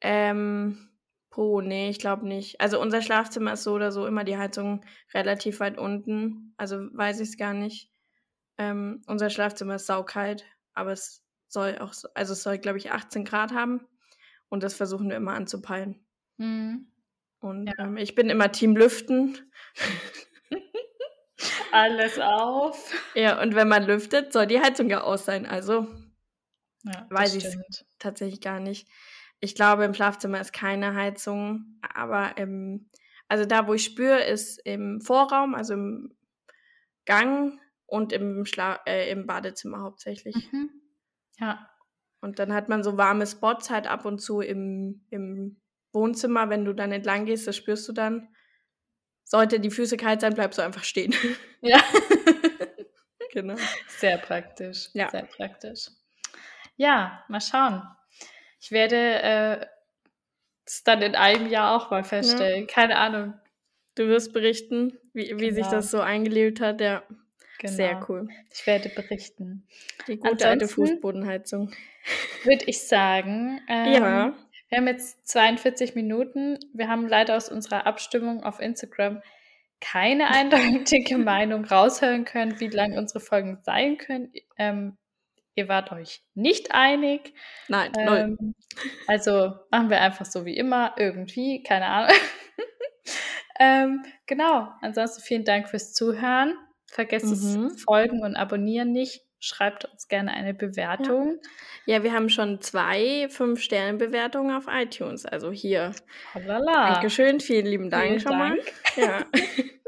Ähm, 0.00 0.90
oh, 1.34 1.60
nee, 1.60 1.88
ich 1.88 1.98
glaube 1.98 2.26
nicht. 2.26 2.60
Also 2.60 2.80
unser 2.80 3.00
Schlafzimmer 3.00 3.54
ist 3.54 3.62
so 3.62 3.72
oder 3.72 3.92
so 3.92 4.06
immer 4.06 4.24
die 4.24 4.36
Heizung 4.36 4.84
relativ 5.14 5.60
weit 5.60 5.78
unten. 5.78 6.52
Also 6.56 6.78
weiß 6.92 7.20
ich 7.20 7.30
es 7.30 7.36
gar 7.38 7.54
nicht. 7.54 7.90
Ähm, 8.58 9.02
unser 9.06 9.30
Schlafzimmer 9.30 9.76
ist 9.76 9.86
saukalt, 9.86 10.44
aber 10.74 10.92
es 10.92 11.24
soll 11.52 11.78
auch, 11.78 11.92
so, 11.92 12.08
also 12.14 12.32
es 12.32 12.42
soll, 12.42 12.58
glaube 12.58 12.78
ich, 12.78 12.90
18 12.92 13.24
Grad 13.24 13.52
haben. 13.52 13.86
Und 14.48 14.62
das 14.62 14.74
versuchen 14.74 15.08
wir 15.08 15.16
immer 15.16 15.34
anzupeilen. 15.34 16.04
Mhm. 16.38 16.90
Und 17.40 17.66
Ja. 17.66 17.72
ähm, 17.78 17.96
ich 17.96 18.14
bin 18.14 18.28
immer 18.30 18.50
Team 18.52 18.76
Lüften. 18.76 19.38
Alles 21.72 22.18
auf. 22.18 22.92
Ja, 23.14 23.40
und 23.40 23.54
wenn 23.54 23.68
man 23.68 23.84
lüftet, 23.84 24.32
soll 24.32 24.46
die 24.46 24.60
Heizung 24.60 24.90
ja 24.90 25.02
aus 25.02 25.24
sein. 25.24 25.46
Also 25.46 25.86
Ja, 26.84 27.06
Weiß 27.10 27.34
ich's. 27.34 27.46
stimmt. 27.48 27.84
tatsächlich 27.98 28.40
gar 28.40 28.58
nicht. 28.60 28.88
Ich 29.40 29.54
glaube, 29.54 29.84
im 29.84 29.94
Schlafzimmer 29.94 30.40
ist 30.40 30.52
keine 30.52 30.94
Heizung, 30.94 31.78
aber 31.94 32.36
im, 32.36 32.90
also 33.28 33.44
da, 33.46 33.66
wo 33.66 33.74
ich 33.74 33.84
spüre, 33.84 34.22
ist 34.24 34.58
im 34.66 35.00
Vorraum, 35.00 35.54
also 35.54 35.74
im 35.74 36.14
Gang 37.06 37.58
und 37.86 38.12
im, 38.12 38.44
Schla 38.46 38.80
äh, 38.86 39.10
im 39.10 39.26
Badezimmer 39.26 39.80
hauptsächlich. 39.80 40.34
Mhm. 40.52 40.70
Ja. 41.40 41.68
Und 42.20 42.38
dann 42.38 42.52
hat 42.52 42.68
man 42.68 42.82
so 42.82 42.96
warme 42.98 43.26
Spots 43.26 43.70
halt 43.70 43.86
ab 43.86 44.04
und 44.04 44.18
zu 44.20 44.40
im, 44.40 45.06
im 45.10 45.60
Wohnzimmer. 45.92 46.50
Wenn 46.50 46.64
du 46.64 46.74
dann 46.74 46.92
entlang 46.92 47.24
gehst, 47.24 47.46
das 47.46 47.56
spürst 47.56 47.88
du 47.88 47.92
dann. 47.92 48.28
Sollte 49.24 49.58
die 49.60 49.70
Füße 49.70 49.96
kalt 49.96 50.20
sein, 50.20 50.34
bleibst 50.34 50.58
du 50.58 50.62
einfach 50.62 50.84
stehen. 50.84 51.14
Ja. 51.62 51.78
genau. 53.32 53.54
Sehr 53.88 54.16
praktisch. 54.18 54.88
Ja. 54.94 55.10
Sehr 55.10 55.24
praktisch. 55.24 55.88
Ja, 56.76 57.22
mal 57.28 57.40
schauen. 57.40 57.82
Ich 58.60 58.70
werde 58.70 58.96
äh, 58.96 59.66
es 60.64 60.82
dann 60.84 61.02
in 61.02 61.14
einem 61.14 61.46
Jahr 61.48 61.76
auch 61.76 61.90
mal 61.90 62.02
feststellen. 62.04 62.66
Keine 62.66 62.96
Ahnung. 62.96 63.34
Du 63.94 64.06
wirst 64.08 64.32
berichten, 64.32 64.98
wie, 65.12 65.38
wie 65.38 65.50
sich 65.50 65.64
Genau. 65.64 65.76
das 65.76 65.90
so 65.90 66.00
eingelebt 66.00 66.60
hat. 66.60 66.80
Ja, 66.80 67.02
Genau. 67.60 67.74
sehr 67.74 68.06
cool. 68.08 68.28
Ich 68.50 68.66
werde 68.66 68.88
berichten. 68.88 69.66
Die 70.08 70.16
gute 70.16 70.30
alte 70.30 70.64
Ansonsten- 70.64 70.86
Fußbodenheizung. 70.86 71.72
Würde 72.44 72.64
ich 72.64 72.86
sagen. 72.86 73.60
Ähm, 73.68 73.92
ja. 73.92 74.34
Wir 74.70 74.78
haben 74.78 74.86
jetzt 74.86 75.28
42 75.28 75.94
Minuten. 75.94 76.58
Wir 76.72 76.88
haben 76.88 77.06
leider 77.06 77.36
aus 77.36 77.50
unserer 77.50 77.86
Abstimmung 77.86 78.42
auf 78.44 78.60
Instagram 78.60 79.20
keine 79.80 80.28
eindeutige 80.30 81.18
Meinung 81.18 81.66
raushören 81.66 82.24
können, 82.24 82.58
wie 82.60 82.68
lang 82.68 82.96
unsere 82.96 83.20
Folgen 83.20 83.58
sein 83.60 83.98
können. 83.98 84.32
Ähm, 84.56 84.96
ihr 85.54 85.68
wart 85.68 85.92
euch 85.92 86.22
nicht 86.34 86.72
einig. 86.72 87.34
Nein. 87.68 87.92
Ähm, 87.98 88.54
also 89.06 89.52
machen 89.70 89.90
wir 89.90 90.00
einfach 90.00 90.24
so 90.24 90.46
wie 90.46 90.56
immer, 90.56 90.94
irgendwie, 90.96 91.62
keine 91.62 91.86
Ahnung. 91.86 92.16
ähm, 93.60 94.02
genau. 94.26 94.68
Ansonsten 94.80 95.20
vielen 95.20 95.44
Dank 95.44 95.68
fürs 95.68 95.92
Zuhören. 95.92 96.56
Vergesst 96.92 97.26
Mhm. 97.26 97.68
das 97.70 97.82
Folgen 97.82 98.22
und 98.22 98.36
Abonnieren 98.36 98.92
nicht. 98.92 99.22
Schreibt 99.42 99.86
uns 99.86 100.06
gerne 100.08 100.32
eine 100.32 100.52
Bewertung. 100.52 101.38
Ja, 101.86 102.02
wir 102.02 102.12
haben 102.12 102.28
schon 102.28 102.60
zwei 102.60 103.26
Fünf-Sterne-Bewertungen 103.30 104.54
auf 104.54 104.66
iTunes. 104.68 105.24
Also 105.24 105.50
hier. 105.50 105.92
Hollala. 106.34 106.92
Dankeschön, 106.92 107.40
vielen 107.40 107.64
lieben 107.66 107.88
Dank 107.90 108.06
Vielen 108.06 108.20
schon 108.20 108.38
mal. 108.38 108.58
Ja. 108.96 109.24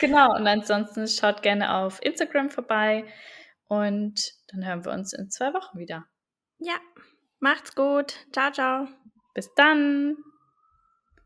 Genau, 0.00 0.34
und 0.34 0.46
ansonsten 0.46 1.06
schaut 1.06 1.42
gerne 1.42 1.74
auf 1.76 2.00
Instagram 2.02 2.48
vorbei 2.48 3.04
und 3.68 4.32
dann 4.48 4.66
hören 4.66 4.84
wir 4.84 4.92
uns 4.92 5.12
in 5.12 5.30
zwei 5.30 5.52
Wochen 5.52 5.78
wieder. 5.78 6.06
ja, 6.58 6.74
macht's 7.38 7.74
gut. 7.74 8.14
Ciao, 8.32 8.50
ciao. 8.50 8.88
Bis 9.34 9.52
dann! 9.54 10.16